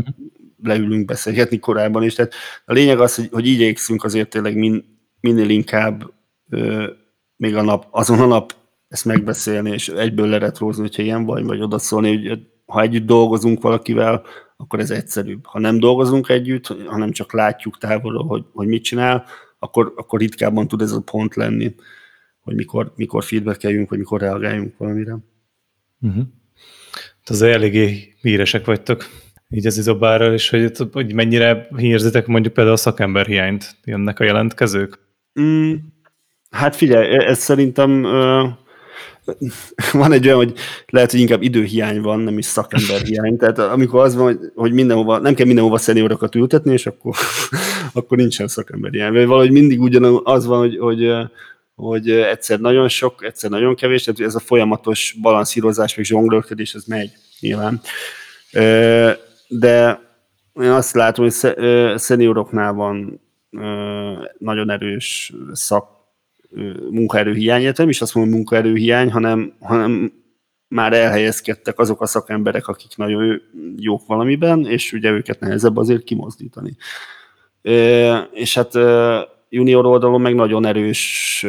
leülünk 0.63 1.05
beszélgetni 1.05 1.59
korábban 1.59 2.03
is. 2.03 2.13
Tehát 2.13 2.33
a 2.65 2.73
lényeg 2.73 2.99
az, 2.99 3.15
hogy, 3.15 3.29
hogy 3.31 3.47
igyekszünk 3.47 4.03
azért 4.03 4.29
tényleg 4.29 4.55
min, 4.55 4.99
minél 5.19 5.49
inkább 5.49 6.13
még 7.35 7.55
a 7.55 7.61
nap, 7.61 7.87
azon 7.91 8.19
a 8.19 8.25
nap 8.25 8.53
ezt 8.87 9.05
megbeszélni, 9.05 9.71
és 9.71 9.89
egyből 9.89 10.27
leretrózni, 10.27 10.81
hogyha 10.81 11.03
ilyen 11.03 11.25
vagy, 11.25 11.45
vagy 11.45 11.61
odaszólni, 11.61 12.27
hogy 12.27 12.39
ha 12.65 12.81
együtt 12.81 13.05
dolgozunk 13.05 13.61
valakivel, 13.61 14.23
akkor 14.61 14.79
ez 14.79 14.91
egyszerűbb. 14.91 15.45
Ha 15.45 15.59
nem 15.59 15.79
dolgozunk 15.79 16.29
együtt, 16.29 16.67
hanem 16.85 17.11
csak 17.11 17.33
látjuk 17.33 17.77
távolról, 17.77 18.25
hogy, 18.25 18.45
hogy 18.53 18.67
mit 18.67 18.83
csinál, 18.83 19.25
akkor, 19.59 19.93
akkor 19.95 20.19
ritkábban 20.19 20.67
tud 20.67 20.81
ez 20.81 20.91
a 20.91 21.01
pont 21.01 21.35
lenni, 21.35 21.75
hogy 22.39 22.55
mikor, 22.55 22.93
mikor 22.95 23.23
feedbackeljünk, 23.23 23.89
vagy 23.89 23.99
mikor 23.99 24.19
reagáljunk 24.19 24.77
valamire. 24.77 25.17
Uh-huh. 26.01 26.23
Az 27.25 27.41
eléggé 27.41 28.13
híresek 28.21 28.65
vagytok 28.65 29.05
így 29.49 29.67
az 29.67 29.77
izobárral, 29.77 30.33
és 30.33 30.49
hogy, 30.49 30.71
hogy 30.91 31.13
mennyire 31.13 31.67
hírzitek 31.75 32.27
mondjuk 32.27 32.53
például 32.53 32.75
a 32.75 32.79
szakember 32.79 33.25
hiányt 33.25 33.75
jönnek 33.83 34.19
a 34.19 34.23
jelentkezők? 34.23 34.99
Mm, 35.39 35.73
hát 36.49 36.75
figyelj, 36.75 37.15
e- 37.15 37.27
ez 37.27 37.39
szerintem 37.39 38.03
uh, 38.03 38.49
van 39.91 40.11
egy 40.11 40.25
olyan, 40.25 40.37
hogy 40.37 40.53
lehet, 40.87 41.11
hogy 41.11 41.19
inkább 41.19 41.41
időhiány 41.41 42.01
van, 42.01 42.19
nem 42.19 42.37
is 42.37 42.45
szakember 42.45 43.01
hiány. 43.01 43.37
Tehát 43.37 43.59
amikor 43.59 44.01
az 44.01 44.15
van, 44.15 44.25
hogy, 44.25 44.39
hogy 44.55 44.71
mindenhova, 44.71 45.17
nem 45.17 45.33
kell 45.33 45.45
mindenhova 45.45 45.77
szeniorokat 45.77 46.35
ültetni, 46.35 46.71
és 46.71 46.85
akkor, 46.85 47.15
akkor 47.93 48.17
nincsen 48.17 48.47
szakember 48.47 48.91
hiány. 48.91 49.13
Vagy 49.13 49.25
valahogy 49.25 49.51
mindig 49.51 49.81
ugyanaz 49.81 50.45
van, 50.45 50.59
hogy, 50.59 50.77
hogy, 50.77 51.11
hogy 51.75 52.09
egyszer 52.11 52.59
nagyon 52.59 52.87
sok, 52.87 53.23
egyszer 53.23 53.49
nagyon 53.49 53.75
kevés, 53.75 54.03
tehát 54.03 54.19
ez 54.19 54.35
a 54.35 54.39
folyamatos 54.39 55.15
balanszírozás, 55.21 55.95
meg 55.95 56.05
zsonglőrködés, 56.05 56.73
ez 56.73 56.83
megy 56.83 57.11
nyilván. 57.39 57.81
De 59.47 60.07
én 60.61 60.69
azt 60.69 60.95
látom, 60.95 61.25
hogy 61.25 61.53
szenioroknál 61.99 62.73
van 62.73 63.21
nagyon 64.37 64.69
erős 64.69 65.33
szak 65.53 65.98
munkaerőhiány, 66.89 67.71
nem 67.77 67.89
is 67.89 68.01
azt 68.01 68.15
mondom 68.15 68.33
munkaerőhiány, 68.33 69.11
hanem, 69.11 69.53
hanem 69.59 70.13
már 70.67 70.93
elhelyezkedtek 70.93 71.79
azok 71.79 72.01
a 72.01 72.05
szakemberek, 72.05 72.67
akik 72.67 72.97
nagyon 72.97 73.41
jók 73.77 74.05
valamiben, 74.07 74.65
és 74.65 74.93
ugye 74.93 75.11
őket 75.11 75.39
nehezebb 75.39 75.77
azért 75.77 76.03
kimozdítani. 76.03 76.75
És 78.31 78.55
hát 78.55 78.73
junior 79.49 79.85
oldalon 79.85 80.21
meg 80.21 80.35
nagyon 80.35 80.65
erős, 80.65 81.45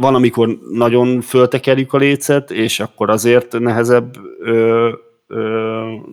van, 0.00 0.14
amikor 0.14 0.58
nagyon 0.72 1.20
föltekerjük 1.20 1.92
a 1.92 1.98
lécet, 1.98 2.50
és 2.50 2.80
akkor 2.80 3.10
azért 3.10 3.58
nehezebb 3.58 4.16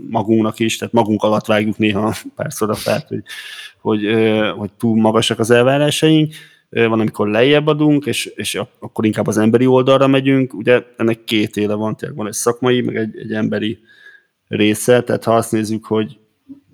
magunknak 0.09 0.59
is, 0.59 0.77
tehát 0.77 0.93
magunk 0.93 1.23
alatt 1.23 1.45
vágjuk 1.45 1.77
néha 1.77 2.13
párszor 2.35 2.69
a 2.69 2.73
fát, 2.73 3.07
hogy, 3.07 3.23
hogy, 3.81 4.01
hogy 4.57 4.71
túl 4.77 5.01
magasak 5.01 5.39
az 5.39 5.51
elvárásaink, 5.51 6.33
van, 6.69 6.99
amikor 6.99 7.27
lejjebb 7.27 7.67
adunk, 7.67 8.05
és, 8.05 8.25
és 8.25 8.61
akkor 8.79 9.05
inkább 9.05 9.27
az 9.27 9.37
emberi 9.37 9.65
oldalra 9.65 10.07
megyünk. 10.07 10.53
Ugye 10.53 10.83
ennek 10.97 11.23
két 11.23 11.57
éle 11.57 11.73
van, 11.73 11.95
tehát 11.95 12.15
van 12.15 12.27
egy 12.27 12.33
szakmai, 12.33 12.81
meg 12.81 12.95
egy, 12.95 13.17
egy 13.17 13.33
emberi 13.33 13.79
része, 14.47 15.03
tehát 15.03 15.23
ha 15.23 15.35
azt 15.35 15.51
nézzük, 15.51 15.85
hogy 15.85 16.17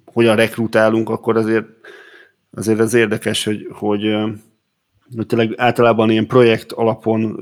hogyan 0.05 0.35
rekrutálunk, 0.35 1.09
akkor 1.09 1.37
azért, 1.37 1.65
azért 2.51 2.79
az 2.79 2.93
érdekes, 2.93 3.43
hogy, 3.43 3.67
hogy, 3.71 4.15
hogy 5.15 5.25
tényleg 5.25 5.53
általában 5.57 6.09
ilyen 6.09 6.27
projekt 6.27 6.71
alapon, 6.71 7.35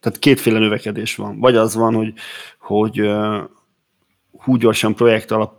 tehát 0.00 0.18
kétféle 0.18 0.58
növekedés 0.58 1.16
van. 1.16 1.38
Vagy 1.38 1.56
az 1.56 1.74
van, 1.74 1.94
hogy, 1.94 2.12
hogy 2.58 3.10
hú 4.32 4.56
gyorsan 4.56 4.94
projekt 4.94 5.30
alap, 5.30 5.54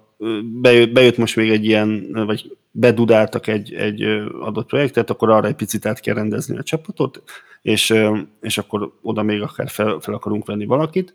bejött, 0.62 0.92
bejött 0.92 1.18
most 1.18 1.36
még 1.36 1.50
egy 1.50 1.66
ilyen, 1.66 2.10
vagy 2.26 2.58
bedudáltak 2.80 3.48
egy, 3.48 3.74
egy 3.74 4.02
adott 4.40 4.68
projektet, 4.68 5.10
akkor 5.10 5.30
arra 5.30 5.48
egy 5.48 5.56
picit 5.56 5.86
át 5.86 6.00
kell 6.00 6.16
rendezni 6.16 6.58
a 6.58 6.64
csapatot, 6.64 7.24
és, 7.62 7.94
és 8.42 8.58
akkor 8.58 8.94
oda 9.02 9.24
még 9.24 9.42
akár 9.42 9.70
fel, 9.70 10.00
fel 10.00 10.14
akarunk 10.14 10.46
venni 10.46 10.66
valakit. 10.66 11.14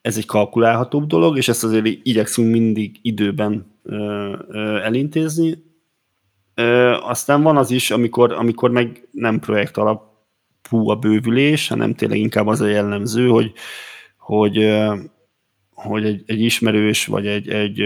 Ez 0.00 0.16
egy 0.16 0.26
kalkulálhatóbb 0.26 1.06
dolog, 1.06 1.36
és 1.36 1.48
ezt 1.48 1.64
azért 1.64 1.86
igyekszünk 1.86 2.50
mindig 2.50 2.98
időben 3.02 3.80
elintézni. 4.82 5.62
Aztán 7.00 7.42
van 7.42 7.56
az 7.56 7.70
is, 7.70 7.90
amikor, 7.90 8.32
amikor 8.32 8.70
meg 8.70 9.08
nem 9.10 9.38
projekt 9.38 9.76
alapú 9.76 10.88
a 10.88 10.96
bővülés, 10.96 11.68
hanem 11.68 11.94
tényleg 11.94 12.18
inkább 12.18 12.46
az 12.46 12.60
a 12.60 12.66
jellemző, 12.66 13.28
hogy, 13.28 13.52
hogy, 14.18 14.78
hogy 15.72 16.04
egy, 16.04 16.22
egy 16.26 16.40
ismerős, 16.40 17.06
vagy 17.06 17.26
egy, 17.26 17.48
egy 17.48 17.82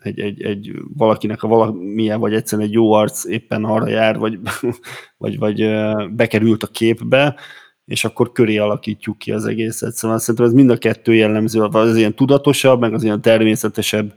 egy, 0.00 0.20
egy, 0.20 0.42
egy 0.42 0.72
valakinek 0.96 1.42
a 1.42 1.48
valamilyen, 1.48 2.20
vagy 2.20 2.34
egyszerűen 2.34 2.68
egy 2.68 2.74
jó 2.74 2.92
arc 2.92 3.24
éppen 3.24 3.64
arra 3.64 3.88
jár, 3.88 4.18
vagy, 4.18 4.38
vagy, 5.18 5.38
vagy 5.38 5.70
bekerült 6.10 6.62
a 6.62 6.66
képbe, 6.66 7.36
és 7.84 8.04
akkor 8.04 8.32
köré 8.32 8.56
alakítjuk 8.56 9.18
ki 9.18 9.32
az 9.32 9.44
egészet. 9.44 9.92
Szóval 9.92 10.18
szerintem 10.18 10.46
ez 10.46 10.52
mind 10.52 10.70
a 10.70 10.76
kettő 10.76 11.14
jellemző, 11.14 11.60
az 11.60 11.96
ilyen 11.96 12.14
tudatosabb, 12.14 12.80
meg 12.80 12.94
az 12.94 13.02
ilyen 13.02 13.20
természetesebb 13.20 14.14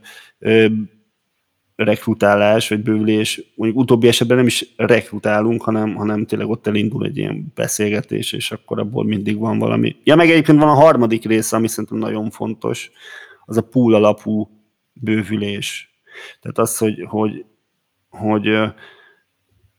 rekrutálás, 1.76 2.68
vagy 2.68 2.82
bővülés. 2.82 3.52
Mondjuk 3.54 3.80
utóbbi 3.80 4.08
esetben 4.08 4.36
nem 4.36 4.46
is 4.46 4.74
rekrutálunk, 4.76 5.62
hanem, 5.62 5.94
hanem 5.94 6.26
tényleg 6.26 6.48
ott 6.48 6.66
elindul 6.66 7.04
egy 7.04 7.16
ilyen 7.16 7.52
beszélgetés, 7.54 8.32
és 8.32 8.50
akkor 8.50 8.78
abból 8.78 9.04
mindig 9.04 9.38
van 9.38 9.58
valami. 9.58 9.96
Ja, 10.04 10.16
meg 10.16 10.30
egyébként 10.30 10.58
van 10.58 10.68
a 10.68 10.74
harmadik 10.74 11.24
része, 11.24 11.56
ami 11.56 11.68
szerintem 11.68 11.98
nagyon 11.98 12.30
fontos, 12.30 12.90
az 13.44 13.56
a 13.56 13.62
pool 13.62 13.94
alapú 13.94 14.48
bővülés. 14.94 15.94
Tehát 16.40 16.58
az, 16.58 16.78
hogy, 16.78 17.04
hogy, 17.08 17.44
hogy 18.08 18.48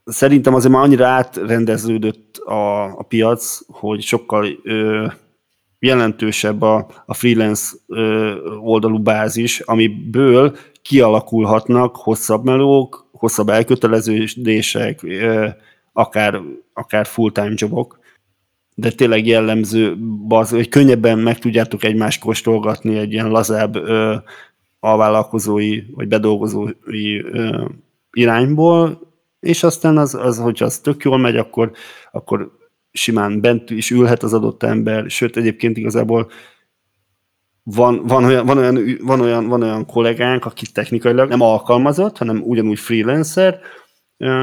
szerintem 0.06 0.54
azért 0.54 0.74
már 0.74 0.84
annyira 0.84 1.08
átrendeződött 1.08 2.38
a, 2.38 2.84
a 2.84 3.04
piac, 3.04 3.60
hogy 3.68 4.02
sokkal 4.02 4.48
ö, 4.64 5.08
jelentősebb 5.80 6.62
a, 6.62 6.88
a 7.06 7.14
freelance 7.14 7.76
ö, 7.88 8.36
oldalú 8.60 9.00
bázis, 9.00 9.60
amiből 9.60 10.56
kialakulhatnak 10.82 11.96
hosszabb 11.96 12.44
melók, 12.44 13.10
hosszabb 13.12 13.50
elköteleződések, 13.50 15.04
ö, 15.04 15.48
akár, 15.94 16.42
akár 16.74 17.06
full-time 17.06 17.54
jobok, 17.56 18.00
de 18.76 18.92
tényleg 18.92 19.28
jellemző 19.28 19.98
az, 20.30 20.50
hogy 20.50 20.70
könnyebben 20.70 21.20
meg 21.20 21.40
tudjátok 21.40 21.84
egymást 21.84 22.22
kóstolgatni 22.22 22.98
egy 22.98 23.12
ilyen 23.12 23.30
lazább 23.30 23.76
ö, 23.76 24.16
alvállalkozói 24.86 25.82
vagy 25.92 26.08
bedolgozói 26.08 27.20
ö, 27.20 27.66
irányból, 28.12 29.14
és 29.40 29.64
aztán 29.64 29.98
az, 29.98 30.14
az, 30.16 30.38
hogyha 30.38 30.66
az 30.66 30.80
tök 30.80 31.04
jól 31.04 31.18
megy, 31.18 31.38
akkor, 31.38 31.72
akkor 32.12 32.52
simán 32.92 33.42
bent 33.42 33.70
is 33.70 33.92
ülhet 33.92 34.24
az 34.24 34.34
adott 34.34 34.64
ember, 34.64 35.10
sőt 35.10 35.38
egyébként 35.38 35.78
igazából 35.78 36.30
van, 37.64 38.06
van, 38.06 38.24
olyan, 38.24 38.46
van, 38.46 38.58
olyan, 38.58 38.98
van, 39.02 39.22
olyan, 39.22 39.48
van 39.48 39.64
olyan 39.64 39.86
kollégánk, 39.86 40.46
aki 40.46 40.66
technikailag 40.74 41.30
nem 41.30 41.42
alkalmazott, 41.42 42.18
hanem 42.18 42.42
ugyanúgy 42.42 42.80
freelancer, 42.80 43.60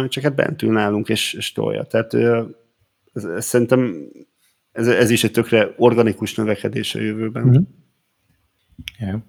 csak 0.09 0.23
hát 0.23 0.35
bent 0.35 0.63
ül 0.63 0.73
nálunk 0.73 1.09
és, 1.09 1.35
és 1.35 1.53
tolja. 1.53 1.85
Tehát 1.85 2.15
ez, 3.13 3.25
ez, 3.25 3.45
szerintem 3.45 3.95
ez, 4.73 4.89
ez 4.89 5.11
is 5.11 5.25
egy 5.25 5.31
tökre 5.31 5.75
organikus 5.77 6.35
növekedés 6.35 6.95
a 6.95 7.01
jövőben. 7.01 7.43
Mm-hmm. 7.43 7.63
Yeah. 8.99 9.21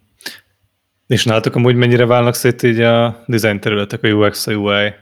És 1.14 1.26
nálatok 1.26 1.56
amúgy 1.56 1.76
mennyire 1.76 2.06
válnak 2.06 2.34
szét 2.34 2.64
így 2.64 2.80
a 2.80 3.24
design 3.28 3.60
területek, 3.60 4.04
a 4.04 4.08
UX, 4.08 4.48
a 4.48 4.54
UI? 4.54 4.94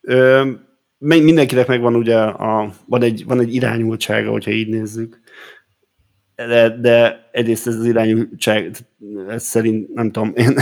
Ö, 0.00 0.50
mindenkinek 0.98 1.66
megvan 1.66 1.94
ugye, 1.94 2.16
a, 2.18 2.72
van, 2.86 3.02
egy, 3.02 3.24
van 3.26 3.40
egy 3.40 3.54
irányultsága, 3.54 4.30
hogyha 4.30 4.50
így 4.50 4.68
nézzük. 4.68 5.20
De, 6.34 6.78
de 6.80 7.28
egyrészt 7.32 7.66
ez 7.66 7.74
az 7.74 7.84
irányultság, 7.84 8.70
ez 9.28 9.42
szerint 9.42 9.94
nem 9.94 10.10
tudom, 10.10 10.32
én 10.36 10.54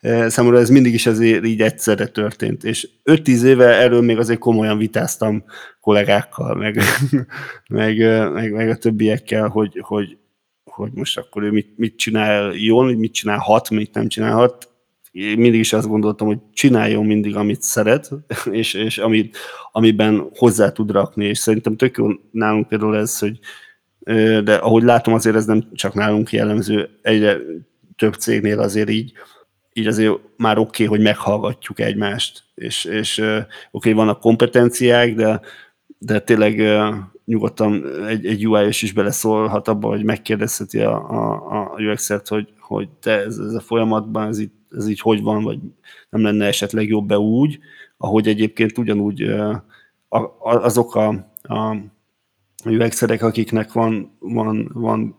számomra 0.30 0.58
ez 0.58 0.70
mindig 0.70 0.94
is 0.94 1.06
azért 1.06 1.46
így 1.46 1.60
egyszerre 1.60 2.06
történt, 2.06 2.64
és 2.64 2.88
5-10 3.04 3.42
éve 3.42 3.66
erről 3.66 4.02
még 4.02 4.18
azért 4.18 4.38
komolyan 4.38 4.78
vitáztam 4.78 5.44
kollégákkal, 5.80 6.54
meg, 6.54 6.76
meg, 7.68 7.98
meg, 8.32 8.52
meg 8.52 8.68
a 8.68 8.76
többiekkel, 8.76 9.48
hogy, 9.48 9.80
hogy 9.80 10.16
hogy 10.78 10.92
most 10.92 11.18
akkor 11.18 11.42
ő 11.42 11.50
mit, 11.50 11.72
mit 11.76 11.96
csinál 11.96 12.52
jól, 12.52 12.96
mit 12.96 13.12
csinálhat, 13.12 13.70
mit 13.70 13.94
nem 13.94 14.08
csinálhat. 14.08 14.68
Én 15.10 15.38
mindig 15.38 15.60
is 15.60 15.72
azt 15.72 15.88
gondoltam, 15.88 16.26
hogy 16.26 16.38
csináljon 16.52 17.06
mindig, 17.06 17.36
amit 17.36 17.62
szeret, 17.62 18.10
és, 18.50 18.74
és 18.74 18.98
amit, 18.98 19.36
amiben 19.72 20.30
hozzá 20.34 20.72
tud 20.72 20.90
rakni, 20.90 21.24
és 21.24 21.38
szerintem 21.38 21.76
tök 21.76 21.96
jó 21.96 22.06
nálunk 22.30 22.68
például 22.68 22.96
ez, 22.96 23.18
hogy 23.18 23.38
de 24.44 24.54
ahogy 24.54 24.82
látom, 24.82 25.14
azért 25.14 25.36
ez 25.36 25.44
nem 25.44 25.68
csak 25.72 25.94
nálunk 25.94 26.32
jellemző, 26.32 26.88
egyre 27.02 27.38
több 27.96 28.14
cégnél 28.14 28.60
azért 28.60 28.90
így, 28.90 29.12
így 29.72 29.86
azért 29.86 30.14
már 30.36 30.58
oké, 30.58 30.84
okay, 30.84 30.96
hogy 30.96 31.06
meghallgatjuk 31.06 31.80
egymást, 31.80 32.42
és, 32.54 32.84
és 32.84 33.18
oké, 33.18 33.46
okay, 33.70 33.92
vannak 33.92 34.20
kompetenciák, 34.20 35.14
de, 35.14 35.40
de 35.98 36.20
tényleg 36.20 36.60
nyugodtan 37.28 38.04
egy, 38.06 38.26
egy 38.26 38.46
UI-os 38.46 38.82
is 38.82 38.92
beleszólhat 38.92 39.68
abba, 39.68 39.88
hogy 39.88 40.04
megkérdezheti 40.04 40.80
a, 40.80 41.10
a, 41.10 41.50
a 41.50 41.80
UX-et, 41.80 42.28
hogy, 42.28 42.48
hogy 42.58 42.88
te 43.00 43.10
ez, 43.10 43.38
ez 43.38 43.54
a 43.54 43.60
folyamatban, 43.60 44.28
ez 44.28 44.38
így, 44.38 44.50
ez 44.70 44.88
így 44.88 45.00
hogy 45.00 45.22
van, 45.22 45.42
vagy 45.42 45.58
nem 46.10 46.22
lenne 46.22 46.46
esetleg 46.46 46.88
jobb-e 46.88 47.18
úgy, 47.18 47.58
ahogy 47.96 48.28
egyébként 48.28 48.78
ugyanúgy 48.78 49.22
a, 49.22 49.64
azok 50.38 50.94
a, 50.94 51.08
a 51.42 51.76
UX-erek, 52.64 53.22
akiknek 53.22 53.72
van, 53.72 54.16
van, 54.18 54.70
van 54.74 55.18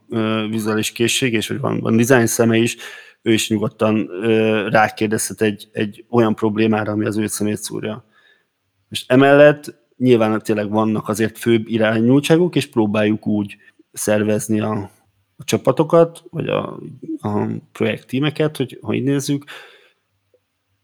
vizuális 0.49 0.91
készség, 0.91 1.33
és 1.33 1.47
hogy 1.47 1.59
van, 1.59 1.79
van 1.79 1.97
design 1.97 2.25
szeme 2.25 2.57
is, 2.57 2.77
ő 3.21 3.33
is 3.33 3.49
nyugodtan 3.49 4.09
rákérdezhet 4.69 5.41
egy, 5.41 5.69
egy 5.71 6.05
olyan 6.09 6.35
problémára, 6.35 6.91
ami 6.91 7.05
az 7.05 7.17
ő 7.17 7.27
szemét 7.27 7.57
szúrja. 7.57 8.05
És 8.89 9.05
emellett 9.07 9.78
nyilván 9.99 10.41
tényleg 10.43 10.69
vannak 10.69 11.07
azért 11.07 11.37
főbb 11.37 11.67
irányultságok, 11.67 12.55
és 12.55 12.67
próbáljuk 12.67 13.27
úgy 13.27 13.57
szervezni 13.91 14.59
a, 14.59 14.91
a 15.35 15.43
csapatokat, 15.43 16.23
vagy 16.29 16.47
a, 16.47 16.79
a 17.19 17.47
projekt 17.71 18.07
tímeket, 18.07 18.57
hogy 18.57 18.79
ha 18.81 18.93
így 18.93 19.03
nézzük, 19.03 19.43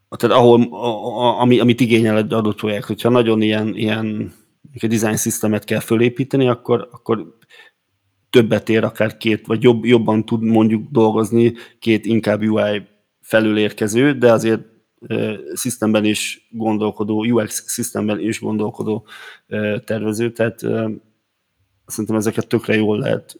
tehát 0.09 0.37
ahol, 0.37 0.61
a, 0.61 0.87
a, 1.19 1.39
ami, 1.39 1.59
amit 1.59 1.79
igényel 1.79 2.17
egy 2.17 2.33
adott 2.33 2.55
projekt, 2.55 2.85
hogyha 2.85 3.09
nagyon 3.09 3.41
ilyen, 3.41 3.75
ilyen 3.75 4.33
egy 4.73 4.89
design 4.89 5.15
systemet 5.15 5.63
kell 5.63 5.79
fölépíteni, 5.79 6.47
akkor, 6.47 6.89
akkor 6.91 7.37
többet 8.29 8.69
ér, 8.69 8.83
akár 8.83 9.17
két, 9.17 9.47
vagy 9.47 9.63
jobb, 9.63 9.85
jobban 9.85 10.25
tud 10.25 10.43
mondjuk 10.43 10.89
dolgozni 10.89 11.53
két 11.79 12.05
inkább 12.05 12.41
UI 12.41 12.87
felülérkező, 13.21 14.17
de 14.17 14.31
azért 14.31 14.61
systemben 15.53 16.05
is 16.05 16.47
gondolkodó, 16.51 17.25
UX 17.25 17.73
systemben 17.73 18.19
is 18.19 18.39
gondolkodó 18.39 19.05
tervező, 19.85 20.31
tehát 20.31 20.59
szerintem 21.85 22.15
ezeket 22.15 22.47
tökre 22.47 22.75
jól 22.75 22.99
lehet 22.99 23.39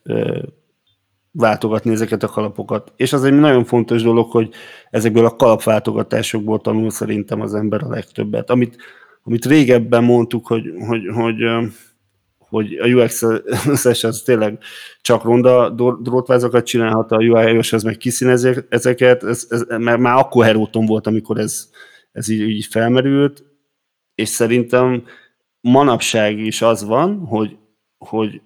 váltogatni 1.32 1.91
ezeket 1.91 2.24
a 2.24 2.28
kalapokat. 2.28 2.93
És 2.95 3.13
az 3.13 3.24
egy 3.24 3.34
nagyon 3.34 3.63
fontos 3.63 4.03
dolog, 4.03 4.32
hogy 4.32 4.53
ezekből 4.89 5.26
a 5.26 5.36
kalapváltogatásokból 5.36 6.61
tanul 6.61 6.89
szerintem 6.89 7.41
az 7.41 7.53
ember 7.53 7.84
a 7.84 7.89
legtöbbet. 7.89 8.49
Amit, 8.49 8.78
amit 9.24 9.45
régebben 9.45 10.03
mondtuk, 10.03 10.47
hogy, 10.47 10.63
hogy, 10.88 11.07
hogy, 11.13 11.43
hogy 12.50 12.78
a 12.78 12.88
UX-es 12.88 14.04
az 14.04 14.22
tényleg 14.22 14.58
csak 15.02 15.24
ronda 15.24 15.70
drótvázokat 16.02 16.66
csinálhat, 16.66 17.12
a 17.12 17.18
UI-os 17.18 17.74
az 17.74 17.84
meg 17.84 17.98
kiszínezi 17.98 18.54
ezeket, 18.70 19.24
ez, 19.24 19.48
ez, 19.50 19.66
mert 19.78 20.00
már 20.00 20.18
akkor 20.18 20.46
heróton 20.46 20.86
volt, 20.86 21.08
amikor 21.08 21.38
ez, 21.38 21.70
ez 22.12 22.30
így, 22.30 22.50
így 22.50 22.66
felmerült, 22.66 23.43
és 24.16 24.30
szerintem 24.30 25.04
manapság 25.62 26.39
is 26.39 26.62
az 26.62 26.84
van, 26.84 27.20
hogy, 27.20 27.58
hogy 27.98 28.41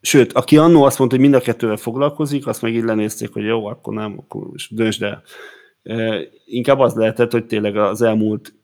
Sőt, 0.00 0.32
aki 0.32 0.56
annó 0.56 0.82
azt 0.82 0.98
mondta, 0.98 1.16
hogy 1.16 1.24
mind 1.24 1.40
a 1.40 1.44
kettővel 1.44 1.76
foglalkozik, 1.76 2.46
azt 2.46 2.62
meg 2.62 2.74
így 2.74 2.82
lenézték, 2.82 3.32
hogy 3.32 3.44
jó, 3.44 3.66
akkor 3.66 3.94
nem, 3.94 4.18
akkor 4.18 4.46
most 4.46 4.74
döntsd 4.74 5.02
el. 5.02 5.22
Inkább 6.44 6.78
az 6.78 6.94
lehetett, 6.94 7.32
hogy 7.32 7.46
tényleg 7.46 7.76
az 7.76 8.02
elmúlt, 8.02 8.54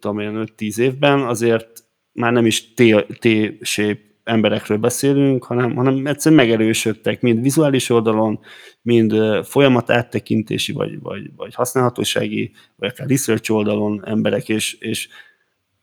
tudom 0.00 0.18
én, 0.18 0.44
5-10 0.56 0.78
évben 0.78 1.20
azért 1.20 1.81
már 2.12 2.32
nem 2.32 2.46
is 2.46 2.74
T-shape 2.74 4.00
emberekről 4.24 4.78
beszélünk, 4.78 5.44
hanem, 5.44 5.74
hanem 5.74 6.06
egyszerűen 6.06 6.46
megerősödtek, 6.46 7.20
mind 7.20 7.42
vizuális 7.42 7.90
oldalon, 7.90 8.40
mind 8.82 9.14
folyamat 9.44 9.90
áttekintési, 9.90 10.72
vagy, 10.72 11.00
vagy, 11.00 11.30
vagy 11.36 11.54
használhatósági, 11.54 12.52
vagy 12.76 12.88
akár 12.88 13.08
research 13.08 13.50
oldalon 13.50 14.02
emberek, 14.06 14.48
és, 14.48 14.74
és 14.74 15.08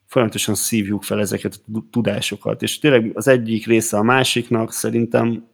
folyamatosan 0.06 0.56
szívjuk 0.56 1.04
fel 1.04 1.20
ezeket 1.20 1.62
a 1.74 1.80
tudásokat, 1.92 2.62
és 2.62 2.80
tényleg 2.80 3.12
az 3.14 3.28
egyik 3.28 3.66
része 3.66 3.98
a 3.98 4.04
másiknak 4.04 4.72
szerintem 4.72 5.48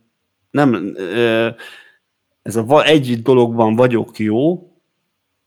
nem, 0.51 0.95
ez 2.41 2.55
a 2.55 2.85
egy 2.85 3.21
dologban 3.21 3.75
vagyok 3.75 4.19
jó, 4.19 4.69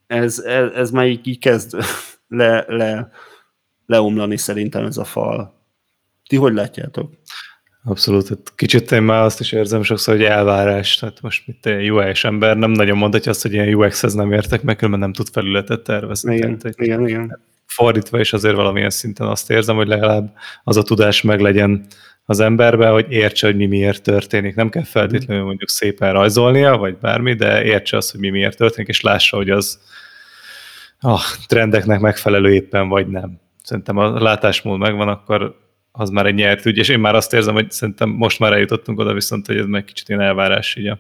ez, 0.06 0.38
ez, 0.38 0.70
ez 0.72 0.90
már 0.90 1.06
így, 1.06 1.38
kezd 1.38 1.76
le, 2.28 2.64
le, 2.68 3.10
leomlani 3.88 4.36
szerintem 4.36 4.84
ez 4.84 4.96
a 4.96 5.04
fal. 5.04 5.54
Ti 6.28 6.36
hogy 6.36 6.52
látjátok? 6.52 7.12
Abszolút, 7.84 8.28
hát 8.28 8.52
kicsit 8.54 8.92
én 8.92 9.02
már 9.02 9.22
azt 9.22 9.40
is 9.40 9.52
érzem 9.52 9.82
sokszor, 9.82 10.14
hogy 10.14 10.24
elvárás, 10.24 10.96
tehát 10.96 11.20
most 11.20 11.46
mit 11.46 11.66
egy 11.66 11.90
UI-s 11.90 12.24
ember 12.24 12.56
nem 12.56 12.70
nagyon 12.70 12.96
mondhatja 12.96 13.30
azt, 13.30 13.42
hogy 13.42 13.52
ilyen 13.52 13.74
UX-hez 13.74 14.14
nem 14.14 14.32
értek, 14.32 14.62
meg 14.62 14.76
különben 14.76 15.00
nem 15.00 15.12
tud 15.12 15.28
felületet 15.32 15.82
tervezni. 15.82 16.36
Igen, 16.36 16.58
tehát, 16.58 16.80
igen, 16.80 17.08
igen 17.08 17.38
fordítva 17.68 18.20
is 18.20 18.32
azért 18.32 18.54
valamilyen 18.54 18.90
szinten 18.90 19.26
azt 19.26 19.50
érzem, 19.50 19.76
hogy 19.76 19.86
legalább 19.86 20.32
az 20.64 20.76
a 20.76 20.82
tudás 20.82 21.22
meglegyen 21.22 21.86
az 22.24 22.40
emberbe, 22.40 22.88
hogy 22.88 23.06
értse, 23.08 23.46
hogy 23.46 23.56
mi 23.56 23.66
miért 23.66 24.02
történik. 24.02 24.54
Nem 24.54 24.68
kell 24.68 24.84
feltétlenül 24.84 25.44
mondjuk 25.44 25.68
szépen 25.68 26.12
rajzolnia, 26.12 26.76
vagy 26.76 26.96
bármi, 26.96 27.34
de 27.34 27.64
értse 27.64 27.96
azt, 27.96 28.10
hogy 28.10 28.20
mi 28.20 28.28
miért 28.28 28.56
történik, 28.56 28.88
és 28.88 29.00
lássa, 29.00 29.36
hogy 29.36 29.50
az 29.50 29.80
a 31.00 31.20
trendeknek 31.46 32.00
megfelelő 32.00 32.52
éppen, 32.52 32.88
vagy 32.88 33.06
nem. 33.06 33.40
Szerintem 33.68 33.96
a 33.96 34.20
látásmód 34.20 34.78
megvan, 34.78 35.08
akkor 35.08 35.58
az 35.92 36.10
már 36.10 36.26
egy 36.26 36.34
nyert 36.34 36.66
ügy, 36.66 36.76
és 36.76 36.88
én 36.88 36.98
már 36.98 37.14
azt 37.14 37.32
érzem, 37.32 37.54
hogy 37.54 37.70
szerintem 37.70 38.08
most 38.08 38.38
már 38.38 38.52
eljutottunk 38.52 38.98
oda 38.98 39.12
viszont, 39.12 39.46
hogy 39.46 39.56
ez 39.56 39.66
meg 39.66 39.84
kicsit 39.84 40.08
ilyen 40.08 40.20
elvárás 40.20 40.76
így 40.76 40.86
a, 40.86 40.98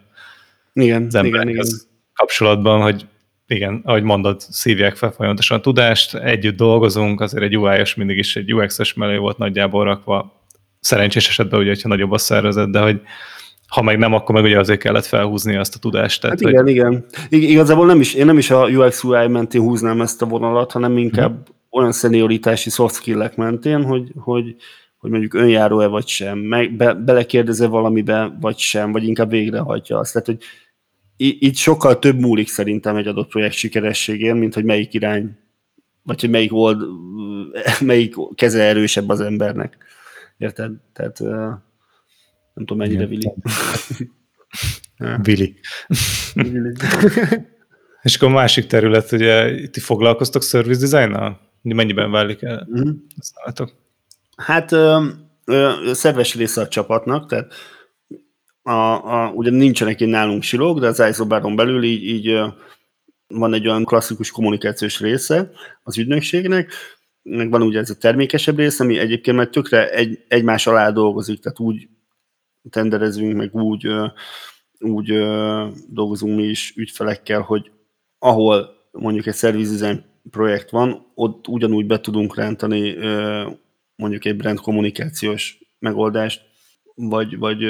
igen, 0.72 1.06
az 1.06 1.24
igen, 1.24 1.48
igen. 1.48 1.66
kapcsolatban, 2.14 2.82
hogy 2.82 3.06
igen, 3.46 3.80
ahogy 3.84 4.02
mondod, 4.02 4.40
szívják 4.40 4.96
fel 4.96 5.10
folyamatosan 5.10 5.58
a 5.58 5.60
tudást, 5.60 6.14
együtt 6.14 6.56
dolgozunk, 6.56 7.20
azért 7.20 7.44
egy 7.44 7.56
UI-os 7.56 7.94
mindig 7.94 8.18
is 8.18 8.36
egy 8.36 8.54
UX-es 8.54 8.94
mellé 8.94 9.16
volt 9.16 9.38
nagyjából 9.38 9.84
rakva, 9.84 10.42
szerencsés 10.80 11.28
esetben 11.28 11.60
ugye, 11.60 11.68
hogyha 11.68 11.88
nagyobb 11.88 12.12
a 12.12 12.18
szervezet, 12.18 12.70
de 12.70 12.80
hogy 12.80 13.00
ha 13.66 13.82
meg 13.82 13.98
nem, 13.98 14.12
akkor 14.12 14.34
meg 14.34 14.44
ugye 14.44 14.58
azért 14.58 14.80
kellett 14.80 15.06
felhúzni 15.06 15.56
azt 15.56 15.74
a 15.74 15.78
tudást. 15.78 16.20
Tehát, 16.20 16.40
hát 16.42 16.50
igen, 16.50 16.62
hogy... 16.62 16.70
igen. 16.70 17.04
Igazából 17.28 17.86
nem 17.86 18.00
is, 18.00 18.14
én 18.14 18.26
nem 18.26 18.38
is 18.38 18.50
a 18.50 18.66
UX 18.66 19.04
UI 19.04 19.26
mentén 19.26 19.60
húznám 19.60 20.00
ezt 20.00 20.22
a 20.22 20.26
vonalat, 20.26 20.72
hanem 20.72 20.98
inkább 20.98 21.30
hmm. 21.30 21.56
Olyan 21.70 21.92
szenioritási 21.92 22.70
soft 22.70 22.94
skill 22.94 23.30
mentén, 23.36 23.84
hogy, 23.84 24.12
hogy, 24.16 24.56
hogy 24.98 25.10
mondjuk 25.10 25.34
önjáró-e 25.34 25.86
vagy 25.86 26.06
sem, 26.06 26.38
meg 26.38 26.76
be, 26.76 26.94
belekérdezel 26.94 27.68
valamibe 27.68 28.36
vagy 28.40 28.58
sem, 28.58 28.92
vagy 28.92 29.04
inkább 29.04 29.30
végrehajtja 29.30 29.98
azt. 29.98 30.12
Tehát, 30.12 30.26
hogy 30.26 30.42
itt 31.16 31.56
sokkal 31.56 31.98
több 31.98 32.18
múlik 32.18 32.48
szerintem 32.48 32.96
egy 32.96 33.06
adott 33.06 33.28
projekt 33.28 33.54
sikerességén, 33.54 34.36
mint 34.36 34.54
hogy 34.54 34.64
melyik 34.64 34.94
irány, 34.94 35.38
vagy 36.02 36.20
hogy 36.20 36.30
melyik 36.30 36.54
old, 36.54 36.82
melyik 37.80 38.14
keze 38.34 38.62
erősebb 38.62 39.08
az 39.08 39.20
embernek. 39.20 39.76
Érted? 40.38 40.72
Tehát 40.92 41.18
nem 42.54 42.66
tudom, 42.66 42.78
mennyire 42.78 43.06
Vili. 43.06 43.32
Vili. 45.22 45.54
És 48.02 48.16
akkor 48.16 48.28
a 48.28 48.32
másik 48.32 48.66
terület, 48.66 49.12
ugye 49.12 49.66
ti 49.68 49.80
foglalkoztok 49.80 50.42
service 50.42 50.86
design-nal? 50.86 51.47
Mennyiben 51.62 52.10
válik 52.10 52.42
el? 52.42 52.68
Mm. 52.78 52.90
Hát 54.36 54.72
ö, 54.72 55.06
ö, 55.44 55.90
szerves 55.92 56.34
része 56.34 56.60
a 56.60 56.68
csapatnak, 56.68 57.28
tehát 57.28 57.52
a, 58.62 59.24
a, 59.24 59.32
ugye 59.34 59.50
nincsenek 59.50 60.00
én 60.00 60.08
nálunk 60.08 60.42
silók, 60.42 60.80
de 60.80 60.86
az 60.86 61.00
isobáron 61.08 61.56
belül 61.56 61.82
így, 61.82 62.04
így 62.04 62.40
van 63.26 63.54
egy 63.54 63.68
olyan 63.68 63.84
klasszikus 63.84 64.30
kommunikációs 64.30 65.00
része 65.00 65.50
az 65.82 65.98
ügynökségnek, 65.98 66.72
meg 67.22 67.50
van 67.50 67.62
ugye 67.62 67.78
ez 67.78 67.90
a 67.90 67.96
termékesebb 67.96 68.56
része, 68.56 68.84
ami 68.84 68.98
egyébként 68.98 69.36
már 69.36 69.48
tökre 69.48 69.90
egy, 69.90 70.24
egymás 70.28 70.66
alá 70.66 70.90
dolgozik, 70.90 71.40
tehát 71.40 71.60
úgy 71.60 71.88
tenderezünk, 72.70 73.36
meg 73.36 73.54
úgy, 73.54 73.88
úgy 74.78 75.06
dolgozunk 75.88 76.36
mi 76.36 76.42
is 76.42 76.72
ügyfelekkel, 76.76 77.40
hogy 77.40 77.70
ahol 78.18 78.76
mondjuk 78.92 79.26
egy 79.26 79.34
service 79.34 79.70
design 79.70 80.04
projekt 80.30 80.70
van, 80.70 81.06
ott 81.14 81.48
ugyanúgy 81.48 81.86
be 81.86 82.00
tudunk 82.00 82.36
rántani 82.36 82.96
mondjuk 83.96 84.24
egy 84.24 84.36
brand 84.36 84.60
kommunikációs 84.60 85.58
megoldást, 85.78 86.42
vagy, 86.94 87.38
vagy 87.38 87.64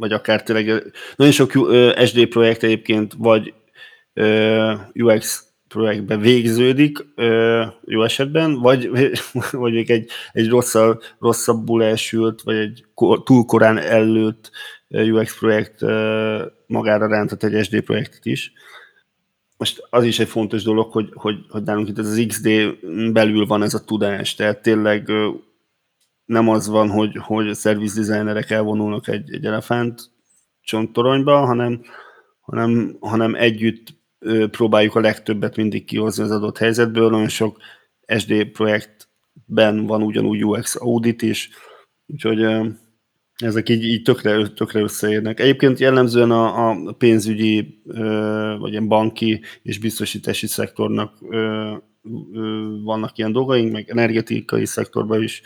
vagy 0.00 0.12
akár 0.12 0.42
tényleg 0.42 0.92
nagyon 1.16 1.32
sok 1.32 1.50
SD 2.04 2.26
projekt 2.26 2.62
egyébként 2.62 3.14
vagy 3.18 3.54
UX 4.92 5.44
projektbe 5.68 6.16
végződik 6.16 6.98
jó 7.84 8.02
esetben, 8.02 8.54
vagy, 8.54 8.90
vagy 9.50 9.72
még 9.72 9.90
egy, 9.90 10.10
egy 10.32 10.48
rosszabb, 10.48 11.02
rosszabbul 11.18 11.84
elsült, 11.84 12.42
vagy 12.42 12.56
egy 12.56 12.84
túl 13.24 13.44
korán 13.44 13.78
előtt 13.78 14.50
UX 14.88 15.38
projekt 15.38 15.80
magára 16.66 17.06
rántott 17.06 17.42
egy 17.42 17.64
SD 17.64 17.80
projektet 17.80 18.26
is. 18.26 18.52
Most 19.60 19.86
az 19.90 20.04
is 20.04 20.18
egy 20.18 20.28
fontos 20.28 20.62
dolog, 20.62 20.92
hogy, 20.92 21.10
hogy, 21.14 21.36
hogy 21.48 21.62
nálunk 21.62 21.88
itt 21.88 21.98
az 21.98 22.24
XD 22.28 22.48
belül 23.12 23.46
van 23.46 23.62
ez 23.62 23.74
a 23.74 23.84
tudás, 23.84 24.34
tehát 24.34 24.62
tényleg 24.62 25.12
nem 26.24 26.48
az 26.48 26.68
van, 26.68 26.90
hogy, 26.90 27.16
hogy 27.16 27.48
a 27.48 27.54
service 27.54 28.00
designerek 28.00 28.50
elvonulnak 28.50 29.08
egy, 29.08 29.32
egy 29.32 29.44
elefánt 29.44 30.10
csonttoronyba, 30.60 31.46
hanem, 31.46 31.82
hanem, 32.40 32.96
hanem 33.00 33.34
együtt 33.34 33.86
próbáljuk 34.50 34.94
a 34.94 35.00
legtöbbet 35.00 35.56
mindig 35.56 35.84
kihozni 35.84 36.22
az 36.22 36.30
adott 36.30 36.58
helyzetből. 36.58 37.10
Nagyon 37.10 37.28
sok 37.28 37.58
SD 38.18 38.44
projektben 38.44 39.86
van 39.86 40.02
ugyanúgy 40.02 40.44
UX 40.44 40.76
audit 40.76 41.22
is, 41.22 41.50
úgyhogy 42.06 42.38
ezek 43.40 43.68
így, 43.68 43.84
így 43.84 44.02
tökre, 44.02 44.48
tökre 44.48 44.80
összeérnek. 44.80 45.40
Egyébként 45.40 45.78
jellemzően 45.78 46.30
a, 46.30 46.68
a 46.68 46.92
pénzügyi, 46.92 47.82
vagy 48.58 48.70
ilyen 48.70 48.88
banki 48.88 49.40
és 49.62 49.78
biztosítási 49.78 50.46
szektornak 50.46 51.18
vannak 52.84 53.18
ilyen 53.18 53.32
dolgaink, 53.32 53.72
meg 53.72 53.90
energetikai 53.90 54.66
szektorban 54.66 55.22
is 55.22 55.42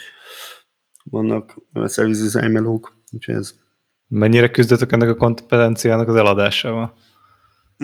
vannak 1.05 1.55
service 1.89 2.23
design 2.23 2.53
melók, 2.53 2.97
úgyhogy 3.13 3.35
ez. 3.35 3.55
Mennyire 4.09 4.51
küzdetek 4.51 4.93
ennek 4.93 5.09
a 5.09 5.17
kompetenciának 5.17 6.09
az 6.09 6.17
eladásával? 6.17 6.95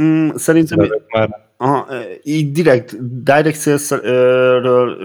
Mm, 0.01 0.29
szerintem 0.35 0.89
már... 1.09 1.49
Aha, 1.57 1.87
így 2.23 2.53
direkt, 2.53 3.23
direct 3.23 3.61
sales-ről 3.61 4.97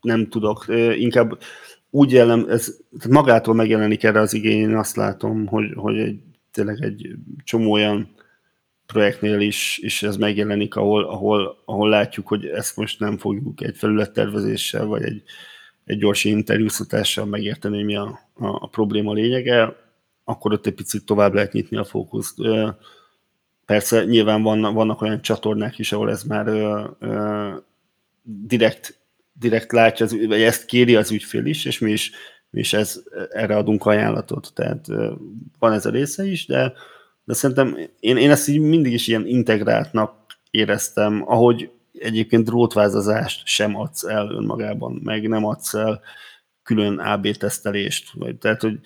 nem 0.00 0.28
tudok, 0.28 0.64
inkább 0.94 1.38
úgy 1.94 2.12
jelen, 2.12 2.50
ez 2.50 2.76
magától 3.08 3.54
megjelenik 3.54 4.04
erre 4.04 4.20
az 4.20 4.34
igény, 4.34 4.58
én 4.58 4.76
azt 4.76 4.96
látom, 4.96 5.46
hogy, 5.46 5.72
hogy 5.74 5.98
egy, 5.98 6.20
tényleg 6.50 6.82
egy 6.82 7.08
csomó 7.44 7.72
olyan 7.72 8.14
projektnél 8.86 9.40
is, 9.40 9.78
is 9.82 10.02
ez 10.02 10.16
megjelenik, 10.16 10.76
ahol, 10.76 11.04
ahol, 11.04 11.62
ahol 11.64 11.88
látjuk, 11.88 12.28
hogy 12.28 12.46
ezt 12.46 12.76
most 12.76 13.00
nem 13.00 13.18
fogjuk 13.18 13.62
egy 13.62 13.76
felülettervezéssel, 13.76 14.84
vagy 14.86 15.02
egy, 15.02 15.22
egy 15.84 15.98
gyors 15.98 16.24
interjúztatással 16.24 17.24
megérteni, 17.24 17.76
hogy 17.76 17.84
mi 17.84 17.96
a, 17.96 18.20
a, 18.34 18.46
a 18.46 18.66
probléma 18.66 19.12
lényege, 19.12 19.76
akkor 20.24 20.52
ott 20.52 20.66
egy 20.66 20.74
picit 20.74 21.04
tovább 21.04 21.34
lehet 21.34 21.52
nyitni 21.52 21.76
a 21.76 21.84
fókuszt. 21.84 22.38
Persze 23.66 24.04
nyilván 24.04 24.42
vannak, 24.42 24.74
vannak 24.74 25.02
olyan 25.02 25.22
csatornák 25.22 25.78
is, 25.78 25.92
ahol 25.92 26.10
ez 26.10 26.22
már 26.22 26.46
ö, 26.46 26.84
ö, 26.98 27.48
direkt, 28.22 29.01
direkt 29.32 29.72
látja, 29.72 30.06
az, 30.06 30.26
vagy 30.26 30.42
ezt 30.42 30.64
kéri 30.64 30.96
az 30.96 31.10
ügyfél 31.10 31.44
is, 31.44 31.64
és 31.64 31.78
mi 31.78 31.90
is, 31.90 32.10
mi 32.50 32.60
is 32.60 32.72
ez, 32.72 33.02
erre 33.30 33.56
adunk 33.56 33.86
ajánlatot. 33.86 34.50
Tehát 34.54 34.86
van 35.58 35.72
ez 35.72 35.86
a 35.86 35.90
része 35.90 36.24
is, 36.24 36.46
de, 36.46 36.72
de 37.24 37.34
szerintem 37.34 37.78
én, 38.00 38.16
én 38.16 38.30
ezt 38.30 38.48
így 38.48 38.60
mindig 38.60 38.92
is 38.92 39.06
ilyen 39.06 39.26
integráltnak 39.26 40.14
éreztem, 40.50 41.22
ahogy 41.26 41.70
egyébként 41.92 42.44
drótvázazást 42.44 43.46
sem 43.46 43.76
adsz 43.76 44.04
el 44.04 44.30
önmagában, 44.30 45.00
meg 45.04 45.28
nem 45.28 45.44
adsz 45.44 45.74
el 45.74 46.00
külön 46.62 46.98
AB 46.98 47.30
tesztelést, 47.30 48.12
vagy 48.12 48.36
tehát, 48.36 48.60
hogy 48.60 48.78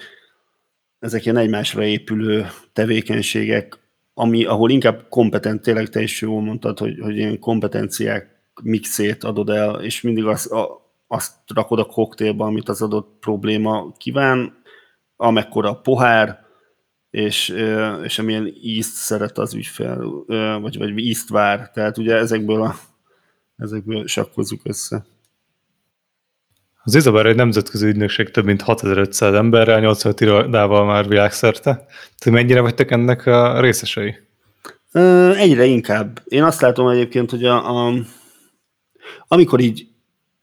ezek 0.98 1.24
ilyen 1.24 1.36
egymásra 1.36 1.84
épülő 1.84 2.46
tevékenységek, 2.72 3.78
ami, 4.14 4.44
ahol 4.44 4.70
inkább 4.70 5.06
kompetent, 5.08 5.62
tényleg 5.62 5.88
te 5.88 6.02
is 6.02 6.20
jól 6.20 6.40
mondtad, 6.40 6.78
hogy, 6.78 6.98
hogy 7.00 7.16
ilyen 7.16 7.38
kompetenciák 7.38 8.35
mixét 8.62 9.24
adod 9.24 9.50
el, 9.50 9.82
és 9.82 10.00
mindig 10.00 10.24
az, 10.24 10.52
a, 10.52 10.92
azt 11.06 11.34
rakod 11.54 11.78
a 11.78 11.84
koktélba, 11.84 12.46
amit 12.46 12.68
az 12.68 12.82
adott 12.82 13.16
probléma 13.20 13.92
kíván, 13.96 14.62
amekkora 15.16 15.70
a 15.70 15.80
pohár, 15.80 16.44
és, 17.10 17.54
és 18.02 18.18
amilyen 18.18 18.52
ízt 18.62 18.94
szeret 18.94 19.38
az 19.38 19.54
ügyfel, 19.54 20.04
vagy, 20.60 20.78
vagy 20.78 20.98
ízt 20.98 21.28
vár. 21.28 21.70
Tehát 21.70 21.98
ugye 21.98 22.14
ezekből, 22.14 22.62
a, 22.62 22.74
ezekből 23.56 24.06
sakkozzuk 24.06 24.60
össze. 24.64 25.06
Az 26.82 26.94
Izabel 26.94 27.26
egy 27.26 27.36
nemzetközi 27.36 27.86
ügynökség 27.86 28.30
több 28.30 28.44
mint 28.44 28.62
6500 28.62 29.34
emberrel, 29.34 29.80
85 29.80 30.20
irodával 30.20 30.84
már 30.84 31.08
világszerte. 31.08 31.86
Te 32.18 32.30
mennyire 32.30 32.60
vagytok 32.60 32.90
ennek 32.90 33.26
a 33.26 33.60
részesei? 33.60 34.14
Egyre 35.36 35.64
inkább. 35.64 36.22
Én 36.24 36.42
azt 36.42 36.60
látom 36.60 36.88
egyébként, 36.88 37.30
hogy 37.30 37.44
a, 37.44 37.86
a 37.86 37.94
amikor 39.28 39.60
így, 39.60 39.88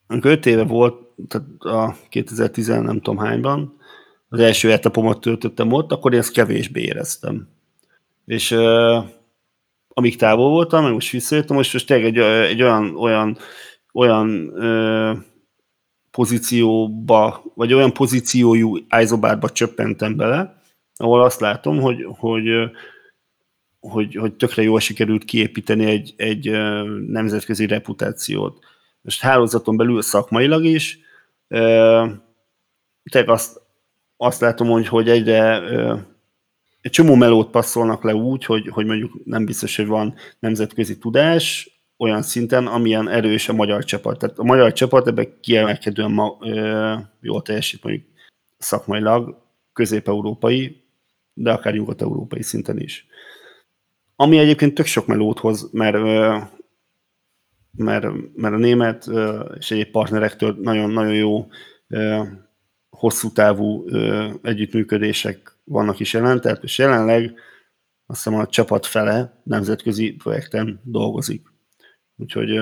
amikor 0.08 0.32
5 0.32 0.46
éve 0.46 0.64
volt, 0.64 0.96
tehát 1.28 1.48
a 1.60 1.96
2010 2.10 2.68
nem 2.68 3.02
tudom 3.02 3.18
hányban, 3.18 3.78
az 4.30 4.40
első 4.40 4.72
etapomat 4.72 5.22
töltöttem 5.22 5.72
ott, 5.72 5.92
akkor 5.92 6.14
én 6.14 6.20
ezt 6.20 6.32
kevésbé 6.32 6.82
éreztem. 6.82 7.48
És 8.26 8.52
uh, 8.52 9.06
amíg 9.88 10.18
távol 10.18 10.50
voltam, 10.50 10.84
meg 10.84 10.94
most 10.94 11.12
visszajöttem, 11.12 11.56
most, 11.56 11.74
most 11.74 11.88
tényleg 11.88 12.06
egy, 12.06 12.18
egy 12.50 12.62
olyan, 12.62 12.96
olyan, 12.96 13.38
olyan 13.94 14.52
uh, 14.54 15.18
pozícióba, 16.12 17.44
vagy 17.56 17.74
olyan 17.74 17.94
pozíciójú 17.94 18.78
Isobárba 19.02 19.50
csöppentem 19.50 20.16
bele, 20.16 20.62
ahol 20.96 21.24
azt 21.24 21.40
látom, 21.40 21.80
hogy, 21.80 22.06
hogy, 22.08 22.48
hogy, 23.90 24.16
hogy 24.16 24.34
tökre 24.34 24.62
jól 24.62 24.80
sikerült 24.80 25.24
kiépíteni 25.24 25.86
egy, 25.86 26.14
egy 26.18 26.52
nemzetközi 27.08 27.68
reputációt. 27.68 28.60
Most 29.02 29.22
hálózaton 29.22 29.78
belül 29.78 30.02
szakmailag 30.02 30.66
is, 30.66 31.00
tényleg 33.12 33.30
azt, 33.30 33.62
azt 34.18 34.42
látom, 34.42 34.68
hogy, 34.68 34.88
hogy 34.88 35.10
egyre 35.10 35.62
egy 36.82 36.92
csomó 36.92 37.16
melót 37.16 37.50
passzolnak 37.50 38.04
le 38.04 38.16
úgy, 38.16 38.46
hogy, 38.46 38.68
hogy 38.68 38.86
mondjuk 38.86 39.26
nem 39.26 39.46
biztos, 39.46 39.76
hogy 39.76 39.88
van 39.88 40.14
nemzetközi 40.40 40.98
tudás, 40.98 41.74
olyan 41.98 42.22
szinten, 42.22 42.68
amilyen 42.68 43.10
erős 43.10 43.50
a 43.50 43.54
magyar 43.54 43.84
csapat. 43.84 44.20
Tehát 44.20 44.38
a 44.38 44.44
magyar 44.44 44.74
csapat 44.74 45.08
ebben 45.08 45.40
kiemelkedően 45.42 46.12
ma, 46.12 46.38
ö, 46.42 46.94
jól 47.22 47.42
teljesít 47.42 47.84
mondjuk 47.84 48.06
szakmailag, 48.58 49.42
közép-európai, 49.74 50.84
de 51.34 51.52
akár 51.52 51.74
nyugat-európai 51.74 52.42
szinten 52.42 52.80
is. 52.80 53.08
Ami 54.24 54.38
egyébként 54.38 54.74
tök 54.74 54.86
sok 54.86 55.06
melót 55.06 55.40
hoz, 55.40 55.70
mert, 55.72 55.96
ö, 55.96 56.38
mert, 57.72 58.08
mert 58.36 58.54
a 58.54 58.58
német 58.58 59.08
ö, 59.08 59.40
és 59.58 59.72
egyéb 59.72 59.92
partnerektől 59.92 60.58
nagyon-nagyon 60.62 61.14
jó 61.14 61.48
ö, 61.88 62.24
hosszú 62.90 63.32
távú 63.32 63.84
ö, 63.88 64.30
együttműködések 64.42 65.58
vannak 65.64 66.00
is 66.00 66.14
jelen, 66.14 66.42
tehát 66.42 66.64
és 66.64 66.78
jelenleg 66.78 67.34
azt 68.06 68.24
hiszem 68.24 68.40
a 68.40 68.48
csapat 68.48 68.86
fele 68.86 69.42
nemzetközi 69.44 70.12
projekten 70.12 70.82
dolgozik. 70.84 71.48
Úgyhogy 72.16 72.60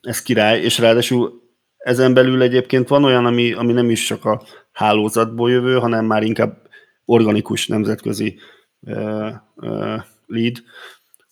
ez 0.00 0.22
király, 0.22 0.60
és 0.60 0.78
ráadásul 0.78 1.42
ezen 1.76 2.14
belül 2.14 2.42
egyébként 2.42 2.88
van 2.88 3.04
olyan, 3.04 3.26
ami, 3.26 3.52
ami 3.52 3.72
nem 3.72 3.90
is 3.90 4.06
csak 4.06 4.24
a 4.24 4.42
hálózatból 4.72 5.50
jövő, 5.50 5.78
hanem 5.78 6.04
már 6.04 6.22
inkább 6.22 6.68
organikus 7.04 7.66
nemzetközi 7.66 8.38
uh, 8.80 9.32
uh, 9.54 10.02
lead. 10.30 10.62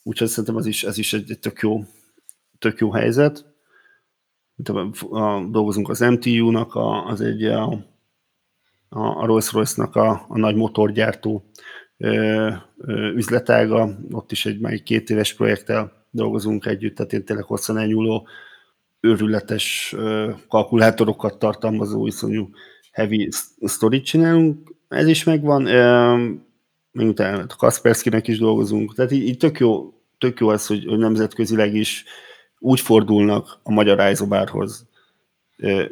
Úgyhogy 0.03 0.29
szerintem 0.29 0.57
az 0.57 0.67
is, 0.67 0.85
ez 0.85 0.99
is 0.99 1.13
egy, 1.13 1.31
egy 1.31 1.39
tök, 1.39 1.59
jó, 1.61 1.85
tök 2.59 2.79
jó 2.79 2.91
helyzet. 2.91 3.45
Dolgozunk 5.51 5.89
az 5.89 6.01
MTU-nak, 6.01 6.75
az 7.07 7.21
egy 7.21 7.45
a, 7.45 7.73
a 8.89 9.27
Rolls-Royce-nak 9.27 9.97
a, 9.97 10.25
a 10.29 10.39
nagy 10.39 10.55
motorgyártó 10.55 11.51
ö, 11.97 12.51
ö, 12.79 13.09
üzletága, 13.09 13.99
ott 14.11 14.33
is 14.33 14.47
egy 14.47 14.61
már 14.61 14.83
két 14.83 15.11
éves 15.11 15.35
projekttel 15.35 16.07
dolgozunk 16.11 16.67
együtt, 16.67 16.97
tehát 16.97 17.13
én 17.13 17.25
tényleg 17.25 17.45
hosszan 17.45 17.79
elnyúló, 17.79 18.29
őrületes 19.01 19.95
kalkulátorokat 20.49 21.39
tartalmazó 21.39 22.07
iszonyú 22.07 22.51
heavy 22.93 23.29
story 23.67 24.01
csinálunk, 24.01 24.75
ez 24.89 25.07
is 25.07 25.25
megvan, 25.25 25.67
még 26.99 27.09
utána 27.09 27.45
a 27.49 27.57
Kaspersky-nek 27.57 28.29
is 28.29 28.39
dolgozunk, 28.39 28.95
tehát 28.95 29.11
így, 29.11 29.27
így 29.27 29.37
tök, 29.37 29.59
jó, 29.59 29.93
tök 30.19 30.41
jó 30.41 30.49
az, 30.49 30.67
hogy, 30.67 30.85
hogy 30.85 30.99
nemzetközileg 30.99 31.75
is 31.75 32.05
úgy 32.59 32.81
fordulnak 32.81 33.61
a 33.63 33.73
magyar 33.73 34.11
Isobárhoz, 34.11 34.87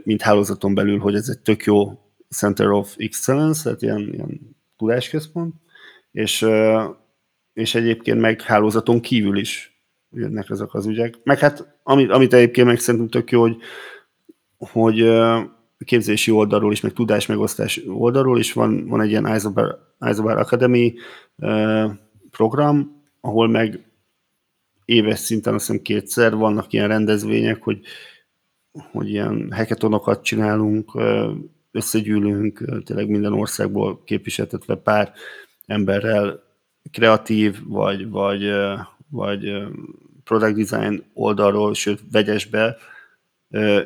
mint 0.05 0.23
hálózaton 0.23 0.75
belül, 0.75 0.99
hogy 0.99 1.15
ez 1.15 1.29
egy 1.29 1.39
tök 1.39 1.65
jó 1.65 1.99
Center 2.29 2.71
of 2.71 2.95
Excellence, 2.97 3.63
tehát 3.63 3.83
ilyen, 3.83 4.13
ilyen 4.13 4.57
tudásközpont, 4.77 5.55
és, 6.13 6.47
és 7.53 7.75
egyébként 7.75 8.21
meg 8.21 8.43
hálózaton 8.43 9.01
kívül 9.01 9.39
is 9.39 9.81
jönnek 10.11 10.51
ezek 10.51 10.75
az 10.75 10.87
ügyek. 10.87 11.15
Meg 11.25 11.39
hát, 11.39 11.79
amit, 11.83 12.11
amit 12.11 12.33
egyébként 12.33 12.67
meg 12.67 12.79
szerintem 12.79 13.09
tök 13.09 13.31
jó, 13.31 13.41
hogy, 13.41 13.57
hogy 14.59 15.01
képzési 15.85 16.31
oldalról 16.31 16.73
is, 16.73 16.81
meg 16.81 16.93
tudás 16.93 17.27
megosztás 17.27 17.81
oldalról 17.87 18.39
is 18.39 18.53
van, 18.53 18.87
van 18.89 19.01
egy 19.01 19.11
ilyen 19.11 19.35
Isobar, 19.35 19.95
Isobar 20.01 20.37
Academy 20.39 20.95
program, 22.31 23.03
ahol 23.21 23.49
meg 23.49 23.91
éves 24.85 25.19
szinten 25.19 25.55
azt 25.55 25.67
hiszem 25.67 25.83
kétszer 25.83 26.35
vannak 26.35 26.73
ilyen 26.73 26.89
rendezvények, 26.89 27.63
hogy, 27.63 27.81
hogy 28.73 29.09
ilyen 29.09 29.53
heketonokat 29.53 30.23
csinálunk, 30.23 30.93
összegyűlünk, 31.71 32.83
tényleg 32.85 33.09
minden 33.09 33.33
országból 33.33 34.03
képviseltetve 34.05 34.75
pár 34.75 35.13
emberrel, 35.67 36.43
kreatív, 36.91 37.57
vagy, 37.65 38.09
vagy, 38.09 38.51
vagy 39.11 39.53
product 40.25 40.55
design 40.55 41.05
oldalról, 41.15 41.75
sőt 41.75 42.01
vegyesbe 42.11 42.77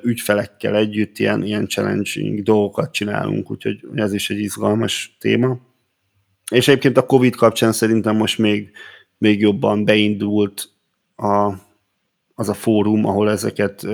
ügyfelekkel 0.03 0.77
együtt 0.77 1.19
ilyen, 1.19 1.45
ilyen 1.45 1.67
challenging 1.67 2.43
dolgokat 2.43 2.93
csinálunk, 2.93 3.51
úgyhogy 3.51 3.81
ez 3.95 4.13
is 4.13 4.31
egy 4.31 4.39
izgalmas 4.39 5.17
téma. 5.19 5.59
És 6.51 6.69
egyébként 6.69 6.97
a 6.97 7.07
Covid 7.07 7.37
kapcsán 7.37 7.73
szerintem 7.73 8.17
most 8.17 8.39
még, 8.39 8.71
még 9.19 9.41
jobban 9.41 9.85
beindult 9.85 10.69
a, 11.17 11.53
az 12.35 12.49
a 12.49 12.55
fórum, 12.55 13.05
ahol 13.05 13.31
ezeket 13.31 13.87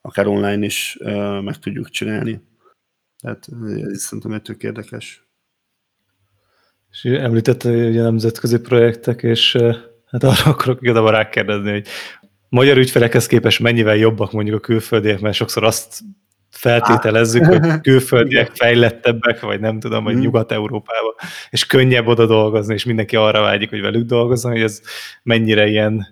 akár 0.00 0.26
online 0.26 0.64
is 0.64 0.98
meg 1.40 1.58
tudjuk 1.58 1.90
csinálni. 1.90 2.40
Tehát 3.20 3.48
ez 3.92 4.02
szerintem 4.02 4.32
egy 4.32 4.42
tök 4.42 4.62
érdekes. 4.62 5.22
És 6.90 7.04
említette 7.04 7.70
ugye 7.70 8.02
nemzetközi 8.02 8.58
projektek, 8.58 9.22
és 9.22 9.58
Hát 10.14 10.24
arra 10.24 10.50
akarok 10.50 10.82
igazából 10.82 11.10
rákérdezni, 11.10 11.70
hogy 11.70 11.86
magyar 12.48 12.76
ügyfelekhez 12.76 13.26
képest 13.26 13.60
mennyivel 13.60 13.96
jobbak 13.96 14.32
mondjuk 14.32 14.56
a 14.56 14.60
külföldiek, 14.60 15.20
mert 15.20 15.34
sokszor 15.34 15.64
azt 15.64 16.00
feltételezzük, 16.50 17.44
hogy 17.44 17.60
külföldiek 17.80 18.50
fejlettebbek, 18.54 19.40
vagy 19.40 19.60
nem 19.60 19.80
tudom, 19.80 20.04
hogy 20.04 20.14
mm. 20.14 20.18
Nyugat-Európában, 20.18 21.14
és 21.50 21.66
könnyebb 21.66 22.06
oda 22.06 22.26
dolgozni, 22.26 22.74
és 22.74 22.84
mindenki 22.84 23.16
arra 23.16 23.40
vágyik, 23.40 23.70
hogy 23.70 23.80
velük 23.80 24.06
dolgozzon, 24.06 24.52
hogy 24.52 24.60
ez 24.60 24.80
mennyire 25.22 25.66
ilyen 25.66 26.06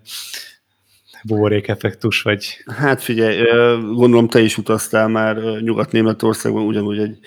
buborék 1.24 1.68
effektus, 1.68 2.22
vagy... 2.22 2.64
Hát 2.76 3.02
figyelj, 3.02 3.42
gondolom 3.80 4.28
te 4.28 4.40
is 4.40 4.58
utaztál 4.58 5.08
már 5.08 5.36
Nyugat-Németországban, 5.60 6.66
ugyanúgy 6.66 6.98
egy, 6.98 7.18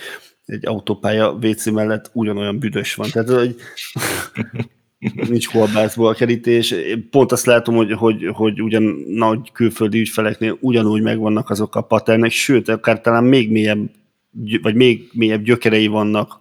egy 0.46 0.66
autópálya 0.66 1.32
WC 1.32 1.66
mellett 1.66 2.10
ugyanolyan 2.14 2.60
büdös 2.60 2.96
van. 2.96 3.10
Tehát, 3.10 3.30
hogy 3.30 3.56
nincs 5.30 5.50
kolbászból 5.50 6.08
a 6.08 6.14
kerítés. 6.14 6.72
Én 6.72 7.10
pont 7.10 7.32
azt 7.32 7.46
látom, 7.46 7.76
hogy, 7.76 7.92
hogy, 7.92 8.30
hogy 8.34 8.62
ugyan 8.62 8.84
nagy 9.08 9.52
külföldi 9.52 10.00
ügyfeleknél 10.00 10.58
ugyanúgy 10.62 11.02
megvannak 11.02 11.50
azok 11.50 11.76
a 11.76 11.82
paternek, 11.82 12.32
sőt, 12.32 12.70
akár 12.70 13.02
talán 13.02 13.24
még 13.24 13.52
mélyebb, 13.52 13.90
vagy 14.62 14.76
még 14.76 15.10
mélyebb 15.14 15.44
gyökerei 15.44 15.88
vannak 15.88 16.40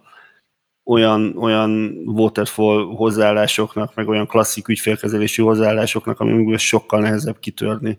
olyan, 0.83 1.37
olyan 1.37 2.01
waterfall 2.05 2.83
hozzáállásoknak, 2.95 3.95
meg 3.95 4.07
olyan 4.07 4.27
klasszik 4.27 4.67
ügyfélkezelési 4.67 5.41
hozzáállásoknak, 5.41 6.19
ami 6.19 6.57
sokkal 6.57 6.99
nehezebb 6.99 7.39
kitörni. 7.39 7.97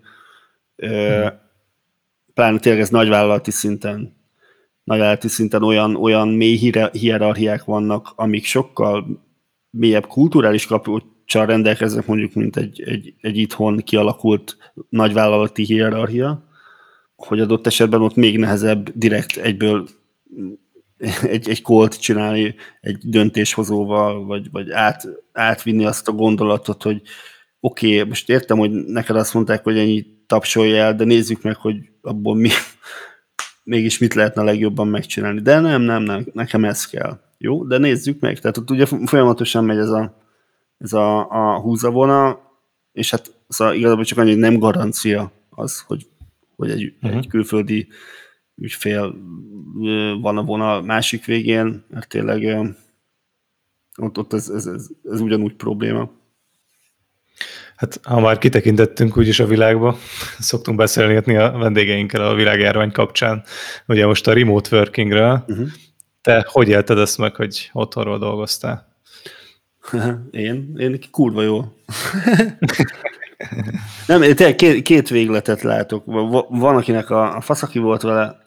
Hmm. 0.77 1.45
Pláne 2.35 2.59
tényleg 2.59 2.81
ez 2.81 2.89
nagyvállalati 2.89 3.51
szinten, 3.51 4.17
nagyvállalati 4.85 5.29
szinten 5.29 5.63
olyan, 5.63 5.97
olyan 5.97 6.29
mély 6.29 6.73
hierarchiák 6.93 7.65
vannak, 7.65 8.13
amik 8.17 8.45
sokkal 8.45 9.25
mélyebb 9.77 10.07
kulturális 10.07 10.67
kapcsolattal 10.67 11.47
rendelkeznek 11.47 12.07
mondjuk, 12.07 12.35
mint 12.35 12.57
egy, 12.57 12.83
egy, 12.83 13.15
egy 13.21 13.37
itthon 13.37 13.77
kialakult 13.77 14.57
nagyvállalati 14.89 15.65
hierarchia, 15.65 16.45
hogy 17.17 17.41
adott 17.41 17.67
esetben 17.67 18.01
ott 18.03 18.15
még 18.15 18.39
nehezebb 18.39 18.91
direkt 18.95 19.37
egyből 19.37 19.89
egy, 21.23 21.49
egy 21.49 21.63
kolt 21.63 22.01
csinálni 22.01 22.55
egy 22.81 22.99
döntéshozóval, 23.03 24.25
vagy, 24.25 24.51
vagy 24.51 24.71
át, 24.71 25.09
átvinni 25.33 25.85
azt 25.85 26.09
a 26.09 26.13
gondolatot, 26.13 26.83
hogy 26.83 27.03
oké, 27.61 27.95
okay, 27.95 28.09
most 28.09 28.29
értem, 28.29 28.59
hogy 28.59 28.71
neked 28.71 29.17
azt 29.17 29.35
mondták, 29.35 29.65
hogy 29.65 29.79
ennyi 29.79 30.07
tapsolja 30.27 30.77
el, 30.77 30.95
de 30.95 31.05
nézzük 31.05 31.43
meg, 31.43 31.57
hogy 31.57 31.77
abból 32.03 32.37
mi, 32.37 32.51
mégis 33.65 33.99
mit 33.99 34.15
lehetne 34.15 34.43
legjobban 34.43 34.89
megcsinálni. 34.89 35.41
De 35.41 35.61
nem, 35.61 35.83
nem, 35.83 36.03
nem, 36.03 36.27
nekem 36.33 36.65
ez 36.65 36.87
kell. 36.87 37.21
Jó, 37.39 37.65
de 37.65 37.79
nézzük 37.79 38.21
meg. 38.21 38.39
Tehát 38.39 38.57
ott 38.57 38.71
ugye 38.71 38.87
folyamatosan 38.87 39.65
megy 39.65 39.79
ez 39.79 39.91
a, 39.91 40.17
ez 40.79 40.93
a, 40.93 41.31
a 41.31 41.61
húzavona, 41.61 42.41
és 42.93 43.11
hát 43.11 43.35
szóval 43.49 43.75
igazából 43.75 44.05
csak 44.05 44.19
annyi, 44.19 44.31
hogy 44.31 44.39
nem 44.39 44.59
garancia 44.59 45.33
az, 45.51 45.81
hogy, 45.81 46.07
hogy 46.57 46.71
egy, 46.71 46.95
uh-huh. 47.03 47.19
egy 47.19 47.27
külföldi 47.27 47.89
ügyfél 48.57 49.15
van 50.21 50.39
a 50.39 50.43
vonal 50.43 50.83
másik 50.83 51.25
végén, 51.25 51.85
mert 51.89 52.09
tényleg 52.09 52.75
ott, 53.97 54.19
ott 54.19 54.33
ez, 54.33 54.49
ez, 54.49 54.67
ez, 54.67 54.87
ez 55.11 55.21
ugyanúgy 55.21 55.55
probléma. 55.55 56.11
Hát 57.77 58.01
ha 58.03 58.21
már 58.21 58.39
kitekintettünk 58.39 59.17
úgyis 59.17 59.41
a 59.41 59.47
világba, 59.47 59.99
szoktunk 60.39 60.77
beszélni 60.77 61.37
a 61.37 61.51
vendégeinkkel 61.51 62.25
a 62.25 62.35
világjárvány 62.35 62.93
kapcsán, 62.93 63.43
ugye 63.87 64.07
most 64.07 64.27
a 64.27 64.33
remote 64.33 64.77
workingről, 64.77 65.45
uh-huh. 65.49 65.69
Te 66.27 66.47
hogy 66.49 66.69
élted 66.69 66.99
ezt 66.99 67.19
meg, 67.19 67.37
hogy 67.37 67.71
otthonról 67.73 68.19
dolgoztál? 68.19 68.89
Én? 70.31 70.75
Én 70.77 71.01
kurva 71.11 71.43
jó. 71.43 71.61
Nem, 74.07 74.21
tényleg 74.21 74.55
két, 74.55 74.83
két 74.83 75.09
végletet 75.09 75.63
látok. 75.63 76.05
Van, 76.49 76.77
akinek 76.77 77.11
a, 77.11 77.37
a 77.37 77.41
faszaki 77.41 77.79
volt 77.79 78.03
vele, 78.03 78.41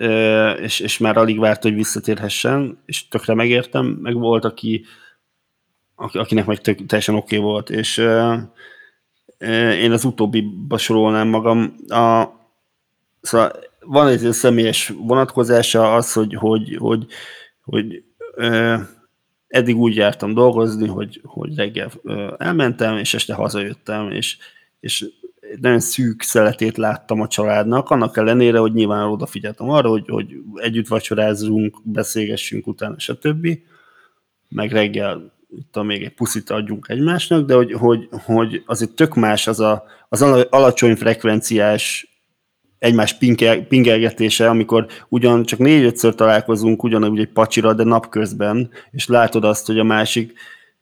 és, 0.62 0.80
és 0.80 0.98
már 0.98 1.18
alig 1.18 1.40
várt, 1.40 1.64
hogy 1.64 1.74
visszatérhessen, 1.74 2.82
és 2.86 3.08
tökre 3.08 3.34
megértem, 3.34 3.86
meg 3.86 4.14
volt, 4.14 4.46
aki, 4.46 4.86
akinek 5.96 6.46
meg 6.46 6.62
tök, 6.62 6.86
teljesen 6.86 7.16
oké 7.16 7.38
okay 7.38 7.50
volt, 7.50 7.70
és 7.70 7.98
én 9.82 9.92
az 9.92 10.04
utóbbiba 10.04 10.78
sorolnám 10.78 11.28
magam. 11.28 11.76
A, 11.88 12.26
szóval 13.22 13.52
van 13.80 14.08
egy 14.08 14.32
személyes 14.32 14.94
vonatkozása 14.98 15.94
az, 15.94 16.14
hogy, 16.14 16.36
hogy, 16.36 16.76
hogy, 16.80 17.08
hogy 17.70 18.04
eddig 19.48 19.78
úgy 19.78 19.96
jártam 19.96 20.34
dolgozni, 20.34 20.88
hogy, 20.88 21.22
hogy 21.24 21.56
reggel 21.56 21.92
elmentem, 22.38 22.98
és 22.98 23.14
este 23.14 23.34
hazajöttem, 23.34 24.12
és 24.12 24.38
és 24.80 25.06
nagyon 25.62 25.80
szűk 25.80 26.22
szeletét 26.22 26.78
láttam 26.78 27.22
a 27.22 27.28
családnak, 27.28 27.90
annak 27.90 28.18
ellenére, 28.18 28.60
hogy 28.60 28.74
nyilván 28.74 29.08
odafigyeltem 29.08 29.70
arra, 29.70 29.90
hogy, 29.90 30.08
hogy 30.08 30.36
együtt 30.56 30.88
vacsorázzunk, 30.88 31.78
beszélgessünk 31.84 32.68
utána, 32.68 33.00
stb. 33.00 33.48
Meg 34.50 34.72
reggel 34.72 35.38
itt 35.50 35.84
még 35.84 36.04
egy 36.04 36.14
puszit 36.14 36.50
adjunk 36.50 36.86
egymásnak, 36.90 37.46
de 37.46 37.54
hogy, 37.54 37.74
hogy, 37.74 38.08
hogy 38.12 38.64
azért 38.66 38.92
tök 38.92 39.16
más 39.16 39.48
az 39.48 39.60
a, 39.60 39.84
az 40.10 40.22
alacsony 40.50 40.96
frekvenciás 40.96 42.09
egymás 42.80 43.18
pingelgetése, 43.68 44.50
amikor 44.50 44.88
ugyan 45.10 45.44
csak 45.44 45.60
négy-ötször 45.60 46.16
találkozunk 46.16 46.84
ugyanúgy 46.84 47.20
egy 47.20 47.30
pacsira, 47.30 47.74
de 47.74 47.84
napközben, 47.84 48.70
és 48.92 49.08
látod 49.08 49.44
azt, 49.44 49.66
hogy 49.66 49.80
a 49.80 49.84
másik 49.84 50.34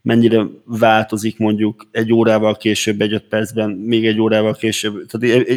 mennyire 0.02 0.46
változik 0.66 1.38
mondjuk 1.38 1.88
egy 1.92 2.14
órával 2.14 2.58
később, 2.58 3.02
egy 3.02 3.14
öt 3.14 3.28
percben, 3.28 3.70
még 3.70 4.06
egy 4.06 4.20
órával 4.20 4.54
később. 4.54 5.06
Tehát 5.06 5.48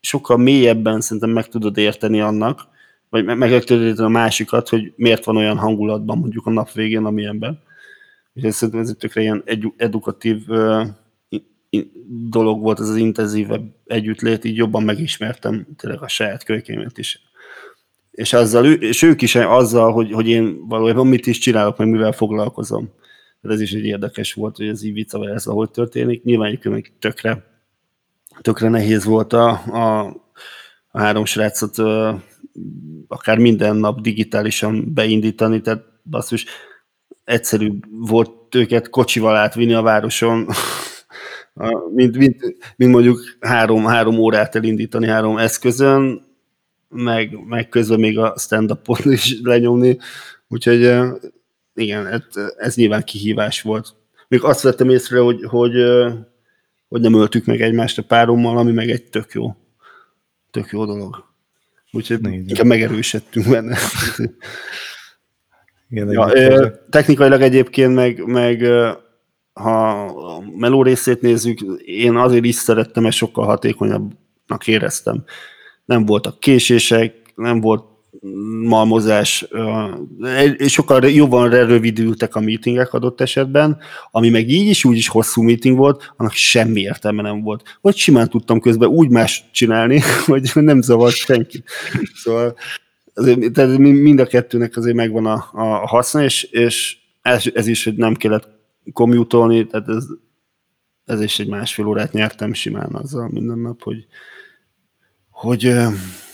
sokkal 0.00 0.36
mélyebben 0.36 1.00
szerintem 1.00 1.30
meg 1.30 1.48
tudod 1.48 1.78
érteni 1.78 2.20
annak, 2.20 2.60
vagy 3.08 3.24
meg 3.24 3.64
tudod 3.64 3.82
érteni 3.82 4.08
a 4.08 4.10
másikat, 4.10 4.68
hogy 4.68 4.92
miért 4.96 5.24
van 5.24 5.36
olyan 5.36 5.58
hangulatban 5.58 6.18
mondjuk 6.18 6.46
a 6.46 6.50
nap 6.50 6.72
végén, 6.72 7.04
amilyenben. 7.04 7.60
És 8.34 8.54
szerintem 8.54 8.82
ez 8.82 8.88
egy 8.88 8.96
tökre 8.96 9.20
ilyen 9.20 9.44
edukatív 9.76 10.38
dolog 12.30 12.60
volt 12.60 12.80
ez 12.80 12.88
az 12.88 12.96
intenzívebb 12.96 13.74
együttlét, 13.86 14.44
így 14.44 14.56
jobban 14.56 14.82
megismertem 14.82 15.66
tényleg 15.76 16.02
a 16.02 16.08
saját 16.08 16.44
kölykémet 16.44 16.98
is. 16.98 17.20
És, 18.10 18.32
azzal, 18.32 18.66
és 18.66 19.02
ők 19.02 19.22
is 19.22 19.34
azzal, 19.34 19.92
hogy, 19.92 20.12
hogy 20.12 20.28
én 20.28 20.66
valójában 20.68 21.06
mit 21.06 21.26
is 21.26 21.38
csinálok, 21.38 21.78
meg 21.78 21.88
mivel 21.88 22.12
foglalkozom 22.12 22.90
ez 23.42 23.60
is 23.60 23.72
egy 23.72 23.84
érdekes 23.84 24.32
volt, 24.32 24.56
hogy 24.56 24.68
az 24.68 24.82
Ibiza 24.82 25.28
ez 25.28 25.46
ahogy 25.46 25.70
történik. 25.70 26.22
Nyilván 26.22 26.48
egyébként 26.48 26.92
tökre, 26.98 27.44
tökre 28.40 28.68
nehéz 28.68 29.04
volt 29.04 29.32
a, 29.32 29.48
a, 29.50 30.06
a 30.90 31.00
három 31.00 31.24
srácot 31.24 31.78
akár 33.08 33.38
minden 33.38 33.76
nap 33.76 34.00
digitálisan 34.00 34.94
beindítani, 34.94 35.60
tehát 35.60 35.84
basszus, 36.10 36.46
egyszerű 37.24 37.72
volt 37.90 38.54
őket 38.54 38.88
kocsival 38.88 39.36
átvinni 39.36 39.72
a 39.72 39.82
városon, 39.82 40.48
mint, 41.94 42.16
mint, 42.16 42.56
mint 42.76 42.92
mondjuk 42.92 43.20
három, 43.40 43.84
három 43.84 44.18
órát 44.18 44.54
elindítani 44.54 45.06
három 45.06 45.38
eszközön, 45.38 46.22
meg, 46.88 47.44
meg 47.46 47.68
közben 47.68 48.00
még 48.00 48.18
a 48.18 48.34
stand-upot 48.38 49.04
is 49.04 49.40
lenyomni, 49.42 49.98
úgyhogy 50.48 50.80
igen, 51.74 52.06
ez, 52.06 52.22
ez 52.56 52.74
nyilván 52.74 53.04
kihívás 53.04 53.62
volt. 53.62 53.94
Még 54.28 54.42
azt 54.42 54.62
vettem 54.62 54.90
észre, 54.90 55.18
hogy, 55.18 55.44
hogy, 55.44 55.72
hogy 56.88 57.00
nem 57.00 57.14
öltük 57.14 57.44
meg 57.44 57.60
egymást 57.60 57.98
a 57.98 58.02
párommal, 58.02 58.58
ami 58.58 58.72
meg 58.72 58.90
egy 58.90 59.04
tök 59.04 59.32
jó, 59.32 59.56
tök 60.50 60.70
jó 60.70 60.84
dolog. 60.84 61.30
Úgyhogy 61.92 62.20
Nézd. 62.20 62.48
inkább 62.48 62.66
megerősödtünk 62.66 63.48
benne. 63.48 63.76
Igen, 65.88 66.10
ja, 66.10 66.86
technikailag 66.90 67.40
egyébként 67.40 67.94
meg, 67.94 68.24
meg 68.24 68.62
ha 69.52 69.88
a 70.06 70.42
meló 70.56 70.82
részét 70.82 71.20
nézzük, 71.20 71.60
én 71.84 72.16
azért 72.16 72.44
is 72.44 72.54
szerettem, 72.54 73.02
mert 73.02 73.14
sokkal 73.14 73.44
hatékonyabbnak 73.44 74.66
éreztem. 74.66 75.24
Nem 75.84 76.06
voltak 76.06 76.40
késések, 76.40 77.32
nem 77.34 77.60
volt 77.60 77.84
malmozás, 78.62 79.46
sokkal 80.66 81.04
jobban 81.08 81.50
rövidültek 81.50 82.34
a 82.34 82.40
meetingek 82.40 82.92
adott 82.92 83.20
esetben, 83.20 83.78
ami 84.10 84.28
meg 84.28 84.48
így 84.48 84.68
is 84.68 84.84
úgy 84.84 84.96
is 84.96 85.08
hosszú 85.08 85.42
meeting 85.42 85.76
volt, 85.76 86.12
annak 86.16 86.32
semmi 86.32 86.80
értelme 86.80 87.22
nem 87.22 87.42
volt. 87.42 87.78
Vagy 87.80 87.96
simán 87.96 88.28
tudtam 88.28 88.60
közben 88.60 88.88
úgy 88.88 89.08
más 89.08 89.44
csinálni, 89.52 90.00
hogy 90.26 90.50
nem 90.54 90.82
zavart 90.82 91.14
senki. 91.14 91.62
Szóval 92.14 92.56
azért, 93.14 93.52
tehát 93.52 93.78
mind 93.78 94.20
a 94.20 94.26
kettőnek 94.26 94.76
azért 94.76 94.96
megvan 94.96 95.26
a, 95.26 95.48
a 95.52 95.86
haszna, 95.86 96.22
és, 96.22 96.42
és 96.42 96.96
ez, 97.22 97.44
ez 97.54 97.66
is, 97.66 97.84
hogy 97.84 97.94
nem 97.94 98.14
kellett 98.14 98.48
commute 98.92 99.64
tehát 99.70 99.88
ez, 99.88 100.06
ez 101.04 101.20
is 101.20 101.38
egy 101.38 101.48
másfél 101.48 101.86
órát 101.86 102.12
nyertem 102.12 102.52
simán 102.52 102.94
azzal 102.94 103.28
minden 103.28 103.58
nap, 103.58 103.82
hogy, 103.82 104.06
hogy 105.30 105.74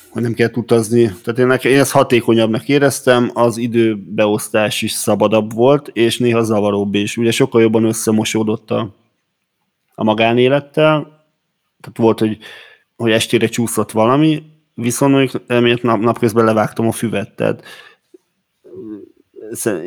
hogy 0.08 0.22
nem 0.22 0.32
kell 0.32 0.50
utazni. 0.54 1.02
Tehát 1.04 1.38
én, 1.38 1.46
nekem, 1.46 1.72
én 1.72 1.78
ezt 1.78 1.90
hatékonyabbnak 1.90 2.68
éreztem, 2.68 3.30
az 3.34 3.56
időbeosztás 3.56 4.82
is 4.82 4.92
szabadabb 4.92 5.52
volt, 5.52 5.88
és 5.92 6.18
néha 6.18 6.42
zavaróbb 6.42 6.94
is. 6.94 7.16
Ugye 7.16 7.30
sokkal 7.30 7.60
jobban 7.60 7.84
összemosódott 7.84 8.70
a, 8.70 8.94
a 9.94 10.04
magánélettel, 10.04 11.00
tehát 11.80 11.98
volt, 11.98 12.18
hogy, 12.18 12.38
hogy 12.96 13.10
estére 13.10 13.46
csúszott 13.46 13.90
valami, 13.90 14.42
viszont 14.74 15.42
emiatt 15.46 15.82
nap, 15.82 16.00
napközben 16.00 16.44
levágtam 16.44 16.86
a 16.86 16.92
füvet, 16.92 17.36
tehát 17.36 17.64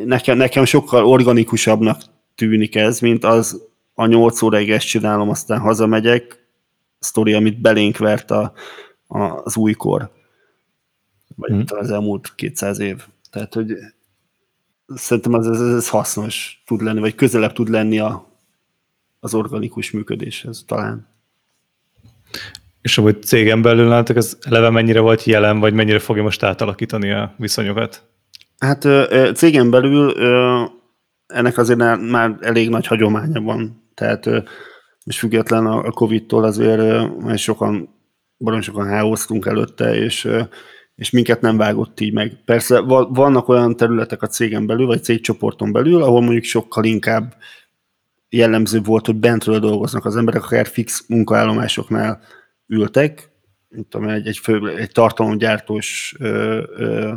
nekem, 0.04 0.36
nekem 0.36 0.64
sokkal 0.64 1.04
organikusabbnak 1.06 2.02
tűnik 2.34 2.74
ez, 2.74 3.00
mint 3.00 3.24
az 3.24 3.62
a 3.94 4.06
8 4.06 4.42
óráig 4.42 4.70
ezt 4.70 4.86
csinálom, 4.86 5.28
aztán 5.28 5.60
hazamegyek, 5.60 6.46
sztori, 6.98 7.32
amit 7.32 7.60
belénk 7.60 7.98
vert 7.98 8.30
a, 8.30 8.52
a, 9.06 9.18
az 9.18 9.56
újkor, 9.56 10.10
vagy 11.36 11.52
mm. 11.52 11.60
az 11.66 11.90
elmúlt 11.90 12.34
200 12.34 12.78
év. 12.78 13.02
Tehát, 13.30 13.54
hogy 13.54 13.74
szerintem 14.86 15.34
ez, 15.34 15.46
ez, 15.46 15.60
ez 15.60 15.88
hasznos 15.88 16.62
tud 16.66 16.82
lenni, 16.82 17.00
vagy 17.00 17.14
közelebb 17.14 17.52
tud 17.52 17.68
lenni 17.68 17.98
a, 17.98 18.26
az 19.20 19.34
organikus 19.34 19.90
működéshez 19.90 20.64
talán. 20.66 21.06
És 22.80 22.98
ahogy 22.98 23.22
cégen 23.22 23.62
belül 23.62 23.88
látok, 23.88 24.16
ez 24.16 24.38
eleve 24.40 24.70
mennyire 24.70 25.00
volt 25.00 25.24
jelen, 25.24 25.58
vagy 25.58 25.74
mennyire 25.74 25.98
fogja 25.98 26.22
most 26.22 26.42
átalakítani 26.42 27.10
a 27.10 27.34
viszonyokat? 27.36 28.02
Hát 28.58 28.86
cégen 29.34 29.70
belül 29.70 30.14
ennek 31.32 31.58
azért 31.58 31.78
már 32.10 32.36
elég 32.40 32.68
nagy 32.68 32.86
hagyománya 32.86 33.40
van. 33.40 33.82
Tehát 33.94 34.28
és 35.04 35.18
független 35.18 35.66
a 35.66 35.90
Covid-tól 35.90 36.44
azért 36.44 37.16
már 37.18 37.38
sokan, 37.38 37.88
baromi 38.38 38.62
sokan 38.62 38.86
hálóztunk 38.86 39.46
előtte, 39.46 39.94
és, 39.94 40.28
és 40.94 41.10
minket 41.10 41.40
nem 41.40 41.56
vágott 41.56 42.00
így 42.00 42.12
meg. 42.12 42.42
Persze 42.44 42.80
vannak 43.08 43.48
olyan 43.48 43.76
területek 43.76 44.22
a 44.22 44.26
cégen 44.26 44.66
belül, 44.66 44.86
vagy 44.86 45.04
cégcsoporton 45.04 45.72
belül, 45.72 46.02
ahol 46.02 46.20
mondjuk 46.20 46.44
sokkal 46.44 46.84
inkább 46.84 47.34
jellemző 48.28 48.80
volt, 48.80 49.06
hogy 49.06 49.16
bentről 49.16 49.58
dolgoznak 49.58 50.04
az 50.04 50.16
emberek, 50.16 50.44
akár 50.44 50.66
fix 50.66 51.04
munkaállomásoknál 51.08 52.20
ültek, 52.66 53.30
mint 53.68 53.88
tudom, 53.88 54.08
egy, 54.08 54.26
egy, 54.26 54.38
fő, 54.38 54.68
egy 54.68 54.90
tartalomgyártós 54.90 56.14
ö, 56.18 56.62
ö, 56.76 57.14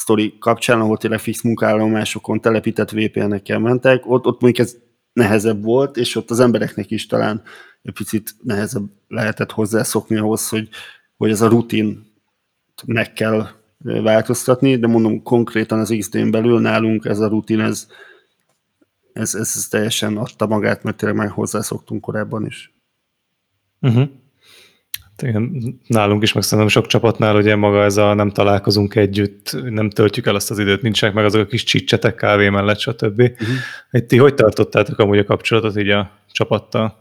sztori 0.00 0.36
kapcsán, 0.38 0.80
ahol 0.80 0.96
tényleg 0.96 1.20
fix 1.20 1.42
munkállomásokon 1.42 2.40
telepített 2.40 2.90
VPN-ekkel 2.90 3.58
mentek, 3.58 4.02
ott, 4.06 4.26
ott 4.26 4.40
mondjuk 4.40 4.66
ez 4.66 4.76
nehezebb 5.12 5.62
volt, 5.62 5.96
és 5.96 6.16
ott 6.16 6.30
az 6.30 6.40
embereknek 6.40 6.90
is 6.90 7.06
talán 7.06 7.42
egy 7.82 7.92
picit 7.92 8.34
nehezebb 8.42 8.84
lehetett 9.08 9.50
hozzászokni 9.50 10.16
ahhoz, 10.16 10.48
hogy, 10.48 10.68
hogy 11.16 11.30
ez 11.30 11.40
a 11.40 11.48
rutin 11.48 12.12
meg 12.86 13.12
kell 13.12 13.46
változtatni, 13.82 14.76
de 14.76 14.86
mondom 14.86 15.22
konkrétan 15.22 15.78
az 15.78 15.94
XD-n 15.98 16.30
belül 16.30 16.60
nálunk 16.60 17.04
ez 17.04 17.18
a 17.18 17.28
rutin, 17.28 17.60
ez, 17.60 17.86
ez, 19.12 19.34
ez, 19.34 19.52
ez 19.56 19.68
teljesen 19.68 20.16
adta 20.16 20.46
magát, 20.46 20.82
mert 20.82 20.96
tényleg 20.96 21.18
már 21.18 21.28
hozzászoktunk 21.28 22.00
korábban 22.00 22.46
is. 22.46 22.74
Uh-huh. 23.80 24.08
Nálunk 25.86 26.22
is, 26.22 26.32
meg 26.32 26.42
szerintem 26.42 26.68
sok 26.68 26.86
csapatnál 26.86 27.36
ugye 27.36 27.56
maga 27.56 27.82
ez 27.82 27.96
a 27.96 28.14
nem 28.14 28.30
találkozunk 28.30 28.94
együtt, 28.94 29.56
nem 29.70 29.90
töltjük 29.90 30.26
el 30.26 30.34
azt 30.34 30.50
az 30.50 30.58
időt, 30.58 30.82
nincsenek 30.82 31.14
meg 31.14 31.24
azok 31.24 31.40
a 31.40 31.46
kis 31.46 31.64
csicsetek 31.64 32.14
kávé 32.14 32.48
mellett, 32.48 32.78
stb. 32.78 33.20
Uh-huh. 33.20 34.06
Ti 34.06 34.16
hogy 34.16 34.34
tartottátok 34.34 34.98
amúgy 34.98 35.18
a 35.18 35.24
kapcsolatot 35.24 35.78
így 35.78 35.88
a 35.88 36.10
csapattal? 36.32 36.98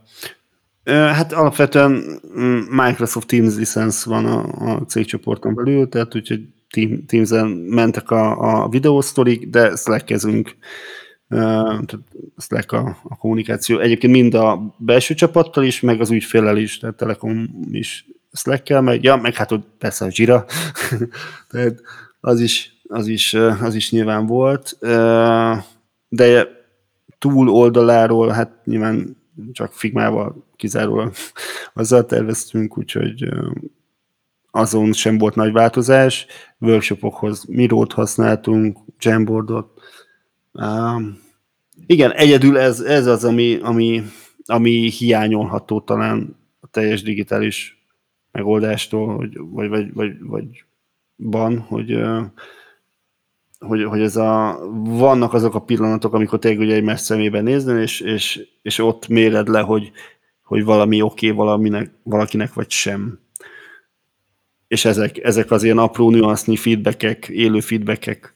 Hát 0.83 1.33
alapvetően 1.33 2.19
mm, 2.39 2.59
Microsoft 2.69 3.27
Teams 3.27 3.55
licensz 3.55 4.03
van 4.03 4.25
a, 4.25 4.71
a 4.71 4.85
cégcsoporton 4.87 5.55
belül, 5.55 5.89
tehát 5.89 6.15
úgyhogy 6.15 6.41
Teams-en 7.07 7.47
mentek 7.47 8.11
a, 8.11 8.61
a 8.63 8.69
videósztorik, 8.69 9.49
de 9.49 9.75
Slack-kezünk 9.75 10.55
Slack 12.37 12.71
a, 12.71 12.97
a 13.03 13.17
kommunikáció. 13.17 13.79
Egyébként 13.79 14.13
mind 14.13 14.33
a 14.33 14.75
belső 14.77 15.13
csapattal 15.13 15.63
is, 15.63 15.79
meg 15.79 16.01
az 16.01 16.11
ügyfélel 16.11 16.57
is, 16.57 16.77
tehát 16.77 16.95
Telekom 16.95 17.67
is 17.71 18.05
Slack-kel, 18.33 18.81
meg, 18.81 19.03
ja, 19.03 19.15
meg 19.15 19.33
hát 19.33 19.51
ott 19.51 19.67
persze 19.77 20.05
a 20.05 20.09
Jira, 20.11 20.45
tehát 21.49 21.81
az 22.19 22.39
is, 22.39 22.81
az, 22.87 23.07
is, 23.07 23.33
az 23.33 23.75
is 23.75 23.91
nyilván 23.91 24.25
volt, 24.25 24.77
de 26.09 26.47
túl 27.19 27.49
oldaláról, 27.49 28.29
hát 28.29 28.65
nyilván 28.65 29.17
csak 29.51 29.73
Figmával 29.73 30.45
kizárólag 30.55 31.13
azzal 31.73 32.05
terveztünk, 32.05 32.77
úgyhogy 32.77 33.29
azon 34.51 34.93
sem 34.93 35.17
volt 35.17 35.35
nagy 35.35 35.51
változás. 35.51 36.25
Workshopokhoz 36.59 37.45
Mirót 37.45 37.93
használtunk, 37.93 38.77
Jamboardot, 38.99 39.78
Um, 40.61 41.19
igen, 41.85 42.11
egyedül 42.11 42.57
ez, 42.57 42.79
ez 42.79 43.05
az, 43.05 43.23
ami, 43.23 43.59
ami, 43.61 44.03
ami 44.45 44.89
hiányolható 44.89 45.81
talán 45.81 46.35
a 46.59 46.67
teljes 46.67 47.01
digitális 47.01 47.83
megoldástól, 48.31 49.15
hogy, 49.15 49.37
vagy, 49.37 49.69
vagy, 49.69 49.93
vagy, 49.93 50.11
vagy 50.19 50.63
van, 51.15 51.59
hogy, 51.59 51.99
hogy, 53.59 53.83
hogy 53.83 54.01
ez 54.01 54.15
a, 54.15 54.59
vannak 54.83 55.33
azok 55.33 55.55
a 55.55 55.61
pillanatok, 55.61 56.13
amikor 56.13 56.39
tényleg 56.39 56.61
ugye 56.61 56.75
egymás 56.75 56.99
szemében 56.99 57.43
nézni, 57.43 57.81
és, 57.81 57.99
és, 57.99 58.47
és 58.61 58.79
ott 58.79 59.07
méred 59.07 59.47
le, 59.47 59.59
hogy, 59.59 59.91
hogy 60.43 60.63
valami 60.63 61.01
oké 61.01 61.25
okay, 61.25 61.37
valaminek, 61.37 61.91
valakinek, 62.03 62.53
vagy 62.53 62.69
sem. 62.69 63.19
És 64.69 64.85
ezek, 64.85 65.17
ezek 65.23 65.51
az 65.51 65.63
ilyen 65.63 65.77
apró 65.77 66.09
nüansznyi 66.09 66.55
feedbackek, 66.55 67.27
élő 67.27 67.59
feedbackek, 67.59 68.33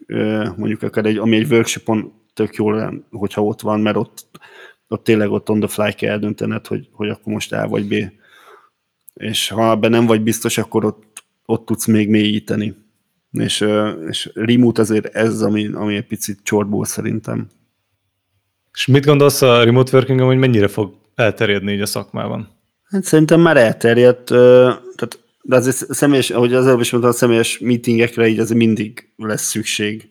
mondjuk 0.56 0.82
akár 0.82 1.06
egy, 1.06 1.18
ami 1.18 1.36
egy 1.36 1.52
workshopon 1.52 2.14
tök 2.34 2.56
jó 2.56 2.72
lenne, 2.72 3.00
hogyha 3.12 3.44
ott 3.44 3.62
van, 3.62 3.80
mert 3.80 3.96
ott, 3.96 4.40
ott 4.88 5.04
tényleg 5.04 5.32
ott 5.32 5.50
on 5.50 5.60
the 5.60 5.68
fly 5.68 5.94
kell 5.94 6.12
eldöntened, 6.12 6.68
hogy, 6.68 6.88
hogy 6.92 7.10
akkor 7.10 7.34
most 7.34 7.54
A 7.54 7.68
vagy 7.68 7.88
B. 7.88 7.94
És 9.14 9.50
ha 9.50 9.72
ebben 9.72 9.92
nem 9.92 10.06
vagy 10.06 10.22
biztos, 10.22 10.58
akkor 10.58 10.86
ott, 10.86 11.24
ott 11.46 11.66
tudsz 11.66 11.86
még 11.86 12.10
mélyíteni. 12.10 12.76
És, 13.32 13.66
és 14.10 14.32
remote 14.34 14.82
azért 14.82 15.06
ez, 15.06 15.42
ami, 15.42 15.74
ami 15.74 15.96
egy 15.96 16.08
picit 16.08 16.40
csorbul 16.44 16.86
szerintem. 16.86 17.48
És 18.74 18.86
mit 18.86 19.06
gondolsz 19.06 19.42
a 19.42 19.64
remote 19.64 19.98
working 19.98 20.20
hogy 20.20 20.38
mennyire 20.38 20.68
fog 20.68 20.94
elterjedni 21.16 21.72
így 21.72 21.82
a 21.82 21.86
szakmában? 21.86 22.50
Hát 22.84 23.04
szerintem 23.04 23.42
már 23.42 23.58
elterjedt, 23.58 24.26
tehát, 24.26 25.23
de 25.46 25.56
azért 25.56 25.94
személyes, 25.94 26.30
ahogy 26.30 26.54
az 26.54 26.66
előbb 26.66 26.80
is 26.80 26.92
mondtam, 26.92 27.12
a 27.14 27.16
személyes 27.16 27.60
meetingekre 27.60 28.28
így 28.28 28.40
azért 28.40 28.58
mindig 28.58 29.10
lesz 29.16 29.44
szükség. 29.44 30.10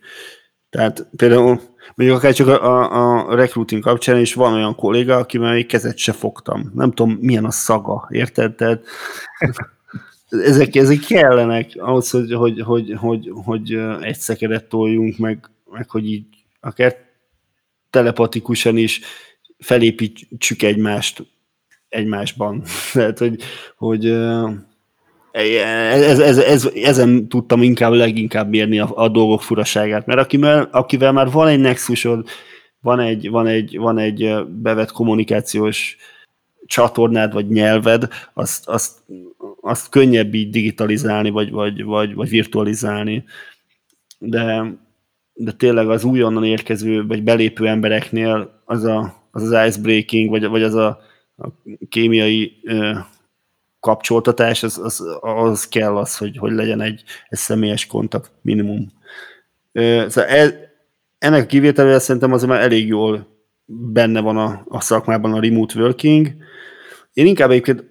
Tehát 0.70 1.08
például 1.16 1.60
mondjuk 1.94 2.18
akár 2.18 2.34
csak 2.34 2.48
a, 2.48 2.92
a, 2.92 3.28
a 3.28 3.34
recruiting 3.34 3.82
kapcsán 3.82 4.20
is 4.20 4.34
van 4.34 4.52
olyan 4.52 4.74
kolléga, 4.74 5.16
aki 5.16 5.38
még 5.38 5.66
kezet 5.66 5.96
se 5.98 6.12
fogtam. 6.12 6.72
Nem 6.74 6.92
tudom, 6.92 7.18
milyen 7.20 7.44
a 7.44 7.50
szaga, 7.50 8.08
érted? 8.10 8.54
Tehát 8.54 8.84
ezek, 10.28 10.74
ezek 10.76 10.98
kellenek 10.98 11.70
ahhoz, 11.76 12.10
hogy, 12.10 12.32
hogy, 12.32 12.60
hogy, 12.60 12.94
hogy, 12.96 13.30
hogy 13.44 13.72
egy 14.00 14.18
szekeret 14.18 14.68
toljunk, 14.68 15.18
meg, 15.18 15.50
meg 15.70 15.90
hogy 15.90 16.06
így 16.06 16.24
akár 16.60 16.96
telepatikusan 17.90 18.76
is 18.76 19.00
felépítsük 19.58 20.62
egymást 20.62 21.26
egymásban. 21.88 22.62
Tehát, 22.92 23.18
hogy, 23.18 23.42
hogy 23.76 24.04
ez, 25.32 26.18
ez, 26.18 26.38
ez, 26.38 26.70
ezen 26.74 27.28
tudtam 27.28 27.62
inkább 27.62 27.92
leginkább 27.92 28.48
mérni 28.48 28.78
a, 28.78 28.90
a 28.94 29.08
dolgok 29.08 29.42
furaságát, 29.42 30.06
mert 30.06 30.20
akivel, 30.20 30.68
akivel 30.72 31.12
már 31.12 31.30
van 31.30 31.48
egy 31.48 31.60
nexusod, 31.60 32.28
van 32.80 33.00
egy, 33.00 33.30
van 33.30 33.46
egy, 33.46 33.78
van 33.78 33.98
egy 33.98 34.34
bevett 34.48 34.92
kommunikációs 34.92 35.96
csatornád 36.66 37.32
vagy 37.32 37.48
nyelved, 37.48 38.08
azt, 38.32 38.68
azt, 38.68 38.98
azt 39.60 39.88
könnyebb 39.88 40.34
így 40.34 40.50
digitalizálni, 40.50 41.30
vagy, 41.30 41.50
vagy, 41.50 41.84
vagy, 41.84 42.14
vagy 42.14 42.28
virtualizálni. 42.28 43.24
De, 44.18 44.64
de 45.34 45.52
tényleg 45.52 45.88
az 45.88 46.04
újonnan 46.04 46.44
érkező, 46.44 47.06
vagy 47.06 47.22
belépő 47.22 47.68
embereknél 47.68 48.62
az 48.64 48.84
a, 48.84 49.26
az, 49.30 49.42
az 49.42 49.66
icebreaking, 49.68 50.30
vagy, 50.30 50.46
vagy 50.46 50.62
az 50.62 50.74
a, 50.74 51.00
a 51.36 51.48
kémiai 51.88 52.60
kapcsoltatás, 53.82 54.62
az, 54.62 54.78
az, 54.78 55.02
az 55.20 55.68
kell 55.68 55.96
az, 55.96 56.16
hogy, 56.16 56.36
hogy 56.36 56.52
legyen 56.52 56.80
egy, 56.80 57.02
egy 57.28 57.38
személyes 57.38 57.86
kontakt 57.86 58.30
minimum. 58.42 58.92
Szóval 59.72 60.24
ez, 60.24 60.52
ennek 61.18 61.42
a 61.42 61.46
kivételével 61.46 61.98
szerintem 61.98 62.32
azért 62.32 62.50
már 62.50 62.60
elég 62.60 62.86
jól 62.86 63.26
benne 63.66 64.20
van 64.20 64.36
a, 64.36 64.62
a 64.68 64.80
szakmában 64.80 65.32
a 65.32 65.40
remote 65.40 65.80
working. 65.80 66.34
Én 67.12 67.26
inkább 67.26 67.50
egyébként 67.50 67.84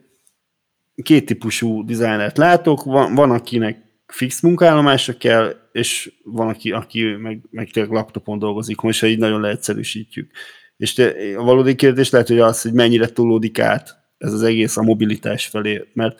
két 1.03 1.25
típusú 1.25 1.85
dizájnert 1.85 2.37
látok, 2.37 2.83
van, 2.83 3.15
van 3.15 3.31
akinek 3.31 3.81
fix 4.07 4.41
munkállomásra 4.41 5.13
kell, 5.17 5.55
és 5.71 6.13
van, 6.23 6.47
aki, 6.47 6.71
aki 6.71 7.03
meg, 7.03 7.41
meg 7.49 7.69
tényleg 7.69 7.91
laptopon 7.91 8.39
dolgozik, 8.39 8.81
most 8.81 9.03
így 9.03 9.19
nagyon 9.19 9.41
leegyszerűsítjük. 9.41 10.31
És 10.77 10.93
te, 10.93 11.13
a 11.37 11.43
valódi 11.43 11.75
kérdés 11.75 12.09
lehet, 12.09 12.27
hogy 12.27 12.39
az, 12.39 12.61
hogy 12.61 12.73
mennyire 12.73 13.07
túlódik 13.07 13.59
át 13.59 14.00
ez 14.21 14.33
az 14.33 14.43
egész 14.43 14.77
a 14.77 14.83
mobilitás 14.83 15.47
felé, 15.47 15.73
mert, 15.93 16.19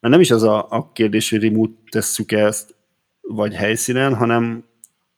mert 0.00 0.14
nem 0.14 0.20
is 0.20 0.30
az 0.30 0.42
a, 0.42 0.66
a 0.70 0.90
kérdés, 0.92 1.30
hogy 1.30 1.42
remote 1.42 1.72
tesszük 1.90 2.32
ezt, 2.32 2.74
vagy 3.20 3.54
helyszínen, 3.54 4.14
hanem, 4.14 4.64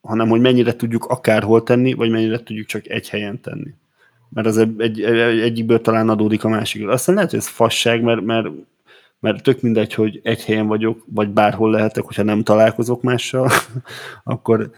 hanem 0.00 0.28
hogy 0.28 0.40
mennyire 0.40 0.76
tudjuk 0.76 1.04
akárhol 1.04 1.62
tenni, 1.62 1.92
vagy 1.92 2.10
mennyire 2.10 2.42
tudjuk 2.42 2.66
csak 2.66 2.88
egy 2.88 3.08
helyen 3.08 3.40
tenni. 3.40 3.74
Mert 4.30 4.46
az 4.46 4.56
egy, 4.56 4.80
egy, 4.80 5.00
egyikből 5.40 5.80
talán 5.80 6.08
adódik 6.08 6.44
a 6.44 6.48
másikból. 6.48 6.90
Aztán 6.90 7.14
lehet, 7.14 7.30
hogy 7.30 7.38
ez 7.38 7.48
fasság, 7.48 8.02
mert, 8.02 8.20
mert, 8.20 8.48
mert 9.20 9.42
tök 9.42 9.60
mindegy, 9.60 9.94
hogy 9.94 10.20
egy 10.22 10.44
helyen 10.44 10.66
vagyok, 10.66 11.04
vagy 11.06 11.28
bárhol 11.28 11.70
lehetek, 11.70 12.04
hogyha 12.04 12.22
nem 12.22 12.42
találkozok 12.42 13.02
mással, 13.02 13.50
akkor, 14.24 14.70